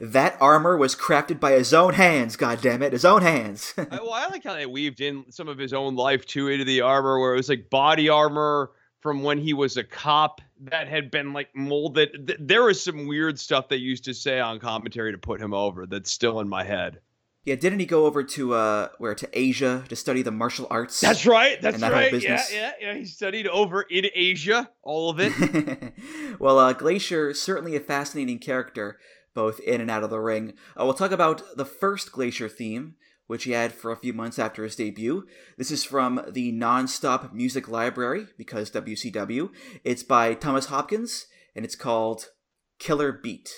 That 0.00 0.36
armor 0.40 0.76
was 0.76 0.94
crafted 0.94 1.40
by 1.40 1.52
his 1.52 1.74
own 1.74 1.94
hands. 1.94 2.36
God 2.36 2.60
damn 2.60 2.82
it, 2.82 2.92
his 2.92 3.04
own 3.04 3.22
hands. 3.22 3.74
I, 3.78 3.84
well, 3.90 4.12
I 4.12 4.26
like 4.28 4.44
how 4.44 4.54
they 4.54 4.66
weaved 4.66 5.00
in 5.00 5.30
some 5.30 5.48
of 5.48 5.58
his 5.58 5.72
own 5.72 5.96
life 5.96 6.26
too 6.26 6.48
into 6.48 6.64
the 6.64 6.82
armor, 6.82 7.18
where 7.18 7.34
it 7.34 7.36
was 7.36 7.48
like 7.48 7.70
body 7.70 8.08
armor 8.08 8.70
from 9.00 9.22
when 9.22 9.38
he 9.38 9.54
was 9.54 9.76
a 9.76 9.84
cop 9.84 10.40
that 10.60 10.88
had 10.88 11.10
been 11.10 11.32
like 11.32 11.54
molded. 11.54 12.26
Th- 12.26 12.38
there 12.40 12.64
was 12.64 12.82
some 12.82 13.06
weird 13.06 13.38
stuff 13.38 13.68
they 13.68 13.76
used 13.76 14.04
to 14.04 14.14
say 14.14 14.40
on 14.40 14.58
commentary 14.58 15.12
to 15.12 15.18
put 15.18 15.40
him 15.40 15.54
over 15.54 15.86
that's 15.86 16.10
still 16.10 16.40
in 16.40 16.48
my 16.48 16.64
head. 16.64 17.00
Yeah, 17.44 17.54
didn't 17.54 17.78
he 17.78 17.86
go 17.86 18.04
over 18.04 18.22
to 18.22 18.52
uh 18.52 18.88
where 18.98 19.14
to 19.14 19.28
Asia 19.32 19.84
to 19.88 19.96
study 19.96 20.20
the 20.20 20.30
martial 20.30 20.66
arts? 20.70 21.00
That's 21.00 21.24
right. 21.24 21.60
That's 21.62 21.80
that 21.80 21.92
right. 21.92 22.12
Yeah, 22.12 22.42
yeah, 22.52 22.72
yeah. 22.78 22.94
He 22.94 23.06
studied 23.06 23.46
over 23.46 23.82
in 23.82 24.06
Asia, 24.14 24.68
all 24.82 25.08
of 25.08 25.18
it. 25.18 25.94
well, 26.38 26.58
uh, 26.58 26.74
Glacier 26.74 27.32
certainly 27.32 27.74
a 27.74 27.80
fascinating 27.80 28.38
character, 28.38 28.98
both 29.34 29.60
in 29.60 29.80
and 29.80 29.90
out 29.90 30.04
of 30.04 30.10
the 30.10 30.20
ring. 30.20 30.54
Uh, 30.78 30.84
we'll 30.84 30.94
talk 30.94 31.12
about 31.12 31.42
the 31.56 31.64
first 31.64 32.12
Glacier 32.12 32.48
theme, 32.48 32.94
which 33.26 33.44
he 33.44 33.52
had 33.52 33.72
for 33.72 33.92
a 33.92 33.96
few 33.96 34.12
months 34.12 34.38
after 34.38 34.64
his 34.64 34.76
debut. 34.76 35.26
This 35.56 35.70
is 35.70 35.84
from 35.84 36.24
the 36.28 36.52
Nonstop 36.52 37.32
Music 37.32 37.68
Library, 37.68 38.26
because 38.36 38.70
WCW. 38.70 39.50
It's 39.84 40.02
by 40.02 40.34
Thomas 40.34 40.66
Hopkins, 40.66 41.26
and 41.54 41.64
it's 41.64 41.76
called 41.76 42.30
Killer 42.78 43.12
Beat. 43.12 43.50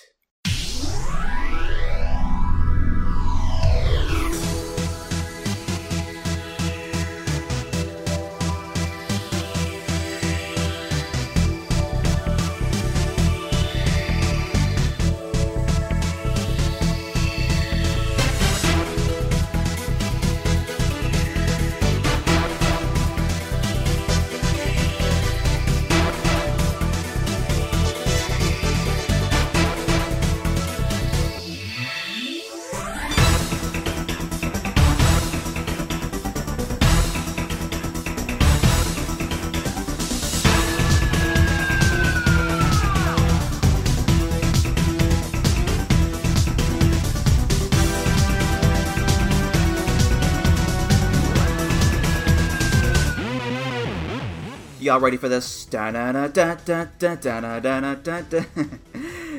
Y'all 54.91 54.99
ready 54.99 55.17
for 55.17 55.29
this? 55.29 55.69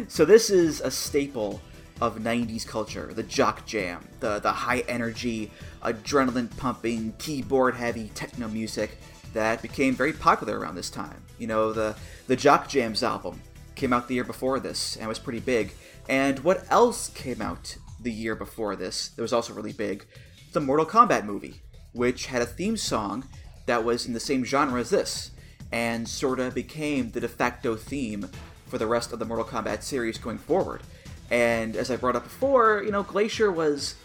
So 0.07 0.23
this 0.23 0.49
is 0.49 0.79
a 0.79 0.89
staple 0.89 1.61
of 1.99 2.19
90s 2.19 2.65
culture, 2.65 3.11
the 3.13 3.23
jock 3.23 3.65
jam, 3.65 4.07
the, 4.21 4.39
the 4.39 4.49
high 4.49 4.79
energy, 4.87 5.51
adrenaline 5.83 6.55
pumping, 6.55 7.13
keyboard 7.19 7.75
heavy 7.75 8.11
techno 8.15 8.47
music 8.47 8.97
that 9.33 9.61
became 9.61 9.93
very 9.93 10.13
popular 10.13 10.57
around 10.57 10.75
this 10.75 10.89
time. 10.89 11.21
You 11.37 11.47
know, 11.47 11.73
the, 11.73 11.97
the 12.27 12.37
Jock 12.37 12.69
Jams 12.69 13.03
album 13.03 13.41
came 13.75 13.91
out 13.91 14.07
the 14.07 14.13
year 14.15 14.23
before 14.23 14.61
this 14.61 14.95
and 14.95 15.09
was 15.09 15.19
pretty 15.19 15.41
big. 15.41 15.73
And 16.07 16.39
what 16.45 16.63
else 16.71 17.09
came 17.09 17.41
out 17.41 17.75
the 17.99 18.13
year 18.13 18.35
before 18.35 18.77
this 18.77 19.09
that 19.09 19.21
was 19.21 19.33
also 19.33 19.53
really 19.53 19.73
big? 19.73 20.05
The 20.53 20.61
Mortal 20.61 20.85
Kombat 20.85 21.25
movie, 21.25 21.61
which 21.91 22.27
had 22.27 22.41
a 22.41 22.45
theme 22.45 22.77
song 22.77 23.25
that 23.65 23.83
was 23.83 24.05
in 24.05 24.13
the 24.13 24.19
same 24.21 24.45
genre 24.45 24.79
as 24.79 24.91
this, 24.91 25.31
and 25.71 26.07
sorta 26.07 26.51
became 26.51 27.11
the 27.11 27.19
de 27.19 27.27
facto 27.27 27.75
theme 27.75 28.29
for 28.67 28.77
the 28.77 28.87
rest 28.87 29.13
of 29.13 29.19
the 29.19 29.25
Mortal 29.25 29.45
Kombat 29.45 29.83
series 29.83 30.17
going 30.17 30.37
forward. 30.37 30.81
And 31.29 31.75
as 31.75 31.89
I 31.89 31.95
brought 31.95 32.15
up 32.15 32.23
before, 32.23 32.83
you 32.83 32.91
know, 32.91 33.03
Glacier 33.03 33.51
was, 33.51 33.95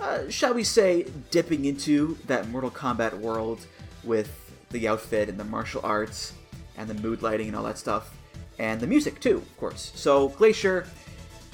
uh, 0.00 0.28
shall 0.28 0.54
we 0.54 0.64
say, 0.64 1.06
dipping 1.30 1.64
into 1.64 2.18
that 2.26 2.48
Mortal 2.48 2.70
Kombat 2.70 3.18
world 3.18 3.66
with 4.04 4.52
the 4.70 4.86
outfit 4.86 5.28
and 5.28 5.38
the 5.38 5.44
martial 5.44 5.80
arts 5.82 6.34
and 6.76 6.88
the 6.88 6.94
mood 6.94 7.22
lighting 7.22 7.48
and 7.48 7.56
all 7.56 7.64
that 7.64 7.78
stuff, 7.78 8.14
and 8.58 8.80
the 8.80 8.86
music 8.86 9.20
too, 9.20 9.38
of 9.38 9.56
course. 9.56 9.92
So 9.94 10.28
Glacier, 10.28 10.86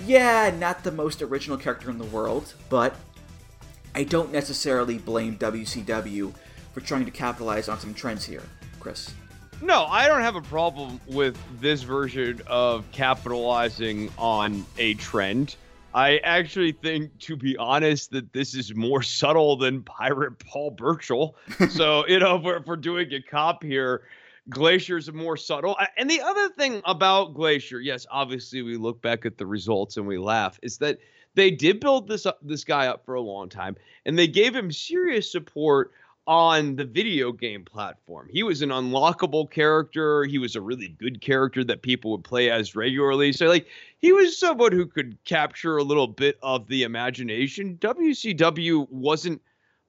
yeah, 0.07 0.55
not 0.59 0.85
the 0.85 0.93
most 0.93 1.23
original 1.23 1.57
character 1.57 1.91
in 1.91 1.99
the 1.99 2.05
world, 2.05 2.55
but 2.69 2.95
I 3.95 4.05
don't 4.05 4.33
necessarily 4.33 4.99
blame 4.99 5.39
WCW 5.39 6.35
for 6.73 6.81
trying 6.81 7.05
to 7.05 7.11
capitalize 7.11 7.69
on 7.69 7.79
some 7.79 7.95
trends 7.95 8.25
here, 8.25 8.43
Chris. 8.81 9.15
No, 9.65 9.87
I 9.87 10.09
don't 10.09 10.21
have 10.21 10.37
a 10.37 10.43
problem 10.43 11.01
with 11.07 11.39
this 11.59 11.85
version 11.85 12.43
of 12.47 12.85
capitalizing 12.93 14.11
on 14.19 14.67
a 14.77 14.93
trend. 14.95 15.57
I 15.95 16.19
actually 16.19 16.73
think, 16.73 17.19
to 17.21 17.35
be 17.35 17.57
honest, 17.57 18.11
that 18.11 18.31
this 18.35 18.55
is 18.55 18.75
more 18.75 19.03
subtle 19.21 19.57
than 19.57 19.83
Pirate 19.83 20.39
Paul 20.39 20.71
Burchill. 20.73 21.37
so, 21.71 22.07
you 22.07 22.19
know, 22.19 22.37
if 22.37 22.43
we're, 22.43 22.57
if 22.59 22.67
we're 22.67 22.77
doing 22.77 23.11
a 23.15 23.23
cop 23.23 23.63
here, 23.63 24.03
Glacier's 24.51 25.11
more 25.11 25.39
subtle. 25.39 25.79
And 25.97 26.11
the 26.11 26.21
other 26.21 26.51
thing 26.51 26.83
about 26.85 27.33
Glacier, 27.33 27.81
yes, 27.81 28.07
obviously 28.11 28.61
we 28.61 28.77
look 28.77 29.01
back 29.01 29.25
at 29.25 29.39
the 29.39 29.47
results 29.47 29.97
and 29.97 30.07
we 30.07 30.19
laugh, 30.19 30.61
is 30.63 30.77
that 30.79 30.99
they 31.37 31.51
did 31.51 31.81
build 31.81 32.07
this 32.07 32.27
up, 32.27 32.39
this 32.43 32.65
guy 32.65 32.89
up 32.89 33.07
for 33.07 33.15
a 33.15 33.21
long 33.23 33.49
time, 33.49 33.77
and 34.05 34.19
they 34.19 34.27
gave 34.27 34.55
him 34.55 34.71
serious 34.71 35.33
support 35.33 35.93
on 36.27 36.77
the 36.77 36.85
video 36.85 37.33
game 37.33 37.65
platform. 37.65 38.29
He 38.31 38.43
was 38.43 38.63
an 38.63 38.71
unlockable 38.71 39.51
character. 39.51 40.25
He 40.25 40.39
was 40.39 40.57
a 40.57 40.61
really 40.61 40.89
good 40.89 41.21
character 41.21 41.63
that 41.65 41.83
people 41.83 42.11
would 42.13 42.25
play 42.25 42.51
as 42.51 42.75
regularly. 42.75 43.33
So, 43.33 43.47
like, 43.47 43.67
he 43.99 44.13
was 44.13 44.39
someone 44.39 44.73
who 44.73 44.87
could 44.87 45.23
capture 45.25 45.77
a 45.77 45.83
little 45.83 46.07
bit 46.07 46.39
of 46.43 46.67
the 46.69 46.83
imagination. 46.83 47.77
WCW 47.77 48.89
wasn't 48.91 49.43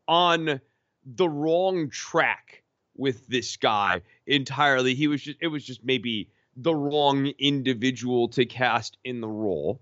on 0.07 0.59
the 1.05 1.29
wrong 1.29 1.89
track 1.89 2.63
with 2.97 3.27
this 3.27 3.55
guy 3.57 4.01
entirely. 4.27 4.95
He 4.95 5.07
was 5.07 5.21
just, 5.21 5.37
it 5.41 5.47
was 5.47 5.63
just 5.63 5.83
maybe 5.83 6.29
the 6.57 6.75
wrong 6.75 7.27
individual 7.39 8.27
to 8.29 8.45
cast 8.45 8.97
in 9.03 9.21
the 9.21 9.27
role. 9.27 9.81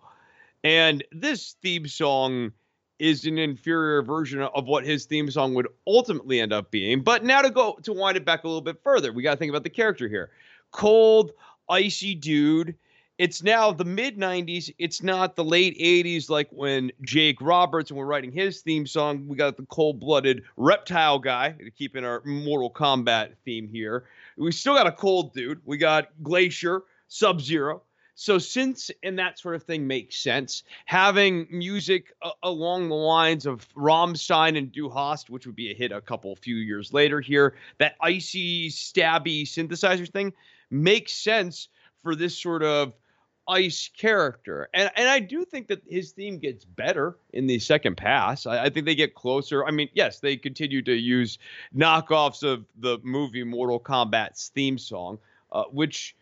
And 0.64 1.04
this 1.12 1.56
theme 1.62 1.88
song 1.88 2.52
is 3.04 3.26
an 3.26 3.38
inferior 3.38 4.02
version 4.02 4.42
of 4.42 4.66
what 4.66 4.86
his 4.86 5.04
theme 5.04 5.30
song 5.30 5.54
would 5.54 5.68
ultimately 5.86 6.40
end 6.40 6.54
up 6.54 6.72
being. 6.72 7.02
But 7.02 7.26
now 7.26 7.42
to 7.42 7.50
go 7.50 7.78
to 7.84 7.92
wind 7.92 8.16
it 8.16 8.24
back 8.24 8.46
a 8.46 8.48
little 8.48 8.62
bit 8.62 8.82
further, 8.82 9.12
we 9.12 9.22
got 9.22 9.32
to 9.32 9.38
think 9.38 9.50
about 9.50 9.64
the 9.64 9.70
character 9.70 10.08
here. 10.08 10.32
Cold, 10.72 11.34
icy 11.70 12.16
dude. 12.16 12.76
It's 13.18 13.44
now 13.44 13.74
the 13.74 13.84
mid 13.84 14.18
90s. 14.18 14.74
It's 14.80 15.04
not 15.04 15.36
the 15.36 15.44
late 15.44 15.78
80s 15.78 16.30
like 16.30 16.48
when 16.52 16.94
Jake 17.02 17.42
Roberts 17.42 17.92
and 17.92 18.00
we're 18.00 18.06
writing 18.06 18.32
his 18.32 18.62
theme 18.62 18.88
song. 18.88 19.28
We 19.28 19.36
got 19.36 19.58
the 19.58 19.66
cold 19.66 20.00
blooded 20.00 20.44
reptile 20.56 21.20
guy 21.20 21.52
to 21.52 21.72
keep 21.72 21.98
in 21.98 22.06
our 22.06 22.22
Mortal 22.24 22.72
Kombat 22.72 23.34
theme 23.44 23.68
here. 23.68 24.06
We 24.38 24.54
still 24.54 24.76
got 24.76 24.88
a 24.88 24.94
cold 24.94 25.34
dude. 25.34 25.60
We 25.66 25.76
got 25.76 26.08
Glacier, 26.24 26.84
Sub 27.10 27.42
Zero. 27.42 27.82
So 28.16 28.38
since 28.38 28.92
and 29.02 29.18
that 29.18 29.40
sort 29.40 29.56
of 29.56 29.64
thing 29.64 29.88
makes 29.88 30.18
sense, 30.18 30.64
having 30.86 31.48
music 31.50 32.14
uh, 32.22 32.32
along 32.44 32.90
the 32.90 32.96
lines 32.96 33.46
of 33.46 33.68
Rammstein 33.74 34.58
and 34.58 34.72
Du 34.72 34.90
Hast, 34.90 35.30
which 35.30 35.48
would 35.48 35.56
be 35.56 35.72
a 35.72 35.74
hit 35.74 35.92
a 35.92 36.02
couple 36.02 36.36
few 36.36 36.56
years 36.56 36.94
later 36.94 37.22
here, 37.22 37.56
that 37.80 37.96
icy, 38.00 38.70
stabby 38.70 39.44
synthesizer 39.44 40.10
thing 40.10 40.34
makes 40.70 41.14
sense 41.14 41.70
for 42.04 42.16
this 42.16 42.38
sort 42.38 42.62
of 42.62 42.94
ice 43.48 43.90
character. 43.98 44.70
And 44.74 44.92
and 44.96 45.10
I 45.10 45.20
do 45.20 45.44
think 45.44 45.68
that 45.68 45.82
his 45.88 46.12
theme 46.12 46.38
gets 46.38 46.66
better 46.66 47.18
in 47.32 47.48
the 47.48 47.60
second 47.60 47.98
pass. 47.98 48.46
I, 48.46 48.66
I, 48.66 48.70
think 48.70 48.86
they 48.86 48.96
get 48.96 49.16
closer. 49.16 49.66
I 49.66 49.72
mean, 49.72 49.90
yes, 49.94 50.20
they 50.20 50.38
continue 50.38 50.82
to 50.84 50.94
use 50.94 51.40
knockoffs 51.76 52.44
of 52.44 52.66
the 52.78 53.00
movie 53.04 53.44
Mortal 53.44 53.80
Kombat's 53.80 54.50
theme 54.50 54.78
song, 54.78 55.18
uh, 55.52 55.64
which 55.66 56.16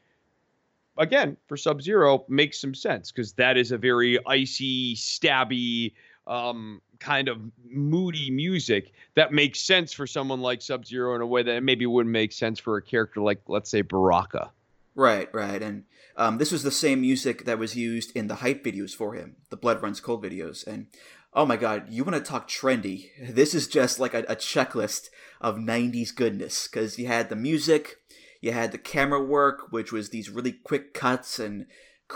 again 1.02 1.36
for 1.48 1.58
Sub 1.58 1.82
Zero 1.82 2.24
makes 2.30 2.62
some 2.62 2.76
sense 2.76 3.12
because 3.12 3.34
that 3.34 3.58
is 3.58 3.72
a 3.72 3.78
very 3.78 4.20
icy, 4.26 4.96
stabby, 4.96 5.94
um, 6.28 6.82
kind 7.00 7.28
of 7.28 7.40
moody 7.68 8.30
music 8.30 8.94
that 9.16 9.34
makes 9.34 9.60
sense 9.60 9.92
for 9.92 10.06
someone 10.06 10.40
like 10.40 10.62
Sub 10.62 10.86
Zero 10.86 11.16
in 11.16 11.22
a 11.22 11.26
way 11.26 11.44
that 11.44 11.64
maybe 11.64 11.86
wouldn't 11.86 12.14
make 12.14 12.32
sense 12.32 12.60
for 12.60 12.78
a 12.78 12.82
character 12.82 13.20
like, 13.20 13.42
let's 13.48 13.70
say, 13.70 13.82
Baraka. 13.82 14.52
Right, 14.94 15.34
right, 15.34 15.62
and 15.62 15.86
um, 16.16 16.38
this 16.38 16.52
was 16.52 16.64
the 16.64 16.72
same 16.72 17.02
music 17.02 17.46
that 17.46 17.58
was 17.58 17.76
used 17.76 18.16
in 18.16 18.28
the 18.28 18.36
hype 18.36 18.64
videos 18.64 18.92
for 18.92 19.16
him, 19.16 19.38
the 19.50 19.58
Blood 19.58 19.82
Runs 19.82 20.00
Cold 20.00 20.24
videos, 20.24 20.68
and 20.68 20.88
oh 21.34 21.46
my 21.46 21.56
god, 21.56 21.86
you 21.90 22.04
want 22.04 22.16
to 22.16 22.30
talk 22.32 22.48
trendy? 22.48 23.10
This 23.20 23.54
is 23.54 23.68
just 23.68 24.00
like 24.00 24.14
a, 24.14 24.20
a 24.28 24.36
checklist 24.36 25.10
of 25.40 25.56
'90s 25.56 26.14
goodness 26.14 26.68
because 26.68 27.00
you 27.00 27.08
had 27.08 27.30
the 27.30 27.38
music, 27.38 28.02
you 28.42 28.52
had 28.52 28.72
the 28.72 28.78
camera 28.78 29.24
work, 29.24 29.72
which 29.72 29.92
was 29.92 30.10
these 30.10 30.30
really 30.30 30.52
quick 30.52 30.94
cuts 30.94 31.40
and 31.40 31.68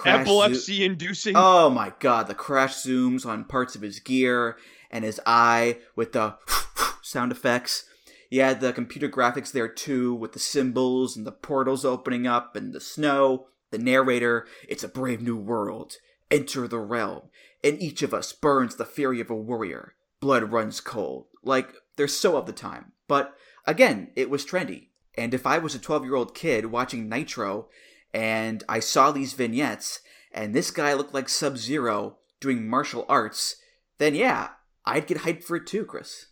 epilepsy 0.06 0.80
zo- 0.80 0.84
inducing. 0.84 1.34
Oh 1.38 1.70
my 1.70 1.94
god, 2.00 2.28
the 2.28 2.36
crash 2.36 2.76
zooms 2.76 3.26
on 3.26 3.46
parts 3.46 3.76
of 3.76 3.82
his 3.82 4.00
gear 4.00 4.58
and 4.92 5.06
his 5.06 5.22
eye 5.26 5.78
with 5.96 6.12
the 6.12 6.36
sound 7.02 7.32
effects. 7.32 7.86
You 8.30 8.42
had 8.42 8.60
the 8.60 8.74
computer 8.74 9.08
graphics 9.08 9.52
there 9.52 9.68
too, 9.68 10.14
with 10.14 10.34
the 10.34 10.40
symbols 10.40 11.16
and 11.16 11.26
the 11.26 11.32
portals 11.32 11.86
opening 11.86 12.28
up 12.28 12.56
and 12.56 12.74
the 12.74 12.82
snow. 12.82 13.48
The 13.72 13.78
narrator, 13.78 14.48
it's 14.68 14.84
a 14.84 14.88
brave 14.90 15.22
new 15.22 15.38
world. 15.38 15.98
Enter 16.32 16.68
the 16.68 16.80
realm. 16.80 17.30
In 17.62 17.78
each 17.82 18.02
of 18.02 18.14
us 18.14 18.34
burns 18.34 18.76
the 18.76 18.86
fury 18.86 19.20
of 19.22 19.30
a 19.30 19.36
warrior. 19.36 19.96
Blood 20.20 20.52
runs 20.52 20.82
cold. 20.82 21.28
Like, 21.44 21.74
they're 21.98 22.08
so 22.08 22.38
of 22.38 22.46
the 22.46 22.54
time. 22.54 22.94
But 23.08 23.36
again, 23.66 24.12
it 24.16 24.30
was 24.30 24.46
trendy. 24.46 24.88
And 25.18 25.34
if 25.34 25.46
I 25.46 25.58
was 25.58 25.76
a 25.76 25.80
12 25.80 26.06
year 26.06 26.16
old 26.16 26.36
kid 26.36 26.68
watching 26.68 27.10
Nitro 27.10 27.70
and 28.14 28.64
I 28.68 28.80
saw 28.80 29.12
these 29.12 29.34
vignettes 29.34 30.02
and 30.32 30.54
this 30.54 30.72
guy 30.72 30.94
looked 30.94 31.14
like 31.14 31.30
Sub 31.30 31.58
Zero 31.58 32.18
doing 32.40 32.68
martial 32.68 33.06
arts, 33.08 33.56
then 33.98 34.16
yeah, 34.16 34.50
I'd 34.86 35.08
get 35.08 35.20
hyped 35.20 35.44
for 35.44 35.58
it 35.58 35.68
too, 35.68 35.86
Chris. 35.86 36.28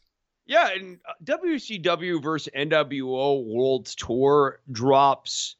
Yeah, 0.45 0.69
and 0.73 0.99
WCW 1.23 2.17
uh, 2.17 2.21
versus 2.21 2.51
NWO 2.55 3.45
World's 3.45 3.95
Tour 3.95 4.59
drops 4.69 5.55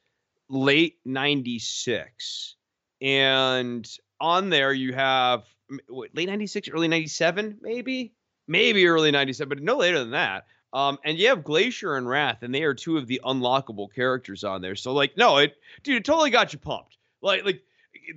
late 0.49 0.97
96. 1.05 2.55
And 3.01 3.87
on 4.19 4.49
there 4.49 4.73
you 4.73 4.93
have 4.93 5.43
late 5.87 6.27
96, 6.27 6.69
early 6.69 6.89
97, 6.89 7.59
maybe? 7.61 8.13
Maybe 8.47 8.85
early 8.87 9.11
97, 9.11 9.47
but 9.47 9.63
no 9.63 9.77
later 9.77 9.99
than 9.99 10.11
that. 10.11 10.45
Um, 10.73 10.97
and 11.05 11.19
you 11.19 11.27
have 11.27 11.43
Glacier 11.43 11.95
and 11.97 12.09
Wrath, 12.09 12.41
and 12.41 12.53
they 12.53 12.63
are 12.63 12.73
two 12.73 12.97
of 12.97 13.05
the 13.05 13.21
unlockable 13.23 13.93
characters 13.93 14.43
on 14.43 14.61
there. 14.61 14.75
So 14.75 14.91
like, 14.91 15.15
no, 15.15 15.37
it, 15.37 15.55
dude, 15.83 15.97
it 15.97 16.05
totally 16.05 16.31
got 16.31 16.51
you 16.51 16.59
pumped. 16.59 16.97
Like, 17.21 17.45
like 17.45 17.61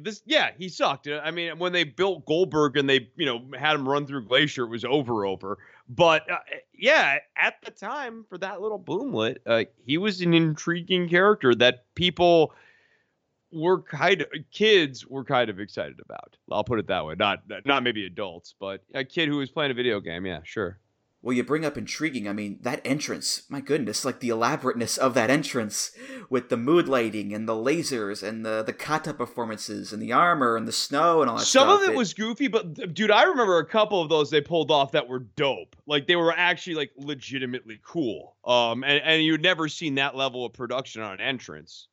this, 0.00 0.22
yeah, 0.24 0.50
he 0.56 0.70
sucked. 0.70 1.06
I 1.06 1.30
mean, 1.30 1.58
when 1.58 1.72
they 1.72 1.84
built 1.84 2.24
Goldberg 2.24 2.78
and 2.78 2.88
they, 2.88 3.10
you 3.16 3.26
know, 3.26 3.42
had 3.58 3.74
him 3.74 3.86
run 3.86 4.06
through 4.06 4.24
Glacier, 4.24 4.64
it 4.64 4.70
was 4.70 4.86
over, 4.86 5.26
over. 5.26 5.58
But 5.88 6.30
uh, 6.30 6.38
yeah, 6.72 7.18
at 7.36 7.56
the 7.62 7.70
time 7.70 8.24
for 8.28 8.38
that 8.38 8.62
little 8.62 8.80
boomlet, 8.80 9.36
uh, 9.46 9.64
he 9.84 9.98
was 9.98 10.22
an 10.22 10.34
intriguing 10.34 11.08
character 11.08 11.54
that 11.56 11.84
people 11.94 12.54
were 13.52 13.82
kind 13.82 14.22
of 14.22 14.28
kids 14.50 15.06
were 15.06 15.24
kind 15.24 15.50
of 15.50 15.60
excited 15.60 16.00
about. 16.00 16.36
I'll 16.50 16.64
put 16.64 16.78
it 16.78 16.88
that 16.88 17.06
way. 17.06 17.14
Not 17.16 17.42
not 17.64 17.82
maybe 17.82 18.06
adults, 18.06 18.54
but 18.58 18.82
a 18.94 19.04
kid 19.04 19.28
who 19.28 19.36
was 19.36 19.50
playing 19.50 19.70
a 19.70 19.74
video 19.74 20.00
game. 20.00 20.26
Yeah, 20.26 20.40
sure. 20.42 20.78
Well, 21.26 21.34
you 21.34 21.42
bring 21.42 21.64
up 21.64 21.76
intriguing. 21.76 22.28
I 22.28 22.32
mean, 22.32 22.60
that 22.62 22.80
entrance, 22.84 23.42
my 23.48 23.60
goodness, 23.60 24.04
like 24.04 24.20
the 24.20 24.28
elaborateness 24.28 24.96
of 24.96 25.14
that 25.14 25.28
entrance 25.28 25.90
with 26.30 26.50
the 26.50 26.56
mood 26.56 26.86
lighting 26.86 27.34
and 27.34 27.48
the 27.48 27.52
lasers 27.52 28.22
and 28.22 28.46
the 28.46 28.62
the 28.62 28.72
kata 28.72 29.12
performances 29.12 29.92
and 29.92 30.00
the 30.00 30.12
armor 30.12 30.56
and 30.56 30.68
the 30.68 30.72
snow 30.72 31.22
and 31.22 31.28
all 31.28 31.38
that 31.38 31.46
Some 31.46 31.66
stuff. 31.66 31.82
of 31.82 31.88
it, 31.88 31.94
it 31.94 31.96
was 31.96 32.14
goofy, 32.14 32.46
but 32.46 32.94
dude, 32.94 33.10
I 33.10 33.24
remember 33.24 33.58
a 33.58 33.66
couple 33.66 34.00
of 34.00 34.08
those 34.08 34.30
they 34.30 34.40
pulled 34.40 34.70
off 34.70 34.92
that 34.92 35.08
were 35.08 35.18
dope. 35.18 35.74
Like 35.84 36.06
they 36.06 36.14
were 36.14 36.32
actually 36.32 36.76
like 36.76 36.92
legitimately 36.96 37.80
cool. 37.84 38.36
Um, 38.44 38.84
and 38.84 39.02
and 39.02 39.24
you'd 39.24 39.42
never 39.42 39.66
seen 39.66 39.96
that 39.96 40.14
level 40.14 40.46
of 40.46 40.52
production 40.52 41.02
on 41.02 41.14
an 41.14 41.20
entrance. 41.20 41.88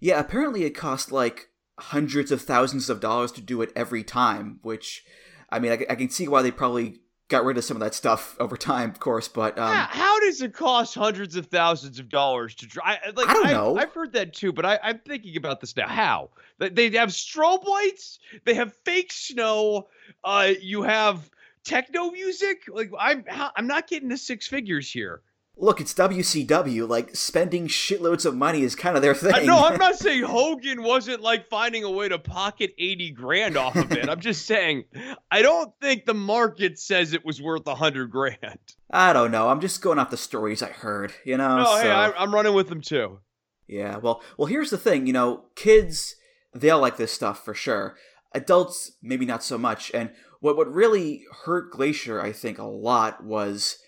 Yeah, 0.00 0.18
apparently 0.18 0.64
it 0.64 0.70
cost 0.70 1.12
like 1.12 1.50
hundreds 1.78 2.32
of 2.32 2.42
thousands 2.42 2.90
of 2.90 2.98
dollars 2.98 3.30
to 3.30 3.40
do 3.42 3.62
it 3.62 3.70
every 3.76 4.02
time, 4.02 4.58
which 4.62 5.04
I 5.50 5.60
mean, 5.60 5.70
I, 5.70 5.86
I 5.88 5.94
can 5.94 6.10
see 6.10 6.26
why 6.26 6.42
they 6.42 6.50
probably 6.50 6.96
got 7.28 7.44
rid 7.44 7.56
of 7.56 7.64
some 7.64 7.76
of 7.76 7.80
that 7.80 7.94
stuff 7.94 8.36
over 8.38 8.56
time, 8.56 8.90
of 8.90 9.00
course. 9.00 9.28
But 9.28 9.58
um, 9.58 9.72
how, 9.72 9.86
how, 9.90 10.20
does 10.20 10.42
it 10.42 10.52
cost 10.52 10.94
hundreds 10.94 11.36
of 11.36 11.46
thousands 11.46 11.98
of 11.98 12.08
dollars 12.08 12.54
to 12.56 12.68
try? 12.68 12.98
Like, 13.14 13.28
I 13.28 13.32
don't 13.32 13.46
know. 13.46 13.76
I, 13.76 13.80
have 13.80 13.92
heard 13.92 14.12
that 14.12 14.34
too, 14.34 14.52
but 14.52 14.64
I, 14.64 14.78
am 14.82 15.00
thinking 15.00 15.36
about 15.36 15.60
this 15.60 15.76
now. 15.76 15.88
How 15.88 16.30
they 16.58 16.90
have 16.90 17.08
strobe 17.10 17.66
lights, 17.66 18.18
they 18.44 18.54
have 18.54 18.74
fake 18.84 19.12
snow. 19.12 19.88
Uh, 20.22 20.52
you 20.60 20.82
have 20.82 21.30
techno 21.64 22.10
music. 22.10 22.64
Like 22.68 22.90
I'm, 22.98 23.24
I'm 23.30 23.66
not 23.66 23.88
getting 23.88 24.08
the 24.08 24.16
six 24.16 24.46
figures 24.46 24.90
here 24.90 25.22
look, 25.56 25.80
it's 25.80 25.94
WCW. 25.94 26.88
Like 26.88 27.14
spending 27.14 27.68
shitloads 27.68 28.26
of 28.26 28.34
money 28.34 28.62
is 28.62 28.74
kind 28.74 28.96
of 28.96 29.02
their 29.02 29.14
thing. 29.14 29.46
No, 29.46 29.64
I'm 29.64 29.78
not 29.78 29.94
saying 29.98 30.24
Hogan 30.24 30.82
wasn't 30.82 31.20
like 31.20 31.48
finding 31.48 31.84
a 31.84 31.90
way 31.90 32.08
to 32.08 32.18
pocket 32.18 32.74
80 32.78 33.10
grand 33.10 33.56
off 33.56 33.76
of 33.76 33.92
it. 33.92 34.08
I'm 34.08 34.20
just 34.20 34.46
saying 34.46 34.84
I 35.30 35.42
don't 35.42 35.72
think 35.80 36.04
the 36.04 36.14
market 36.14 36.78
says 36.78 37.12
it 37.12 37.24
was 37.24 37.40
worth 37.40 37.66
a 37.66 37.74
hundred 37.74 38.10
grand. 38.10 38.58
I 38.90 39.12
don't 39.12 39.30
know. 39.30 39.48
I'm 39.48 39.60
just 39.60 39.80
going 39.82 39.98
off 39.98 40.10
the 40.10 40.16
stories 40.16 40.62
I 40.62 40.70
heard. 40.70 41.12
You 41.24 41.36
know. 41.36 41.58
No, 41.58 41.64
so... 41.64 41.82
hey, 41.82 41.90
I, 41.90 42.10
I'm 42.12 42.34
running 42.34 42.54
with 42.54 42.68
them 42.68 42.80
too. 42.80 43.20
Yeah. 43.66 43.96
Well, 43.98 44.22
well, 44.36 44.46
here's 44.46 44.70
the 44.70 44.78
thing. 44.78 45.06
You 45.06 45.12
know, 45.12 45.44
kids 45.54 46.16
they'll 46.54 46.80
like 46.80 46.96
this 46.96 47.12
stuff 47.12 47.44
for 47.44 47.54
sure. 47.54 47.96
Adults 48.34 48.92
maybe 49.02 49.26
not 49.26 49.42
so 49.42 49.58
much. 49.58 49.90
And 49.92 50.10
what 50.40 50.56
what 50.56 50.72
really 50.72 51.24
hurt 51.44 51.70
Glacier, 51.70 52.20
I 52.20 52.32
think, 52.32 52.58
a 52.58 52.64
lot 52.64 53.24
was 53.24 53.78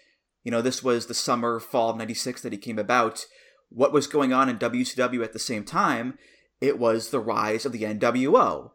you 0.44 0.50
know, 0.50 0.62
this 0.62 0.82
was 0.82 1.06
the 1.06 1.14
summer, 1.14 1.58
fall 1.58 1.90
of 1.90 1.96
96 1.96 2.42
that 2.42 2.52
he 2.52 2.58
came 2.58 2.78
about. 2.78 3.26
What 3.70 3.92
was 3.92 4.06
going 4.06 4.32
on 4.32 4.48
in 4.48 4.58
WCW 4.58 5.24
at 5.24 5.32
the 5.32 5.38
same 5.38 5.64
time? 5.64 6.18
It 6.60 6.78
was 6.78 7.10
the 7.10 7.18
rise 7.18 7.66
of 7.66 7.72
the 7.72 7.82
NWO. 7.82 8.70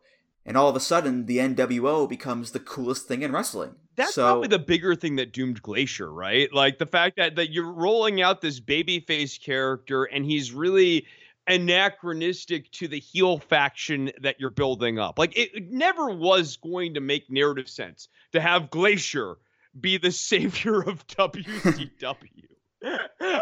And 0.46 0.58
all 0.58 0.68
of 0.68 0.76
a 0.76 0.80
sudden, 0.80 1.28
the 1.28 1.38
NWO 1.38 2.10
becomes 2.10 2.52
the 2.52 2.60
coolest 2.60 3.08
thing 3.08 3.22
in 3.22 3.32
wrestling. 3.32 3.76
That's 3.96 4.16
so, 4.16 4.24
probably 4.24 4.48
the 4.48 4.60
bigger 4.60 4.96
thing 4.96 5.18
that 5.18 5.32
doomed 5.32 5.62
Glacier, 5.62 6.12
right? 6.12 6.52
Like 6.52 6.80
the 6.80 6.86
fact 6.86 7.18
that, 7.18 7.36
that 7.36 7.52
you're 7.52 7.72
rolling 7.72 8.22
out 8.22 8.42
this 8.42 8.60
babyface 8.60 9.40
character 9.40 10.06
and 10.06 10.26
he's 10.26 10.52
really 10.52 11.06
anachronistic 11.48 12.72
to 12.72 12.88
the 12.88 13.00
heel 13.00 13.40
faction 13.40 14.12
that 14.22 14.40
you're 14.40 14.50
building 14.50 15.00
up. 15.00 15.20
Like 15.20 15.38
it 15.38 15.70
never 15.70 16.10
was 16.10 16.58
going 16.58 16.94
to 16.94 17.02
make 17.02 17.30
narrative 17.30 17.68
sense 17.68 18.08
to 18.32 18.40
have 18.40 18.70
Glacier 18.70 19.38
be 19.82 19.98
the 19.98 20.12
savior 20.12 20.82
of 20.82 21.06
WCW. 21.08 22.50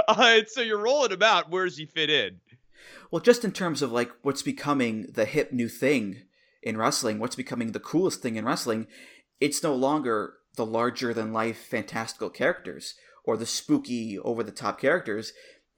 uh, 0.07 0.39
so 0.47 0.61
you're 0.61 0.81
rolling 0.81 1.11
him 1.11 1.23
out. 1.23 1.49
Where 1.49 1.65
does 1.65 1.77
he 1.77 1.85
fit 1.85 2.09
in? 2.09 2.39
Well, 3.11 3.21
just 3.21 3.45
in 3.45 3.51
terms 3.51 3.81
of 3.81 3.91
like 3.91 4.11
what's 4.21 4.41
becoming 4.41 5.07
the 5.13 5.25
hip 5.25 5.51
new 5.51 5.69
thing 5.69 6.23
in 6.63 6.77
wrestling, 6.77 7.19
what's 7.19 7.35
becoming 7.35 7.71
the 7.71 7.79
coolest 7.79 8.21
thing 8.21 8.35
in 8.35 8.45
wrestling, 8.45 8.87
it's 9.39 9.63
no 9.63 9.75
longer 9.75 10.33
the 10.55 10.65
larger 10.65 11.13
than 11.13 11.33
life 11.33 11.57
fantastical 11.57 12.29
characters 12.29 12.95
or 13.23 13.37
the 13.37 13.45
spooky 13.45 14.17
over 14.19 14.43
the 14.43 14.51
top 14.51 14.79
characters. 14.79 15.33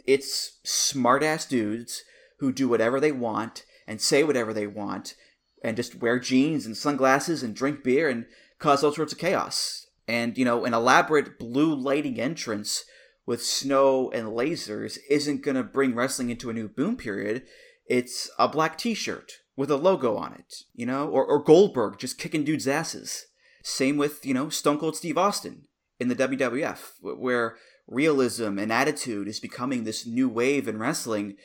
It's 0.06 0.60
smart 0.64 1.22
ass 1.24 1.46
dudes 1.46 2.04
who 2.40 2.52
do 2.52 2.68
whatever 2.70 3.00
they 3.00 3.12
want 3.12 3.66
and 3.88 4.02
say 4.02 4.24
whatever 4.24 4.54
they 4.54 4.68
want 4.68 5.16
and 5.64 5.76
just 5.76 5.96
wear 5.96 6.20
jeans 6.20 6.66
and 6.66 6.78
sunglasses 6.78 7.44
and 7.44 7.56
drink 7.56 7.84
beer 7.84 8.10
and 8.10 8.26
cause 8.60 8.84
all 8.84 8.94
sorts 8.94 9.12
of 9.12 9.20
chaos 9.20 9.88
and 10.10 10.38
you 10.40 10.44
know 10.44 10.66
an 10.66 10.74
elaborate 10.74 11.38
blue 11.38 11.74
lighting 11.74 12.20
entrance 12.20 12.84
with 13.28 13.46
snow 13.46 14.10
and 14.12 14.30
lasers 14.30 14.98
isn't 15.08 15.44
going 15.44 15.56
to 15.56 15.64
bring 15.64 15.94
wrestling 15.94 16.32
into 16.32 16.50
a 16.50 16.54
new 16.54 16.68
boom 16.68 16.98
period. 16.98 17.44
It's 17.86 18.30
a 18.40 18.48
black 18.48 18.78
t-shirt 18.78 19.34
with 19.56 19.70
a 19.70 19.76
logo 19.76 20.16
on 20.18 20.34
it 20.34 20.64
you 20.74 20.86
know 20.86 21.08
or, 21.08 21.26
or 21.26 21.44
goldberg 21.44 22.00
just 22.00 22.18
kicking 22.18 22.44
dudes 22.44 22.68
asses. 22.68 23.28
Same 23.64 23.98
with 23.98 24.26
you 24.26 24.34
know 24.34 24.50
stone 24.50 24.80
cold 24.80 24.96
steve 24.96 25.18
austin 25.18 25.68
in 26.00 26.08
the 26.08 26.16
wwf 26.16 26.80
where 27.02 27.58
realism 27.88 28.58
and 28.58 28.72
attitude 28.74 29.28
is 29.28 29.40
becoming 29.40 29.84
this 29.84 30.08
new 30.08 30.28
wave 30.28 30.68
in 30.68 30.80
wrestling. 30.80 31.36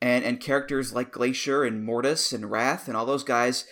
And 0.00 0.24
and 0.24 0.40
characters 0.40 0.92
like 0.92 1.10
glacier 1.10 1.64
and 1.64 1.82
mortis 1.82 2.32
and 2.32 2.50
wrath 2.50 2.86
and 2.86 2.96
all 2.96 3.06
those 3.06 3.24
guys 3.24 3.64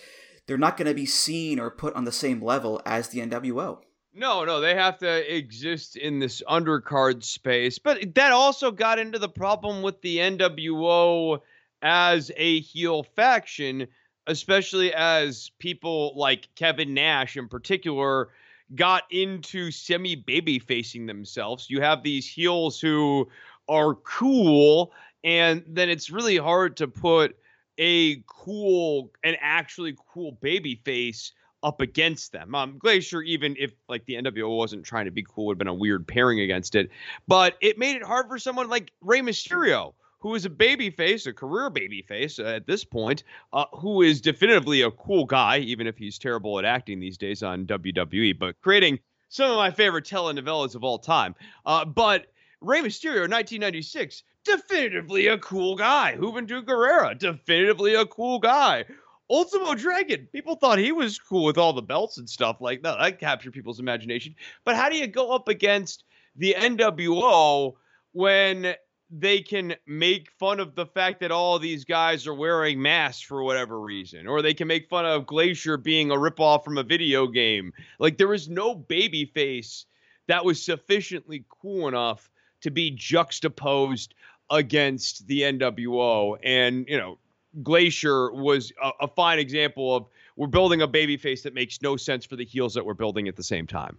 they're 0.47 0.59
not 0.59 0.76
going 0.76 0.89
to 0.89 0.95
be 0.95 1.07
seen 1.07 1.59
or 1.59 1.70
put 1.70 1.95
on 1.95 2.05
the 2.05 2.12
same 2.12 2.43
level 2.43 2.82
as 2.85 3.09
the 3.09 3.20
nwo 3.20 3.78
no, 4.15 4.45
no, 4.45 4.61
they 4.61 4.75
have 4.75 4.99
to 4.99 5.35
exist 5.37 5.97
in 5.97 6.19
this 6.21 6.43
undercard 6.49 7.25
space. 7.25 7.79
But 7.79 8.15
that 8.15 8.33
also 8.33 8.71
got 8.71 8.99
into 8.99 9.19
the 9.19 9.29
problem 9.29 9.83
with 9.83 10.01
the 10.03 10.19
NWO 10.19 11.41
as 11.83 12.31
a 12.37 12.61
heel 12.61 13.03
faction, 13.03 13.89
especially 14.27 14.95
as 14.95 15.51
people 15.59 16.12
like 16.17 16.49
Kevin 16.55 16.95
Nash 16.95 17.37
in 17.37 17.49
particular 17.49 18.29
got 18.75 19.03
into 19.11 19.71
semi 19.71 20.15
baby 20.15 20.59
facing 20.59 21.07
themselves. 21.07 21.69
You 21.69 21.81
have 21.81 22.03
these 22.03 22.27
heels 22.27 22.81
who 22.81 23.29
are 23.69 23.95
cool, 23.95 24.93
and 25.23 25.65
then 25.67 25.91
it's 25.91 26.11
really 26.11 26.37
hard 26.37 26.77
to 26.79 26.89
put 26.89 27.37
a 27.79 28.23
cool, 28.27 29.11
an 29.25 29.37
actually 29.41 29.97
cool 30.12 30.33
baby 30.41 30.81
face 30.85 31.33
up 31.65 31.81
against 31.81 32.31
them. 32.31 32.55
Um, 32.55 32.79
Glacier, 32.79 33.23
even 33.23 33.57
if 33.59 33.73
like 33.89 34.05
the 34.05 34.15
NWO 34.15 34.57
wasn't 34.57 34.85
trying 34.85 35.07
to 35.07 35.11
be 35.11 35.25
cool, 35.29 35.47
would 35.47 35.55
have 35.55 35.59
been 35.59 35.67
a 35.69 35.75
weird 35.75 36.07
pairing 36.07 36.41
against 36.41 36.75
it. 36.75 36.91
But 37.27 37.57
it 37.61 37.79
made 37.79 37.97
it 37.97 38.03
hard 38.03 38.29
for 38.29 38.39
someone 38.39 38.69
like 38.69 38.93
Rey 39.01 39.21
Mysterio, 39.21 39.95
who 40.21 40.35
is 40.35 40.45
a 40.45 40.51
babyface, 40.51 41.27
a 41.27 41.33
career 41.33 41.71
babyface 41.71 42.39
uh, 42.39 42.57
at 42.57 42.67
this 42.67 42.85
point, 42.85 43.25
uh, 43.53 43.65
who 43.73 44.03
is 44.03 44.21
definitively 44.21 44.83
a 44.83 44.91
cool 44.91 45.25
guy, 45.25 45.59
even 45.59 45.87
if 45.87 45.97
he's 45.97 46.19
terrible 46.19 46.59
at 46.59 46.65
acting 46.65 47.01
these 47.01 47.19
days 47.19 47.43
on 47.43 47.67
WWE, 47.67 48.39
but 48.39 48.61
creating 48.61 48.99
some 49.31 49.51
of 49.51 49.57
my 49.57 49.71
favorite 49.71 50.05
telenovelas 50.05 50.75
of 50.75 50.85
all 50.85 50.99
time. 50.99 51.35
Uh, 51.67 51.85
but 51.85 52.27
Rey 52.61 52.81
Mysterio, 52.81 53.29
1996, 53.29 54.23
definitively 54.45 55.27
a 55.27 55.39
cool 55.39 55.77
guy. 55.77 56.17
Juventud 56.19 56.65
Guerrera, 56.65 57.19
definitively 57.19 57.95
a 57.95 58.07
cool 58.07 58.39
guy. 58.39 58.85
Ultimo 59.31 59.75
Dragon, 59.75 60.29
people 60.33 60.57
thought 60.57 60.79
he 60.79 60.93
was 60.93 61.18
cool 61.18 61.45
with 61.45 61.59
all 61.59 61.72
the 61.72 61.83
belts 61.83 62.18
and 62.18 62.29
stuff 62.29 62.61
like 62.61 62.83
that. 62.83 62.99
That 62.99 63.18
captured 63.18 63.53
people's 63.53 63.81
imagination. 63.81 64.35
But 64.64 64.77
how 64.77 64.91
do 64.91 64.97
you 64.97 65.07
go 65.07 65.31
up 65.31 65.49
against 65.49 66.05
the 66.37 66.55
NWO 66.59 67.75
when 68.12 68.75
they 69.11 69.41
can 69.41 69.77
make 69.87 70.31
fun 70.39 70.61
of 70.61 70.75
the 70.75 70.87
fact 70.87 71.20
that 71.20 71.31
all 71.31 71.59
these 71.59 71.85
guys 71.85 72.27
are 72.27 72.35
wearing 72.35 72.83
masks 72.83 73.22
for 73.22 73.43
whatever 73.43 73.81
reason, 73.81 74.27
or 74.27 74.43
they 74.43 74.55
can 74.55 74.68
make 74.68 74.89
fun 74.89 75.07
of 75.07 75.27
Glacier 75.27 75.77
being 75.77 76.11
a 76.11 76.16
ripoff 76.16 76.64
from 76.64 76.79
a 76.79 76.83
video 76.83 77.27
game. 77.27 77.72
Like 77.99 78.18
there 78.18 78.29
was 78.29 78.49
no 78.49 78.75
baby 78.75 79.25
face 79.27 79.87
that 80.27 80.45
was 80.45 80.62
sufficiently 80.62 81.45
cool 81.49 81.87
enough 81.89 82.31
to 82.62 82.70
be 82.70 82.91
juxtaposed 82.91 84.14
against 84.51 85.27
the 85.27 85.43
NWO. 85.43 86.37
And, 86.43 86.87
you 86.89 86.99
know, 86.99 87.18
Glacier 87.62 88.32
was 88.32 88.72
a, 88.82 88.90
a 89.02 89.09
fine 89.09 89.38
example 89.38 89.94
of 89.94 90.07
we're 90.36 90.46
building 90.46 90.82
a 90.82 90.86
baby 90.86 91.16
face 91.16 91.42
that 91.42 91.55
makes 91.55 91.80
no 91.82 91.96
sense 91.96 92.24
for 92.24 92.36
the 92.36 92.44
heels 92.44 92.74
that 92.74 92.84
we're 92.84 92.94
building 92.94 93.28
at 93.28 93.36
the 93.36 93.42
same 93.42 93.66
time. 93.66 93.98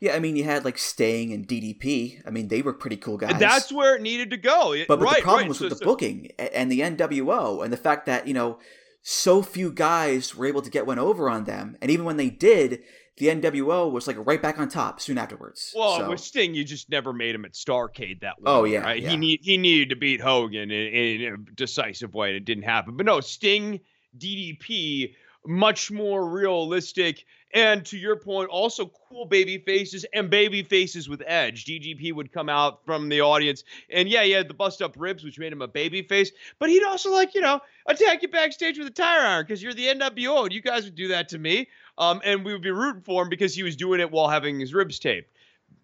Yeah, 0.00 0.14
I 0.14 0.18
mean, 0.18 0.36
you 0.36 0.44
had 0.44 0.64
like 0.64 0.78
Sting 0.78 1.32
and 1.32 1.46
DDP. 1.46 2.22
I 2.26 2.30
mean, 2.30 2.48
they 2.48 2.62
were 2.62 2.72
pretty 2.72 2.96
cool 2.96 3.16
guys. 3.16 3.38
That's 3.38 3.72
where 3.72 3.96
it 3.96 4.02
needed 4.02 4.30
to 4.30 4.36
go. 4.36 4.74
But, 4.86 4.98
but 4.98 5.00
right, 5.00 5.16
the 5.16 5.22
problem 5.22 5.42
right. 5.42 5.48
was 5.48 5.58
so, 5.58 5.64
with 5.64 5.72
the 5.72 5.78
so, 5.78 5.84
booking 5.84 6.30
and 6.38 6.70
the 6.70 6.80
NWO 6.80 7.62
and 7.62 7.72
the 7.72 7.76
fact 7.76 8.06
that, 8.06 8.26
you 8.26 8.34
know, 8.34 8.58
so 9.02 9.42
few 9.42 9.70
guys 9.70 10.34
were 10.34 10.46
able 10.46 10.62
to 10.62 10.70
get 10.70 10.86
one 10.86 10.98
over 10.98 11.28
on 11.28 11.44
them. 11.44 11.76
And 11.80 11.90
even 11.90 12.04
when 12.04 12.16
they 12.16 12.30
did, 12.30 12.82
the 13.18 13.26
NWO 13.26 13.90
was 13.90 14.06
like 14.06 14.16
right 14.26 14.40
back 14.40 14.58
on 14.58 14.68
top 14.68 15.00
soon 15.00 15.18
afterwards. 15.18 15.72
Well, 15.76 15.98
so. 15.98 16.10
with 16.10 16.20
Sting, 16.20 16.54
you 16.54 16.64
just 16.64 16.88
never 16.90 17.12
made 17.12 17.34
him 17.34 17.44
at 17.44 17.52
Starcade 17.52 18.20
that 18.20 18.40
way. 18.40 18.44
Oh 18.46 18.64
yeah, 18.64 18.80
right? 18.80 19.02
yeah. 19.02 19.10
he 19.10 19.16
need 19.16 19.40
he 19.42 19.58
needed 19.58 19.90
to 19.90 19.96
beat 19.96 20.20
Hogan 20.20 20.70
in, 20.70 21.22
in 21.22 21.34
a 21.34 21.36
decisive 21.54 22.14
way, 22.14 22.28
and 22.28 22.36
it 22.36 22.44
didn't 22.44 22.64
happen. 22.64 22.96
But 22.96 23.06
no, 23.06 23.20
Sting, 23.20 23.80
DDP, 24.16 25.14
much 25.46 25.90
more 25.90 26.28
realistic, 26.28 27.24
and 27.54 27.84
to 27.86 27.96
your 27.96 28.16
point, 28.16 28.50
also 28.50 28.90
cool 29.08 29.24
baby 29.24 29.58
faces 29.58 30.04
and 30.12 30.30
baby 30.30 30.62
faces 30.62 31.08
with 31.08 31.22
edge. 31.26 31.64
DDP 31.64 32.12
would 32.12 32.32
come 32.32 32.48
out 32.48 32.84
from 32.84 33.08
the 33.08 33.20
audience, 33.20 33.64
and 33.90 34.08
yeah, 34.08 34.22
he 34.22 34.30
had 34.30 34.48
the 34.48 34.54
bust 34.54 34.82
up 34.82 34.94
ribs, 34.96 35.24
which 35.24 35.38
made 35.38 35.52
him 35.52 35.62
a 35.62 35.68
baby 35.68 36.02
face, 36.02 36.30
but 36.58 36.68
he'd 36.68 36.84
also 36.84 37.10
like 37.10 37.34
you 37.34 37.40
know 37.40 37.60
attack 37.86 38.22
you 38.22 38.28
backstage 38.28 38.78
with 38.78 38.86
a 38.86 38.92
tire 38.92 39.26
iron 39.26 39.44
because 39.44 39.62
you're 39.62 39.74
the 39.74 39.86
NWO, 39.86 40.44
and 40.44 40.52
you 40.52 40.62
guys 40.62 40.84
would 40.84 40.94
do 40.94 41.08
that 41.08 41.28
to 41.30 41.38
me. 41.38 41.68
Um, 41.98 42.20
and 42.24 42.44
we 42.44 42.52
would 42.52 42.62
be 42.62 42.70
rooting 42.70 43.02
for 43.02 43.22
him 43.22 43.28
because 43.28 43.54
he 43.54 43.64
was 43.64 43.76
doing 43.76 44.00
it 44.00 44.10
while 44.10 44.28
having 44.28 44.60
his 44.60 44.72
ribs 44.72 44.98
taped. 44.98 45.30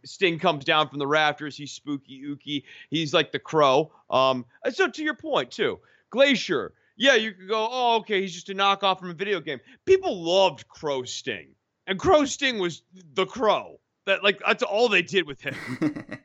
Sting 0.04 0.38
comes 0.38 0.64
down 0.64 0.88
from 0.88 1.00
the 1.00 1.06
rafters. 1.06 1.56
He's 1.56 1.72
spooky 1.72 2.22
ooky. 2.22 2.62
He's 2.88 3.12
like 3.12 3.32
the 3.32 3.38
crow. 3.38 3.92
Um, 4.08 4.46
so 4.70 4.88
to 4.88 5.02
your 5.02 5.14
point 5.14 5.50
too, 5.50 5.80
Glacier. 6.10 6.72
Yeah, 6.96 7.16
you 7.16 7.32
could 7.32 7.48
go. 7.48 7.68
Oh, 7.70 7.96
okay. 7.96 8.20
He's 8.20 8.32
just 8.32 8.50
a 8.50 8.54
knockoff 8.54 9.00
from 9.00 9.10
a 9.10 9.14
video 9.14 9.40
game. 9.40 9.58
People 9.84 10.22
loved 10.22 10.68
Crow 10.68 11.02
Sting, 11.02 11.48
and 11.88 11.98
Crow 11.98 12.24
Sting 12.24 12.60
was 12.60 12.82
the 13.14 13.26
crow. 13.26 13.80
That 14.06 14.22
like 14.22 14.40
that's 14.46 14.62
all 14.62 14.88
they 14.88 15.02
did 15.02 15.26
with 15.26 15.40
him. 15.40 15.56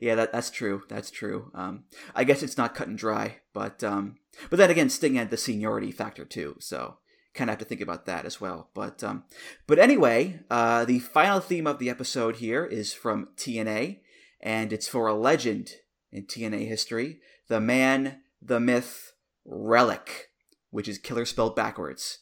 yeah, 0.00 0.14
that 0.14 0.32
that's 0.32 0.48
true. 0.48 0.84
That's 0.88 1.10
true. 1.10 1.50
Um, 1.54 1.84
I 2.14 2.24
guess 2.24 2.42
it's 2.42 2.56
not 2.56 2.74
cut 2.74 2.88
and 2.88 2.96
dry, 2.96 3.36
but 3.52 3.84
um, 3.84 4.16
but 4.48 4.56
then 4.56 4.70
again, 4.70 4.88
Sting 4.88 5.16
had 5.16 5.30
the 5.30 5.36
seniority 5.36 5.90
factor 5.90 6.24
too. 6.24 6.56
So 6.60 6.96
kind 7.36 7.50
of 7.50 7.52
have 7.52 7.58
to 7.60 7.64
think 7.64 7.80
about 7.80 8.06
that 8.06 8.24
as 8.24 8.40
well. 8.40 8.70
But 8.74 9.04
um, 9.04 9.24
but 9.66 9.78
anyway, 9.78 10.40
uh, 10.50 10.84
the 10.84 10.98
final 10.98 11.40
theme 11.40 11.66
of 11.66 11.78
the 11.78 11.90
episode 11.90 12.36
here 12.36 12.64
is 12.64 12.92
from 12.92 13.28
TNA, 13.36 14.00
and 14.40 14.72
it's 14.72 14.88
for 14.88 15.06
a 15.06 15.14
legend 15.14 15.72
in 16.10 16.24
TNA 16.24 16.66
history, 16.66 17.20
the 17.48 17.60
man, 17.60 18.20
the 18.40 18.60
myth, 18.60 19.12
Relic, 19.44 20.30
which 20.70 20.88
is 20.88 20.98
Killer 20.98 21.24
spelled 21.24 21.54
backwards. 21.54 22.18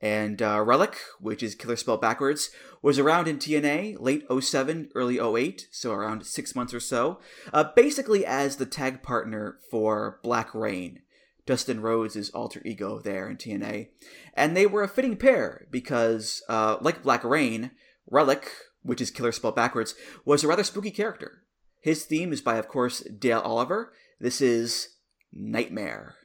And 0.00 0.40
uh, 0.40 0.62
Relic, 0.64 0.96
which 1.18 1.42
is 1.42 1.56
Killer 1.56 1.76
spelled 1.76 2.00
backwards, 2.00 2.50
was 2.82 2.98
around 2.98 3.26
in 3.26 3.38
TNA 3.38 3.96
late 3.98 4.24
07, 4.30 4.90
early 4.94 5.18
08, 5.18 5.66
so 5.72 5.92
around 5.92 6.24
six 6.24 6.54
months 6.54 6.72
or 6.72 6.78
so, 6.78 7.18
uh, 7.52 7.64
basically 7.74 8.24
as 8.24 8.56
the 8.56 8.66
tag 8.66 9.02
partner 9.02 9.58
for 9.70 10.20
Black 10.22 10.54
Rain. 10.54 11.00
Dustin 11.48 11.80
Rhodes' 11.80 12.28
alter 12.30 12.60
ego 12.66 13.00
there 13.00 13.26
in 13.26 13.38
TNA. 13.38 13.88
And 14.34 14.54
they 14.54 14.66
were 14.66 14.82
a 14.82 14.88
fitting 14.88 15.16
pair 15.16 15.66
because, 15.70 16.42
uh, 16.46 16.76
like 16.82 17.02
Black 17.02 17.24
Rain, 17.24 17.70
Relic, 18.06 18.52
which 18.82 19.00
is 19.00 19.10
Killer 19.10 19.32
spelled 19.32 19.56
backwards, 19.56 19.94
was 20.26 20.44
a 20.44 20.46
rather 20.46 20.62
spooky 20.62 20.90
character. 20.90 21.44
His 21.80 22.04
theme 22.04 22.34
is 22.34 22.42
by, 22.42 22.58
of 22.58 22.68
course, 22.68 23.00
Dale 23.00 23.40
Oliver. 23.40 23.94
This 24.20 24.42
is 24.42 24.96
Nightmare. 25.32 26.16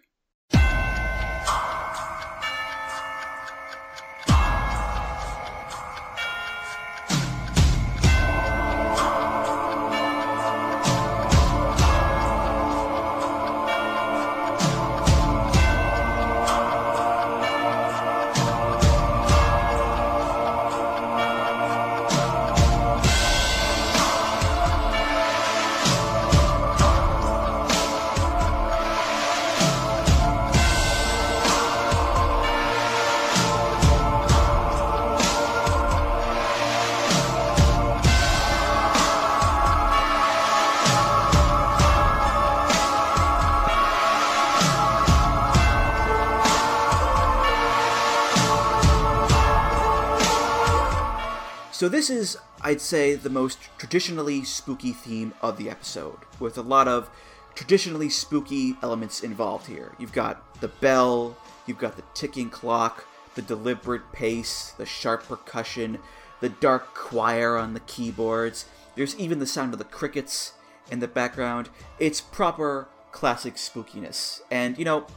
This 52.03 52.35
is, 52.35 52.37
I'd 52.59 52.81
say, 52.81 53.15
the 53.15 53.29
most 53.29 53.59
traditionally 53.77 54.43
spooky 54.43 54.91
theme 54.91 55.33
of 55.41 55.57
the 55.57 55.69
episode, 55.69 56.17
with 56.37 56.57
a 56.57 56.61
lot 56.61 56.89
of 56.89 57.09
traditionally 57.55 58.09
spooky 58.09 58.75
elements 58.83 59.23
involved 59.23 59.67
here. 59.67 59.93
You've 59.97 60.11
got 60.11 60.59
the 60.59 60.67
bell, 60.67 61.37
you've 61.65 61.77
got 61.77 61.95
the 61.95 62.03
ticking 62.13 62.49
clock, 62.49 63.05
the 63.35 63.41
deliberate 63.41 64.11
pace, 64.11 64.73
the 64.77 64.85
sharp 64.85 65.23
percussion, 65.29 65.97
the 66.41 66.49
dark 66.49 66.93
choir 66.93 67.55
on 67.55 67.73
the 67.73 67.79
keyboards. 67.79 68.65
There's 68.95 69.17
even 69.17 69.39
the 69.39 69.47
sound 69.47 69.71
of 69.71 69.79
the 69.79 69.85
crickets 69.85 70.51
in 70.91 70.99
the 70.99 71.07
background. 71.07 71.69
It's 71.99 72.19
proper 72.19 72.89
classic 73.13 73.55
spookiness. 73.55 74.41
And, 74.51 74.77
you 74.77 74.83
know, 74.83 75.07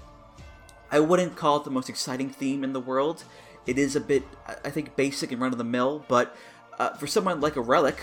I 0.92 1.00
wouldn't 1.00 1.34
call 1.34 1.56
it 1.56 1.64
the 1.64 1.70
most 1.72 1.88
exciting 1.88 2.30
theme 2.30 2.62
in 2.62 2.74
the 2.74 2.80
world. 2.80 3.24
It 3.66 3.76
is 3.76 3.96
a 3.96 4.00
bit, 4.00 4.22
I 4.64 4.70
think, 4.70 4.94
basic 4.94 5.32
and 5.32 5.40
run 5.40 5.50
of 5.50 5.58
the 5.58 5.64
mill, 5.64 6.04
but 6.06 6.36
uh, 6.78 6.90
for 6.94 7.06
someone 7.06 7.40
like 7.40 7.56
a 7.56 7.60
Relic, 7.60 7.98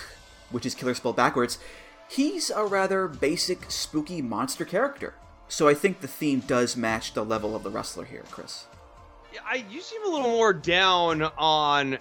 which 0.52 0.66
is 0.66 0.76
Killer 0.76 0.94
spelled 0.94 1.16
backwards, 1.16 1.60
he's 2.10 2.50
a 2.50 2.66
rather 2.66 3.08
basic, 3.08 3.70
spooky 3.70 4.22
monster 4.22 4.66
character. 4.66 5.16
So 5.48 5.68
I 5.68 5.74
think 5.74 6.02
the 6.02 6.08
theme 6.08 6.40
does 6.42 6.76
match 6.76 7.14
the 7.14 7.24
level 7.24 7.56
of 7.56 7.64
the 7.64 7.70
wrestler 7.70 8.06
here, 8.06 8.24
Chris. 8.32 8.66
Yeah, 9.34 9.42
I 9.46 9.66
you 9.70 9.82
seem 9.82 10.04
a 10.06 10.10
little 10.10 10.32
more 10.32 10.54
down 10.54 11.24
on 11.38 11.98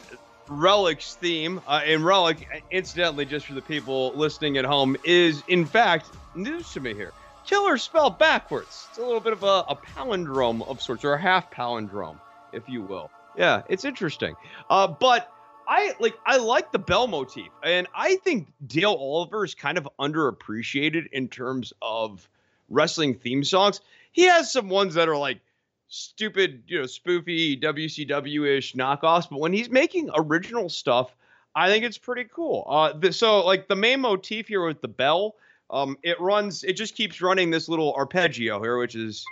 Relic's 0.48 1.14
theme, 1.14 1.60
uh, 1.66 1.82
and 1.84 2.04
Relic, 2.04 2.46
incidentally, 2.70 3.24
just 3.24 3.46
for 3.46 3.54
the 3.54 3.62
people 3.62 4.12
listening 4.14 4.58
at 4.58 4.64
home, 4.64 4.96
is 5.04 5.42
in 5.48 5.64
fact 5.64 6.10
news 6.34 6.72
to 6.72 6.80
me 6.80 6.94
here. 6.94 7.12
Killer 7.46 7.76
spelled 7.76 8.18
backwards. 8.18 8.86
It's 8.90 8.98
a 8.98 9.02
little 9.02 9.20
bit 9.20 9.32
of 9.32 9.42
a, 9.42 9.64
a 9.68 9.76
palindrome 9.76 10.66
of 10.68 10.80
sorts, 10.80 11.04
or 11.04 11.14
a 11.14 11.20
half 11.20 11.50
palindrome, 11.50 12.18
if 12.52 12.68
you 12.68 12.82
will. 12.82 13.10
Yeah, 13.36 13.62
it's 13.68 13.84
interesting. 13.84 14.34
Uh, 14.68 14.86
but 14.86 15.32
I 15.68 15.94
like 16.00 16.18
I 16.26 16.36
like 16.38 16.72
the 16.72 16.78
bell 16.78 17.06
motif, 17.06 17.48
and 17.62 17.86
I 17.94 18.16
think 18.16 18.52
Dale 18.66 18.96
Oliver 18.98 19.44
is 19.44 19.54
kind 19.54 19.78
of 19.78 19.88
underappreciated 19.98 21.06
in 21.12 21.28
terms 21.28 21.72
of 21.82 22.28
wrestling 22.68 23.14
theme 23.14 23.44
songs. 23.44 23.80
He 24.12 24.24
has 24.24 24.52
some 24.52 24.68
ones 24.68 24.94
that 24.94 25.08
are 25.08 25.16
like 25.16 25.40
stupid, 25.88 26.62
you 26.66 26.80
know, 26.80 26.84
spoofy 26.84 27.60
WCW 27.60 28.56
ish 28.58 28.74
knockoffs, 28.74 29.28
but 29.28 29.40
when 29.40 29.52
he's 29.52 29.70
making 29.70 30.10
original 30.14 30.68
stuff, 30.68 31.14
I 31.54 31.68
think 31.68 31.84
it's 31.84 31.98
pretty 31.98 32.28
cool. 32.32 32.64
Uh, 32.68 32.92
the, 32.94 33.12
so 33.12 33.44
like 33.44 33.68
the 33.68 33.76
main 33.76 34.00
motif 34.00 34.48
here 34.48 34.66
with 34.66 34.80
the 34.80 34.88
bell, 34.88 35.36
um, 35.70 35.98
it 36.02 36.20
runs, 36.20 36.64
it 36.64 36.74
just 36.74 36.94
keeps 36.94 37.20
running 37.20 37.50
this 37.50 37.68
little 37.68 37.94
arpeggio 37.94 38.60
here, 38.62 38.78
which 38.78 38.94
is. 38.94 39.24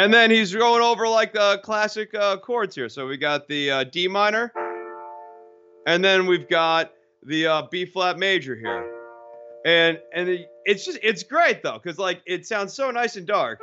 And 0.00 0.14
then 0.14 0.30
he's 0.30 0.54
going 0.54 0.82
over 0.82 1.06
like 1.06 1.34
the 1.34 1.60
classic 1.62 2.14
uh, 2.14 2.38
chords 2.38 2.74
here. 2.74 2.88
So 2.88 3.06
we 3.06 3.18
got 3.18 3.46
the 3.48 3.70
uh, 3.70 3.84
D 3.84 4.08
minor, 4.08 4.50
and 5.86 6.02
then 6.02 6.26
we've 6.26 6.48
got 6.48 6.92
the 7.22 7.46
uh, 7.46 7.62
B 7.70 7.84
flat 7.84 8.18
major 8.18 8.56
here, 8.56 8.90
and 9.66 9.98
and 10.14 10.30
it, 10.30 10.48
it's 10.64 10.86
just 10.86 11.00
it's 11.02 11.22
great 11.22 11.62
though 11.62 11.78
because 11.78 11.98
like 11.98 12.22
it 12.24 12.46
sounds 12.46 12.72
so 12.72 12.90
nice 12.90 13.16
and 13.16 13.26
dark. 13.26 13.60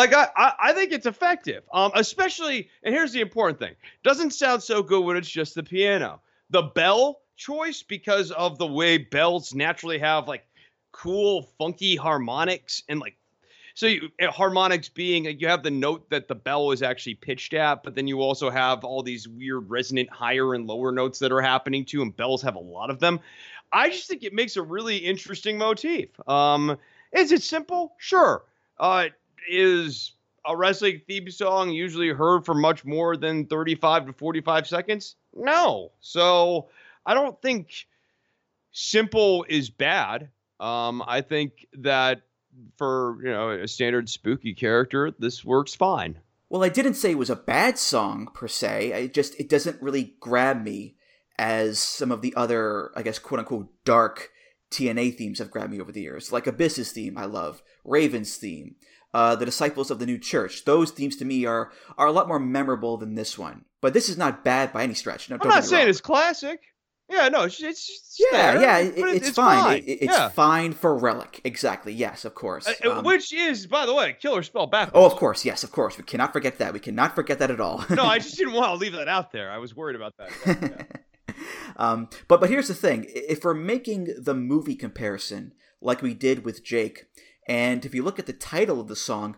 Like 0.00 0.14
I, 0.14 0.28
I, 0.34 0.52
I 0.62 0.72
think 0.72 0.92
it's 0.92 1.04
effective. 1.04 1.62
Um, 1.74 1.92
especially, 1.94 2.70
and 2.82 2.94
here's 2.94 3.12
the 3.12 3.20
important 3.20 3.58
thing: 3.58 3.74
doesn't 4.02 4.30
sound 4.30 4.62
so 4.62 4.82
good 4.82 5.04
when 5.04 5.18
it's 5.18 5.28
just 5.28 5.54
the 5.54 5.62
piano. 5.62 6.22
The 6.48 6.62
bell 6.62 7.20
choice, 7.36 7.82
because 7.82 8.30
of 8.30 8.56
the 8.56 8.66
way 8.66 8.96
bells 8.96 9.54
naturally 9.54 9.98
have 9.98 10.26
like 10.26 10.46
cool, 10.90 11.42
funky 11.58 11.96
harmonics 11.96 12.82
and 12.88 12.98
like 12.98 13.18
so 13.74 13.88
you, 13.88 14.08
uh, 14.22 14.30
harmonics 14.30 14.88
being 14.88 15.26
you 15.38 15.48
have 15.48 15.62
the 15.62 15.70
note 15.70 16.08
that 16.08 16.28
the 16.28 16.34
bell 16.34 16.70
is 16.70 16.80
actually 16.80 17.16
pitched 17.16 17.52
at, 17.52 17.82
but 17.82 17.94
then 17.94 18.06
you 18.06 18.22
also 18.22 18.48
have 18.48 18.84
all 18.84 19.02
these 19.02 19.28
weird 19.28 19.68
resonant 19.68 20.08
higher 20.08 20.54
and 20.54 20.66
lower 20.66 20.92
notes 20.92 21.18
that 21.18 21.30
are 21.30 21.42
happening 21.42 21.84
too, 21.84 22.00
and 22.00 22.16
bells 22.16 22.40
have 22.40 22.54
a 22.54 22.58
lot 22.58 22.88
of 22.88 23.00
them. 23.00 23.20
I 23.70 23.90
just 23.90 24.08
think 24.08 24.22
it 24.22 24.32
makes 24.32 24.56
a 24.56 24.62
really 24.62 24.96
interesting 24.96 25.58
motif. 25.58 26.08
Um, 26.26 26.78
is 27.12 27.32
it 27.32 27.42
simple? 27.42 27.92
Sure. 27.98 28.44
Uh, 28.78 29.08
is 29.48 30.12
a 30.46 30.56
wrestling 30.56 31.00
theme 31.06 31.30
song 31.30 31.70
usually 31.70 32.08
heard 32.08 32.44
for 32.44 32.54
much 32.54 32.84
more 32.84 33.16
than 33.16 33.46
35 33.46 34.06
to 34.06 34.12
45 34.12 34.66
seconds? 34.66 35.16
No. 35.34 35.92
So 36.00 36.68
I 37.06 37.14
don't 37.14 37.40
think 37.40 37.86
simple 38.72 39.44
is 39.48 39.70
bad. 39.70 40.30
Um, 40.58 41.02
I 41.06 41.20
think 41.20 41.66
that 41.74 42.22
for 42.76 43.18
you 43.22 43.30
know 43.30 43.50
a 43.50 43.68
standard 43.68 44.08
spooky 44.08 44.54
character, 44.54 45.12
this 45.18 45.44
works 45.44 45.74
fine. 45.74 46.18
Well, 46.48 46.64
I 46.64 46.68
didn't 46.68 46.94
say 46.94 47.12
it 47.12 47.18
was 47.18 47.30
a 47.30 47.36
bad 47.36 47.78
song 47.78 48.28
per 48.34 48.48
se. 48.48 48.92
I 48.92 49.06
just 49.06 49.38
it 49.38 49.48
doesn't 49.48 49.80
really 49.80 50.14
grab 50.20 50.62
me 50.62 50.96
as 51.38 51.78
some 51.78 52.12
of 52.12 52.20
the 52.20 52.34
other, 52.36 52.90
I 52.94 53.02
guess, 53.02 53.18
quote 53.18 53.38
unquote, 53.38 53.68
dark 53.84 54.30
TNA 54.70 55.16
themes 55.16 55.38
have 55.38 55.50
grabbed 55.50 55.72
me 55.72 55.80
over 55.80 55.92
the 55.92 56.02
years. 56.02 56.32
Like 56.32 56.46
Abyss's 56.46 56.92
theme, 56.92 57.16
I 57.16 57.24
love. 57.24 57.62
Raven's 57.84 58.36
theme, 58.36 58.76
uh, 59.12 59.36
the 59.36 59.44
Disciples 59.44 59.90
of 59.90 59.98
the 59.98 60.06
New 60.06 60.18
Church. 60.18 60.64
Those 60.64 60.90
themes 60.90 61.16
to 61.16 61.24
me 61.24 61.44
are 61.44 61.72
are 61.98 62.06
a 62.06 62.12
lot 62.12 62.28
more 62.28 62.38
memorable 62.38 62.96
than 62.96 63.14
this 63.14 63.38
one. 63.38 63.64
But 63.80 63.94
this 63.94 64.08
is 64.08 64.18
not 64.18 64.44
bad 64.44 64.72
by 64.72 64.82
any 64.82 64.94
stretch. 64.94 65.30
No, 65.30 65.38
I'm 65.40 65.48
not 65.48 65.64
saying 65.64 65.84
wrong. 65.84 65.90
it's 65.90 66.00
classic. 66.00 66.60
Yeah, 67.10 67.28
no, 67.28 67.42
it's, 67.42 67.60
it's 67.60 68.16
yeah, 68.20 68.52
there, 68.52 68.62
yeah, 68.62 68.78
it, 68.78 68.94
it's, 68.96 69.28
it's, 69.28 69.36
fine. 69.36 69.64
fine. 69.64 69.78
It, 69.78 70.02
it's 70.02 70.12
yeah. 70.12 70.28
fine 70.28 70.72
for 70.72 70.96
Relic, 70.96 71.40
exactly. 71.42 71.92
Yes, 71.92 72.24
of 72.24 72.36
course. 72.36 72.68
Uh, 72.68 72.98
um, 72.98 73.04
which 73.04 73.32
is, 73.32 73.66
by 73.66 73.84
the 73.84 73.92
way, 73.92 74.16
killer 74.20 74.44
spell 74.44 74.68
backwards. 74.68 74.92
Oh, 74.94 75.06
of 75.06 75.16
course, 75.16 75.44
yes, 75.44 75.64
of 75.64 75.72
course. 75.72 75.98
We 75.98 76.04
cannot 76.04 76.32
forget 76.32 76.58
that. 76.58 76.72
We 76.72 76.78
cannot 76.78 77.16
forget 77.16 77.40
that 77.40 77.50
at 77.50 77.60
all. 77.60 77.84
no, 77.90 78.04
I 78.04 78.18
just 78.20 78.38
didn't 78.38 78.54
want 78.54 78.74
to 78.74 78.76
leave 78.76 78.92
that 78.92 79.08
out 79.08 79.32
there. 79.32 79.50
I 79.50 79.58
was 79.58 79.74
worried 79.74 79.96
about 79.96 80.14
that. 80.18 80.88
Yeah. 81.28 81.34
um, 81.76 82.08
but 82.28 82.38
but 82.38 82.48
here's 82.48 82.68
the 82.68 82.74
thing: 82.74 83.06
if 83.08 83.42
we're 83.42 83.54
making 83.54 84.14
the 84.16 84.34
movie 84.34 84.76
comparison 84.76 85.52
like 85.80 86.02
we 86.02 86.14
did 86.14 86.44
with 86.44 86.62
Jake, 86.62 87.06
and 87.48 87.84
if 87.84 87.94
you 87.94 88.02
look 88.02 88.18
at 88.18 88.26
the 88.26 88.32
title 88.32 88.80
of 88.80 88.88
the 88.88 88.96
song, 88.96 89.36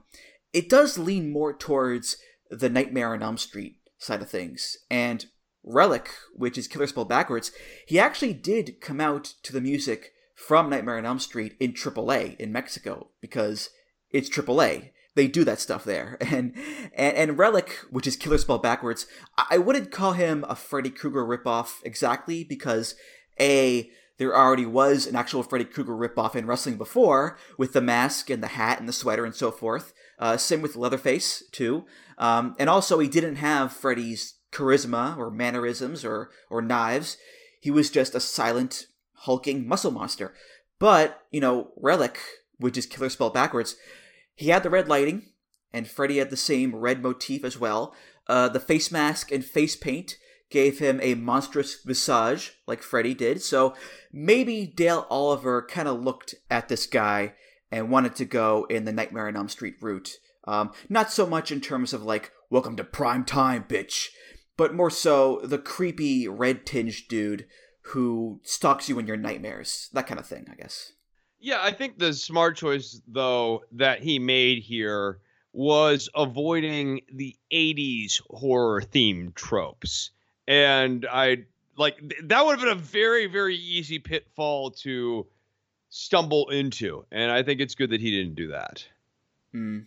it 0.53 0.69
does 0.69 0.99
lean 0.99 1.31
more 1.31 1.53
towards 1.53 2.17
the 2.51 2.69
Nightmare 2.69 3.15
on 3.15 3.23
Elm 3.23 3.39
Street 3.39 3.77
side 3.99 4.23
of 4.23 4.31
things, 4.31 4.77
and 4.91 5.27
Relic, 5.65 6.11
which 6.35 6.59
is 6.59 6.67
Killer 6.67 6.87
Spelled 6.87 7.09
Backwards, 7.09 7.53
he 7.87 7.99
actually 7.99 8.33
did 8.33 8.81
come 8.81 9.01
out 9.01 9.35
to 9.45 9.53
the 9.53 9.61
music 9.61 10.13
from 10.35 10.69
Nightmare 10.69 10.99
on 10.99 11.07
Elm 11.07 11.19
Street 11.19 11.55
in 11.61 11.73
AAA 11.73 12.37
in 12.37 12.53
Mexico 12.53 13.09
because 13.21 13.71
it's 14.11 14.29
AAA. 14.29 14.91
They 15.15 15.29
do 15.29 15.45
that 15.45 15.61
stuff 15.61 15.85
there. 15.85 16.19
And 16.33 16.55
and, 16.95 17.17
and 17.17 17.39
Relic, 17.39 17.79
which 17.91 18.07
is 18.07 18.17
Killer 18.17 18.39
Spelled 18.39 18.63
Backwards, 18.63 19.07
I 19.51 19.59
wouldn't 19.59 19.93
call 19.93 20.13
him 20.13 20.45
a 20.49 20.57
Freddy 20.57 20.91
Krueger 20.91 21.25
ripoff 21.25 21.75
exactly 21.85 22.43
because 22.45 22.95
A, 23.41 23.91
there 24.19 24.37
already 24.37 24.67
was 24.67 25.07
an 25.07 25.17
actual 25.17 25.43
Freddy 25.43 25.65
Krueger 25.65 25.97
ripoff 25.97 26.37
in 26.37 26.47
wrestling 26.47 26.77
before 26.77 27.37
with 27.57 27.73
the 27.73 27.81
mask 27.81 28.31
and 28.31 28.43
the 28.43 28.49
hat 28.49 28.79
and 28.79 28.89
the 28.89 28.93
sweater 28.93 29.25
and 29.25 29.35
so 29.35 29.51
forth. 29.51 29.93
Uh, 30.19 30.37
same 30.37 30.63
with 30.63 30.77
Leatherface, 30.77 31.43
too. 31.51 31.85
Um, 32.19 32.55
and 32.59 32.69
also, 32.71 32.99
he 32.99 33.09
didn't 33.09 33.37
have 33.37 33.73
Freddy's 33.73 34.35
charisma 34.53 35.17
or 35.17 35.31
mannerisms 35.31 36.05
or 36.05 36.31
or 36.51 36.63
knives. 36.63 37.17
He 37.61 37.71
was 37.71 37.91
just 37.91 38.15
a 38.15 38.21
silent, 38.21 38.87
hulking 39.15 39.67
muscle 39.67 39.91
monster. 39.91 40.35
But, 40.79 41.23
you 41.31 41.41
know, 41.41 41.73
Relic, 41.77 42.19
which 42.59 42.77
is 42.77 42.87
Killer 42.87 43.09
Spell 43.09 43.31
backwards, 43.31 43.77
he 44.35 44.49
had 44.49 44.63
the 44.63 44.71
red 44.71 44.89
lighting, 44.89 45.27
and 45.73 45.89
Freddy 45.89 46.19
had 46.19 46.31
the 46.31 46.37
same 46.37 46.75
red 46.75 47.03
motif 47.03 47.45
as 47.45 47.59
well. 47.59 47.95
Uh, 48.27 48.49
the 48.49 48.61
face 48.61 48.91
mask 48.91 49.33
and 49.33 49.45
face 49.45 49.77
paint 49.77 50.17
gave 50.53 50.79
him 50.79 51.01
a 51.03 51.15
monstrous 51.15 51.83
visage, 51.83 52.53
like 52.67 52.83
Freddy 52.83 53.15
did. 53.15 53.43
So 53.43 53.75
maybe 54.13 54.67
Dale 54.67 55.07
Oliver 55.11 55.63
kind 55.63 55.89
of 55.89 56.01
looked 56.01 56.37
at 56.51 56.69
this 56.69 56.87
guy 56.87 57.35
and 57.73 57.91
wanted 57.91 58.15
to 58.17 58.25
go 58.25 58.67
in 58.71 58.85
the 58.85 58.93
Nightmare 58.93 59.27
on 59.27 59.37
Elm 59.37 59.49
Street 59.49 59.75
route. 59.81 60.19
Um, 60.47 60.73
not 60.89 61.11
so 61.11 61.27
much 61.27 61.51
in 61.51 61.61
terms 61.61 61.93
of 61.93 62.03
like, 62.03 62.31
welcome 62.51 62.77
to 62.77 62.85
prime 62.85 63.25
time, 63.25 63.65
bitch, 63.65 64.09
but 64.57 64.75
more 64.75 64.91
so 64.91 65.41
the 65.43 65.59
creepy 65.59 66.29
red 66.29 66.67
tinged 66.67 67.09
dude 67.09 67.47
who 67.87 68.41
stalks 68.45 68.89
you 68.89 68.99
in 68.99 69.07
your 69.07 69.17
nightmares. 69.17 69.89
That 69.93 70.07
kind 70.07 70.21
of 70.21 70.27
thing, 70.27 70.47
I 70.53 70.55
guess. 70.55 70.93
Yeah, 71.41 71.61
I 71.61 71.73
think 71.73 71.99
the 71.99 72.13
smart 72.13 72.57
choice 72.57 73.01
though 73.09 73.63
that 73.73 74.03
he 74.03 74.19
made 74.19 74.63
here 74.63 75.19
was 75.53 76.09
avoiding 76.15 77.01
the 77.13 77.37
80s 77.53 78.21
horror 78.29 78.83
theme 78.83 79.33
tropes. 79.35 80.11
And 80.47 81.07
I 81.11 81.45
like 81.77 81.97
that 82.25 82.45
would 82.45 82.59
have 82.59 82.61
been 82.61 82.77
a 82.77 82.81
very 82.81 83.27
very 83.27 83.57
easy 83.57 83.99
pitfall 83.99 84.71
to 84.71 85.27
stumble 85.89 86.49
into. 86.51 87.05
And 87.11 87.31
i 87.31 87.43
think 87.43 87.61
it's 87.61 87.75
good 87.75 87.91
that 87.91 88.01
he 88.01 88.11
didn't 88.11 88.35
do 88.35 88.49
that. 88.49 88.87
Mm. 89.55 89.87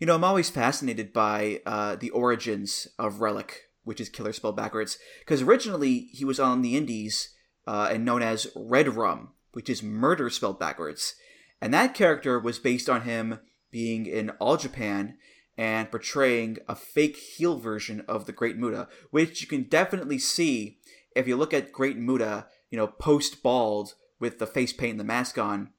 you 0.00 0.06
know 0.06 0.14
i'm 0.14 0.24
always 0.24 0.48
fascinated 0.48 1.12
by 1.12 1.60
uh, 1.66 1.96
the 1.96 2.08
origins 2.10 2.88
of 2.98 3.20
relic 3.20 3.64
which 3.84 4.00
is 4.00 4.08
Killer 4.08 4.32
spelled 4.32 4.56
backwards, 4.56 4.98
because 5.20 5.42
originally 5.42 6.08
he 6.12 6.24
was 6.24 6.40
on 6.40 6.62
the 6.62 6.76
Indies 6.76 7.34
uh, 7.66 7.88
and 7.92 8.04
known 8.04 8.22
as 8.22 8.48
Red 8.56 8.88
Rum, 8.88 9.32
which 9.52 9.70
is 9.70 9.82
murder 9.82 10.28
spelled 10.30 10.58
backwards, 10.58 11.14
and 11.60 11.72
that 11.72 11.94
character 11.94 12.38
was 12.38 12.58
based 12.58 12.90
on 12.90 13.02
him 13.02 13.38
being 13.70 14.06
in 14.06 14.30
All 14.40 14.56
Japan 14.56 15.16
and 15.56 15.90
portraying 15.90 16.58
a 16.68 16.74
fake 16.74 17.16
heel 17.16 17.58
version 17.58 18.04
of 18.08 18.26
the 18.26 18.32
Great 18.32 18.56
Muta, 18.56 18.88
which 19.10 19.40
you 19.40 19.46
can 19.46 19.64
definitely 19.64 20.18
see 20.18 20.78
if 21.14 21.28
you 21.28 21.36
look 21.36 21.54
at 21.54 21.72
Great 21.72 21.96
Muta, 21.96 22.46
you 22.70 22.78
know, 22.78 22.88
post 22.88 23.42
bald 23.42 23.94
with 24.18 24.38
the 24.38 24.46
face 24.46 24.72
paint 24.72 24.92
and 24.92 25.00
the 25.00 25.04
mask 25.04 25.38
on. 25.38 25.70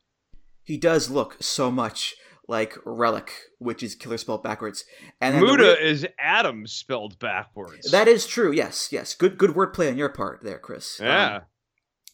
He 0.64 0.78
does 0.78 1.10
look 1.10 1.38
so 1.42 1.70
much 1.70 2.16
like 2.48 2.78
Relic, 2.86 3.32
which 3.60 3.84
is 3.84 3.96
killer 3.96 4.18
spelled 4.18 4.44
backwards. 4.44 4.86
And 5.20 5.40
Muta 5.40 5.76
re- 5.80 5.90
is 5.90 6.06
Adam 6.18 6.68
spelled 6.68 7.20
backwards. 7.20 7.92
That 7.92 8.08
is 8.08 8.28
true. 8.28 8.52
Yes, 8.52 8.90
yes. 8.92 9.14
Good, 9.14 9.38
good 9.38 9.52
wordplay 9.52 9.90
on 9.90 9.98
your 9.98 10.10
part 10.10 10.44
there, 10.44 10.60
Chris. 10.60 11.00
Yeah. 11.02 11.36
Um, 11.36 11.42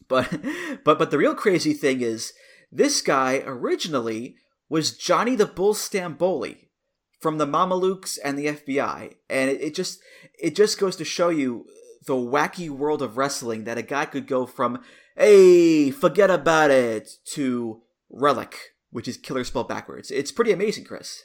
but, 0.08 0.30
but, 0.84 1.00
but 1.00 1.12
the 1.12 1.18
real 1.18 1.36
crazy 1.36 1.74
thing 1.74 2.02
is 2.02 2.34
this 2.72 3.02
guy 3.02 3.44
originally 3.46 4.36
was 4.70 4.98
Johnny 4.98 5.36
the 5.36 5.46
Bull 5.46 5.74
Stamboli 5.74 6.70
from 7.22 7.38
the 7.38 7.46
Mamalukes 7.46 8.18
and 8.24 8.38
the 8.38 8.48
FBI, 8.48 9.16
and 9.30 9.50
it, 9.50 9.62
it 9.62 9.76
just, 9.76 10.02
it 10.40 10.56
just 10.56 10.80
goes 10.80 10.96
to 10.98 11.06
show 11.06 11.30
you 11.30 11.66
the 12.06 12.14
wacky 12.14 12.70
world 12.70 13.02
of 13.02 13.16
wrestling 13.16 13.64
that 13.64 13.78
a 13.78 13.84
guy 13.84 14.06
could 14.06 14.28
go 14.28 14.46
from, 14.46 14.82
hey, 15.16 15.92
forget 15.92 16.30
about 16.30 16.72
it, 16.72 17.18
to 17.26 17.82
Relic 18.10 18.72
which 18.92 19.08
is 19.08 19.18
killer 19.18 19.44
spelled 19.44 19.68
backwards. 19.68 20.12
It's 20.12 20.32
pretty 20.32 20.52
amazing, 20.52 20.84
Chris. 20.84 21.24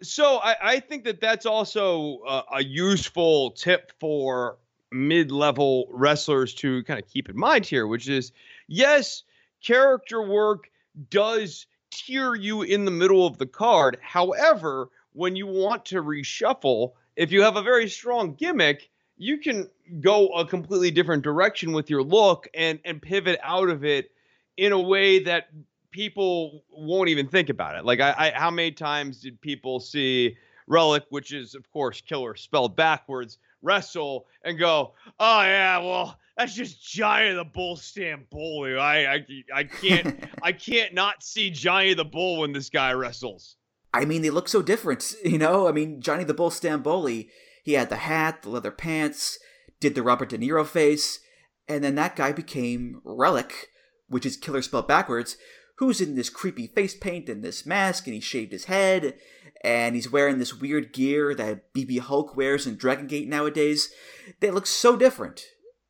So 0.00 0.38
I, 0.38 0.56
I 0.62 0.80
think 0.80 1.04
that 1.04 1.20
that's 1.20 1.44
also 1.44 2.20
a, 2.26 2.42
a 2.54 2.64
useful 2.64 3.50
tip 3.50 3.92
for 3.98 4.58
mid-level 4.90 5.88
wrestlers 5.90 6.54
to 6.54 6.82
kind 6.84 7.02
of 7.02 7.08
keep 7.08 7.28
in 7.28 7.36
mind 7.36 7.66
here, 7.66 7.86
which 7.86 8.08
is 8.08 8.32
yes, 8.68 9.24
character 9.62 10.22
work 10.22 10.70
does 11.10 11.66
tier 11.90 12.34
you 12.34 12.62
in 12.62 12.84
the 12.84 12.90
middle 12.90 13.26
of 13.26 13.38
the 13.38 13.46
card. 13.46 13.98
However, 14.00 14.88
when 15.12 15.36
you 15.36 15.46
want 15.46 15.84
to 15.86 16.02
reshuffle, 16.02 16.92
if 17.16 17.32
you 17.32 17.42
have 17.42 17.56
a 17.56 17.62
very 17.62 17.88
strong 17.88 18.34
gimmick, 18.34 18.90
you 19.16 19.38
can 19.38 19.68
go 20.00 20.28
a 20.28 20.46
completely 20.46 20.90
different 20.90 21.22
direction 21.22 21.72
with 21.72 21.90
your 21.90 22.02
look 22.02 22.46
and 22.54 22.78
and 22.84 23.02
pivot 23.02 23.40
out 23.42 23.68
of 23.68 23.84
it 23.84 24.12
in 24.56 24.72
a 24.72 24.80
way 24.80 25.18
that 25.20 25.48
people 25.90 26.64
won't 26.70 27.08
even 27.08 27.26
think 27.26 27.48
about 27.48 27.74
it. 27.76 27.84
Like, 27.84 28.00
I, 28.00 28.14
I, 28.16 28.32
how 28.38 28.50
many 28.50 28.70
times 28.72 29.20
did 29.20 29.40
people 29.40 29.80
see 29.80 30.36
Relic, 30.68 31.04
which 31.08 31.32
is 31.32 31.54
of 31.54 31.70
course 31.72 32.00
Killer 32.00 32.36
spelled 32.36 32.76
backwards, 32.76 33.38
wrestle 33.62 34.26
and 34.44 34.58
go, 34.58 34.94
"Oh 35.18 35.42
yeah, 35.42 35.78
well 35.78 36.18
that's 36.36 36.54
just 36.54 36.82
Johnny 36.82 37.32
the 37.32 37.44
Bull 37.44 37.76
Stamboli. 37.76 38.78
I, 38.78 39.14
I, 39.14 39.26
I 39.52 39.64
can't, 39.64 40.28
I 40.42 40.52
can't 40.52 40.94
not 40.94 41.22
see 41.22 41.50
Johnny 41.50 41.94
the 41.94 42.04
Bull 42.04 42.40
when 42.40 42.52
this 42.52 42.70
guy 42.70 42.92
wrestles." 42.92 43.56
I 43.92 44.04
mean, 44.04 44.22
they 44.22 44.30
look 44.30 44.48
so 44.48 44.62
different, 44.62 45.14
you 45.24 45.38
know. 45.38 45.68
I 45.68 45.72
mean, 45.72 46.00
Johnny 46.00 46.24
the 46.24 46.34
Bull 46.34 46.50
Stamboli, 46.50 47.28
he 47.62 47.72
had 47.74 47.88
the 47.88 47.96
hat, 47.96 48.42
the 48.42 48.50
leather 48.50 48.70
pants, 48.70 49.38
did 49.80 49.94
the 49.94 50.02
Robert 50.02 50.30
De 50.30 50.38
Niro 50.38 50.66
face, 50.66 51.20
and 51.68 51.84
then 51.84 51.94
that 51.96 52.16
guy 52.16 52.32
became 52.32 53.00
Relic, 53.04 53.68
which 54.08 54.26
is 54.26 54.36
Killer 54.36 54.62
spelled 54.62 54.88
backwards, 54.88 55.36
who's 55.76 56.00
in 56.00 56.16
this 56.16 56.30
creepy 56.30 56.66
face 56.66 56.94
paint 56.94 57.28
and 57.28 57.44
this 57.44 57.64
mask 57.64 58.06
and 58.06 58.14
he 58.14 58.20
shaved 58.20 58.52
his 58.52 58.64
head 58.64 59.14
and 59.62 59.94
he's 59.94 60.10
wearing 60.10 60.38
this 60.38 60.54
weird 60.54 60.92
gear 60.92 61.34
that 61.34 61.72
BB 61.74 62.00
Hulk 62.00 62.36
wears 62.36 62.66
in 62.66 62.76
Dragon 62.76 63.06
Gate 63.06 63.28
nowadays. 63.28 63.90
They 64.40 64.50
look 64.50 64.66
so 64.66 64.96
different. 64.96 65.42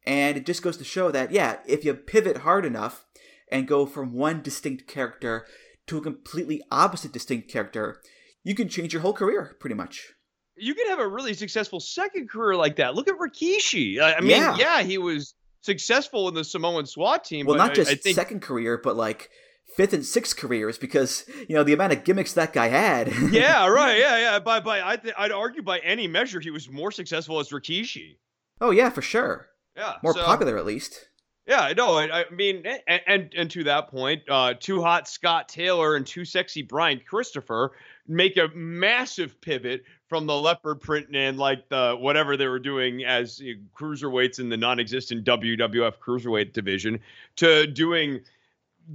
And 0.06 0.36
it 0.36 0.46
just 0.46 0.62
goes 0.62 0.78
to 0.78 0.84
show 0.84 1.10
that, 1.10 1.32
yeah, 1.32 1.58
if 1.66 1.84
you 1.84 1.92
pivot 1.92 2.38
hard 2.38 2.64
enough 2.64 3.04
and 3.50 3.68
go 3.68 3.84
from 3.84 4.14
one 4.14 4.42
distinct 4.42 4.86
character 4.86 5.46
to 5.88 5.98
a 5.98 6.00
completely 6.00 6.62
opposite 6.70 7.12
distinct 7.12 7.50
character, 7.50 8.00
you 8.44 8.54
can 8.54 8.68
change 8.68 8.92
your 8.92 9.02
whole 9.02 9.12
career 9.12 9.56
pretty 9.60 9.74
much. 9.74 10.12
You 10.56 10.74
can 10.74 10.88
have 10.88 10.98
a 10.98 11.06
really 11.06 11.34
successful 11.34 11.80
second 11.80 12.28
career 12.28 12.56
like 12.56 12.76
that. 12.76 12.94
Look 12.94 13.08
at 13.08 13.14
Rikishi. 13.14 14.00
I 14.00 14.20
mean, 14.20 14.30
yeah, 14.30 14.56
yeah 14.56 14.82
he 14.82 14.98
was 14.98 15.34
successful 15.60 16.28
in 16.28 16.34
the 16.34 16.44
Samoan 16.44 16.86
SWAT 16.86 17.24
team. 17.24 17.46
Well, 17.46 17.56
not 17.56 17.74
just 17.74 17.90
I, 17.90 17.94
I 17.94 17.96
think... 17.96 18.16
second 18.16 18.42
career, 18.42 18.80
but 18.82 18.96
like 18.96 19.30
fifth 19.76 19.92
and 19.92 20.04
sixth 20.04 20.36
careers 20.36 20.78
because 20.78 21.24
you 21.48 21.54
know 21.54 21.62
the 21.62 21.72
amount 21.72 21.92
of 21.92 22.04
gimmicks 22.04 22.32
that 22.32 22.52
guy 22.52 22.68
had. 22.68 23.12
yeah, 23.30 23.66
right. 23.66 23.98
Yeah, 23.98 24.18
yeah. 24.18 24.38
By 24.40 24.60
by, 24.60 24.82
I 24.82 24.96
th- 24.96 25.14
I'd 25.16 25.32
argue 25.32 25.62
by 25.62 25.78
any 25.78 26.08
measure 26.08 26.40
he 26.40 26.50
was 26.50 26.68
more 26.68 26.90
successful 26.90 27.38
as 27.38 27.50
Rikishi. 27.50 28.16
Oh 28.60 28.70
yeah, 28.70 28.90
for 28.90 29.02
sure. 29.02 29.48
Yeah, 29.76 29.94
more 30.02 30.14
so, 30.14 30.24
popular 30.24 30.58
at 30.58 30.66
least. 30.66 31.08
Yeah, 31.48 31.72
no, 31.74 31.96
I, 31.96 32.20
I 32.20 32.24
mean, 32.30 32.62
and, 32.86 33.00
and, 33.06 33.32
and 33.34 33.50
to 33.52 33.64
that 33.64 33.88
point, 33.88 34.22
uh, 34.28 34.52
too 34.52 34.82
hot 34.82 35.08
Scott 35.08 35.48
Taylor 35.48 35.96
and 35.96 36.06
too 36.06 36.26
sexy 36.26 36.60
Brian 36.60 37.00
Christopher 37.00 37.72
make 38.06 38.36
a 38.36 38.48
massive 38.54 39.40
pivot 39.40 39.82
from 40.08 40.26
the 40.26 40.34
leopard 40.34 40.78
print 40.80 41.06
and 41.14 41.38
like 41.38 41.66
the 41.70 41.96
whatever 41.98 42.36
they 42.36 42.46
were 42.46 42.58
doing 42.58 43.02
as 43.02 43.40
you 43.40 43.54
know, 43.54 43.60
cruiserweights 43.74 44.38
in 44.38 44.50
the 44.50 44.58
non-existent 44.58 45.24
WWF 45.24 45.94
cruiserweight 46.06 46.52
division 46.52 47.00
to 47.36 47.66
doing 47.66 48.20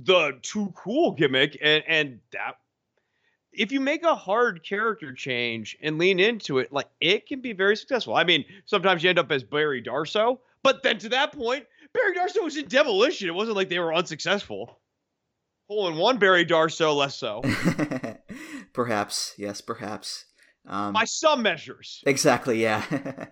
the 0.04 0.38
too 0.43 0.72
cool 0.76 1.12
gimmick, 1.12 1.58
and 1.60 1.84
and 1.88 2.20
that 2.34 2.58
if 3.51 3.72
you 3.72 3.80
make 3.80 4.04
a 4.04 4.16
hard 4.16 4.64
character 4.64 5.12
change 5.12 5.76
and 5.82 5.97
lean 5.97 6.20
into 6.20 6.60
it, 6.60 6.72
like 6.72 6.88
it 7.01 7.26
can 7.26 7.41
be 7.41 7.54
very 7.54 7.76
successful. 7.76 8.16
I 8.16 8.24
mean, 8.24 8.45
sometimes 8.66 9.04
you 9.04 9.10
end 9.10 9.18
up 9.18 9.32
as 9.32 9.43
Barry 9.43 9.82
Darsow, 9.82 10.38
but 10.62 10.84
then 10.84 10.99
to 10.99 11.10
that 11.10 11.32
point, 11.32 11.66
Barry 11.94 12.16
Darsow 12.16 12.44
was 12.44 12.58
in 12.58 12.68
demolition. 12.68 13.28
It 13.28 13.36
wasn't 13.36 13.56
like 13.56 13.70
they 13.70 13.80
were 13.80 13.94
unsuccessful. 13.94 14.80
Hole 15.70 15.88
in 15.88 15.96
one, 15.96 16.18
Barry 16.18 16.46
Darsow, 16.46 16.96
less 16.96 17.16
so. 17.16 17.41
perhaps, 18.74 19.34
yes, 19.38 19.62
perhaps. 19.62 20.26
Um, 20.68 20.94
By 20.94 21.06
some 21.06 21.41
measures. 21.41 22.02
Exactly, 22.06 22.62
yeah. 22.62 22.84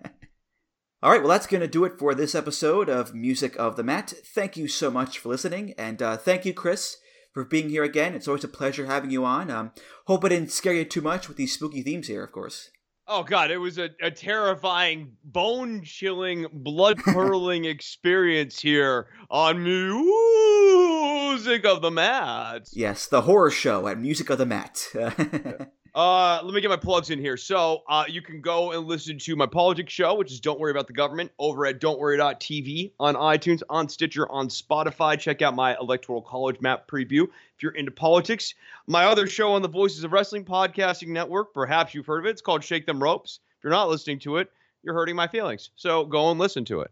All 1.02 1.10
right, 1.10 1.20
well, 1.20 1.30
that's 1.30 1.48
going 1.48 1.60
to 1.60 1.68
do 1.68 1.84
it 1.84 1.98
for 1.98 2.14
this 2.14 2.34
episode 2.34 2.88
of 2.88 3.14
Music 3.14 3.56
of 3.58 3.76
the 3.76 3.82
Mat. 3.82 4.12
Thank 4.24 4.56
you 4.56 4.68
so 4.68 4.90
much 4.90 5.18
for 5.18 5.30
listening, 5.30 5.74
and 5.76 6.00
uh, 6.00 6.16
thank 6.16 6.44
you, 6.44 6.54
Chris, 6.54 6.96
for 7.34 7.44
being 7.44 7.70
here 7.70 7.82
again. 7.82 8.14
It's 8.14 8.28
always 8.28 8.44
a 8.44 8.48
pleasure 8.48 8.86
having 8.86 9.10
you 9.10 9.24
on. 9.24 9.50
Um, 9.50 9.72
hope 10.06 10.24
I 10.24 10.28
didn't 10.28 10.52
scare 10.52 10.74
you 10.74 10.84
too 10.84 11.00
much 11.00 11.26
with 11.26 11.36
these 11.36 11.52
spooky 11.52 11.82
themes 11.82 12.06
here, 12.06 12.22
of 12.22 12.30
course. 12.30 12.70
Oh 13.08 13.24
God, 13.24 13.50
it 13.50 13.58
was 13.58 13.78
a, 13.78 13.90
a 14.00 14.10
terrifying, 14.10 15.12
bone-chilling, 15.24 16.46
blood-curdling 16.52 17.64
experience 17.64 18.60
here 18.60 19.08
on 19.28 19.62
Music 19.62 21.66
of 21.66 21.82
the 21.82 21.90
Mat. 21.90 22.68
Yes, 22.72 23.08
the 23.08 23.22
horror 23.22 23.50
show 23.50 23.88
at 23.88 23.98
Music 23.98 24.30
of 24.30 24.38
the 24.38 24.46
Mat. 24.46 24.86
Uh, 25.94 26.40
let 26.42 26.54
me 26.54 26.60
get 26.62 26.70
my 26.70 26.76
plugs 26.76 27.10
in 27.10 27.18
here. 27.18 27.36
So, 27.36 27.82
uh, 27.86 28.04
you 28.08 28.22
can 28.22 28.40
go 28.40 28.72
and 28.72 28.86
listen 28.86 29.18
to 29.18 29.36
my 29.36 29.44
politics 29.44 29.92
show, 29.92 30.14
which 30.14 30.32
is 30.32 30.40
Don't 30.40 30.58
Worry 30.58 30.70
About 30.70 30.86
the 30.86 30.94
Government, 30.94 31.30
over 31.38 31.66
at 31.66 31.80
don'tworry.tv 31.80 32.92
on 32.98 33.14
iTunes, 33.14 33.62
on 33.68 33.90
Stitcher, 33.90 34.30
on 34.30 34.48
Spotify. 34.48 35.18
Check 35.18 35.42
out 35.42 35.54
my 35.54 35.76
Electoral 35.78 36.22
College 36.22 36.62
map 36.62 36.88
preview 36.90 37.24
if 37.24 37.62
you're 37.62 37.72
into 37.72 37.90
politics. 37.90 38.54
My 38.86 39.04
other 39.04 39.26
show 39.26 39.52
on 39.52 39.60
the 39.60 39.68
Voices 39.68 40.02
of 40.02 40.12
Wrestling 40.12 40.46
Podcasting 40.46 41.08
Network, 41.08 41.52
perhaps 41.52 41.92
you've 41.92 42.06
heard 42.06 42.20
of 42.20 42.26
it. 42.26 42.30
It's 42.30 42.40
called 42.40 42.64
Shake 42.64 42.86
Them 42.86 43.02
Ropes. 43.02 43.40
If 43.58 43.64
you're 43.64 43.70
not 43.70 43.90
listening 43.90 44.18
to 44.20 44.38
it, 44.38 44.50
you're 44.82 44.94
hurting 44.94 45.14
my 45.14 45.28
feelings. 45.28 45.70
So 45.76 46.06
go 46.06 46.30
and 46.30 46.40
listen 46.40 46.64
to 46.66 46.80
it. 46.80 46.90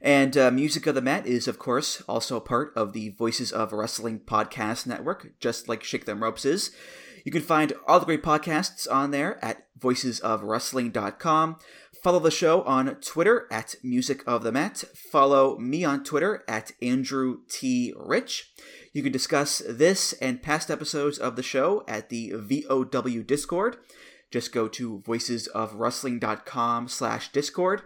And 0.00 0.36
uh, 0.36 0.50
Music 0.50 0.86
of 0.86 0.94
the 0.94 1.02
Mat 1.02 1.26
is, 1.26 1.48
of 1.48 1.58
course, 1.58 2.02
also 2.02 2.38
part 2.38 2.72
of 2.76 2.92
the 2.92 3.08
Voices 3.08 3.50
of 3.50 3.72
Wrestling 3.72 4.20
Podcast 4.20 4.86
Network, 4.86 5.32
just 5.40 5.68
like 5.68 5.82
Shake 5.82 6.04
Them 6.04 6.22
Ropes 6.22 6.44
is. 6.44 6.76
You 7.24 7.32
can 7.32 7.42
find 7.42 7.72
all 7.86 7.98
the 7.98 8.06
great 8.06 8.22
podcasts 8.22 8.86
on 8.90 9.10
there 9.10 9.42
at 9.42 9.66
voicesofwrestling.com. 9.80 11.56
Follow 12.02 12.18
the 12.18 12.30
show 12.30 12.62
on 12.64 12.94
Twitter 12.96 13.48
at 13.50 13.76
Music 13.82 14.22
of 14.26 14.42
the 14.42 14.52
Mat. 14.52 14.84
Follow 14.94 15.56
me 15.58 15.84
on 15.84 16.04
Twitter 16.04 16.44
at 16.46 16.72
Andrew 16.82 17.38
T. 17.48 17.94
Rich. 17.96 18.52
You 18.92 19.02
can 19.02 19.10
discuss 19.10 19.62
this 19.66 20.12
and 20.14 20.42
past 20.42 20.70
episodes 20.70 21.18
of 21.18 21.36
the 21.36 21.42
show 21.42 21.82
at 21.88 22.10
the 22.10 22.34
VOW 22.36 23.22
Discord. 23.22 23.78
Just 24.30 24.52
go 24.52 24.68
to 24.68 25.02
voicesofwrestling.com 25.06 26.88
slash 26.88 27.32
discord. 27.32 27.82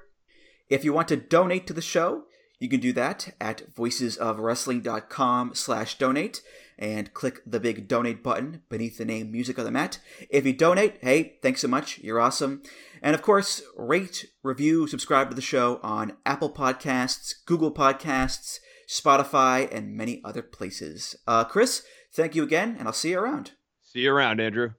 If 0.68 0.84
you 0.84 0.92
want 0.92 1.06
to 1.08 1.16
donate 1.16 1.68
to 1.68 1.72
the 1.72 1.80
show, 1.80 2.24
you 2.58 2.68
can 2.68 2.80
do 2.80 2.92
that 2.94 3.34
at 3.40 3.72
voicesofwrestling.com 3.74 5.54
slash 5.54 5.96
donate 5.96 6.42
and 6.78 7.12
click 7.12 7.40
the 7.44 7.60
big 7.60 7.88
donate 7.88 8.22
button 8.22 8.62
beneath 8.68 8.98
the 8.98 9.04
name 9.04 9.32
Music 9.32 9.58
of 9.58 9.64
the 9.64 9.70
Mat. 9.70 9.98
If 10.30 10.46
you 10.46 10.52
donate, 10.52 10.98
hey, 11.00 11.38
thanks 11.42 11.60
so 11.60 11.68
much. 11.68 11.98
You're 11.98 12.20
awesome. 12.20 12.62
And 13.02 13.14
of 13.14 13.22
course, 13.22 13.62
rate, 13.76 14.26
review, 14.42 14.86
subscribe 14.86 15.28
to 15.30 15.36
the 15.36 15.42
show 15.42 15.80
on 15.82 16.16
Apple 16.24 16.50
Podcasts, 16.50 17.34
Google 17.46 17.72
Podcasts, 17.72 18.58
Spotify, 18.88 19.68
and 19.74 19.96
many 19.96 20.20
other 20.24 20.42
places. 20.42 21.16
Uh, 21.26 21.44
Chris, 21.44 21.82
thank 22.14 22.34
you 22.34 22.42
again, 22.42 22.76
and 22.78 22.88
I'll 22.88 22.94
see 22.94 23.10
you 23.10 23.18
around. 23.18 23.52
See 23.82 24.00
you 24.00 24.12
around, 24.12 24.40
Andrew. 24.40 24.70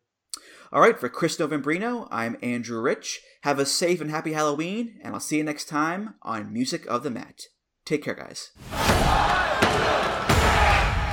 All 0.71 0.81
right, 0.81 0.99
for 0.99 1.09
Chris 1.09 1.37
Novembrino, 1.37 2.07
I'm 2.11 2.37
Andrew 2.43 2.79
Rich. 2.79 3.21
Have 3.43 3.57
a 3.57 3.65
safe 3.65 4.01
and 4.01 4.11
happy 4.11 4.33
Halloween, 4.33 4.99
and 5.03 5.13
I'll 5.13 5.19
see 5.19 5.37
you 5.37 5.43
next 5.43 5.65
time 5.65 6.15
on 6.21 6.53
Music 6.53 6.85
of 6.87 7.03
the 7.03 7.09
Mat. 7.09 7.41
Take 7.85 8.03
care, 8.03 8.13
guys. 8.13 8.51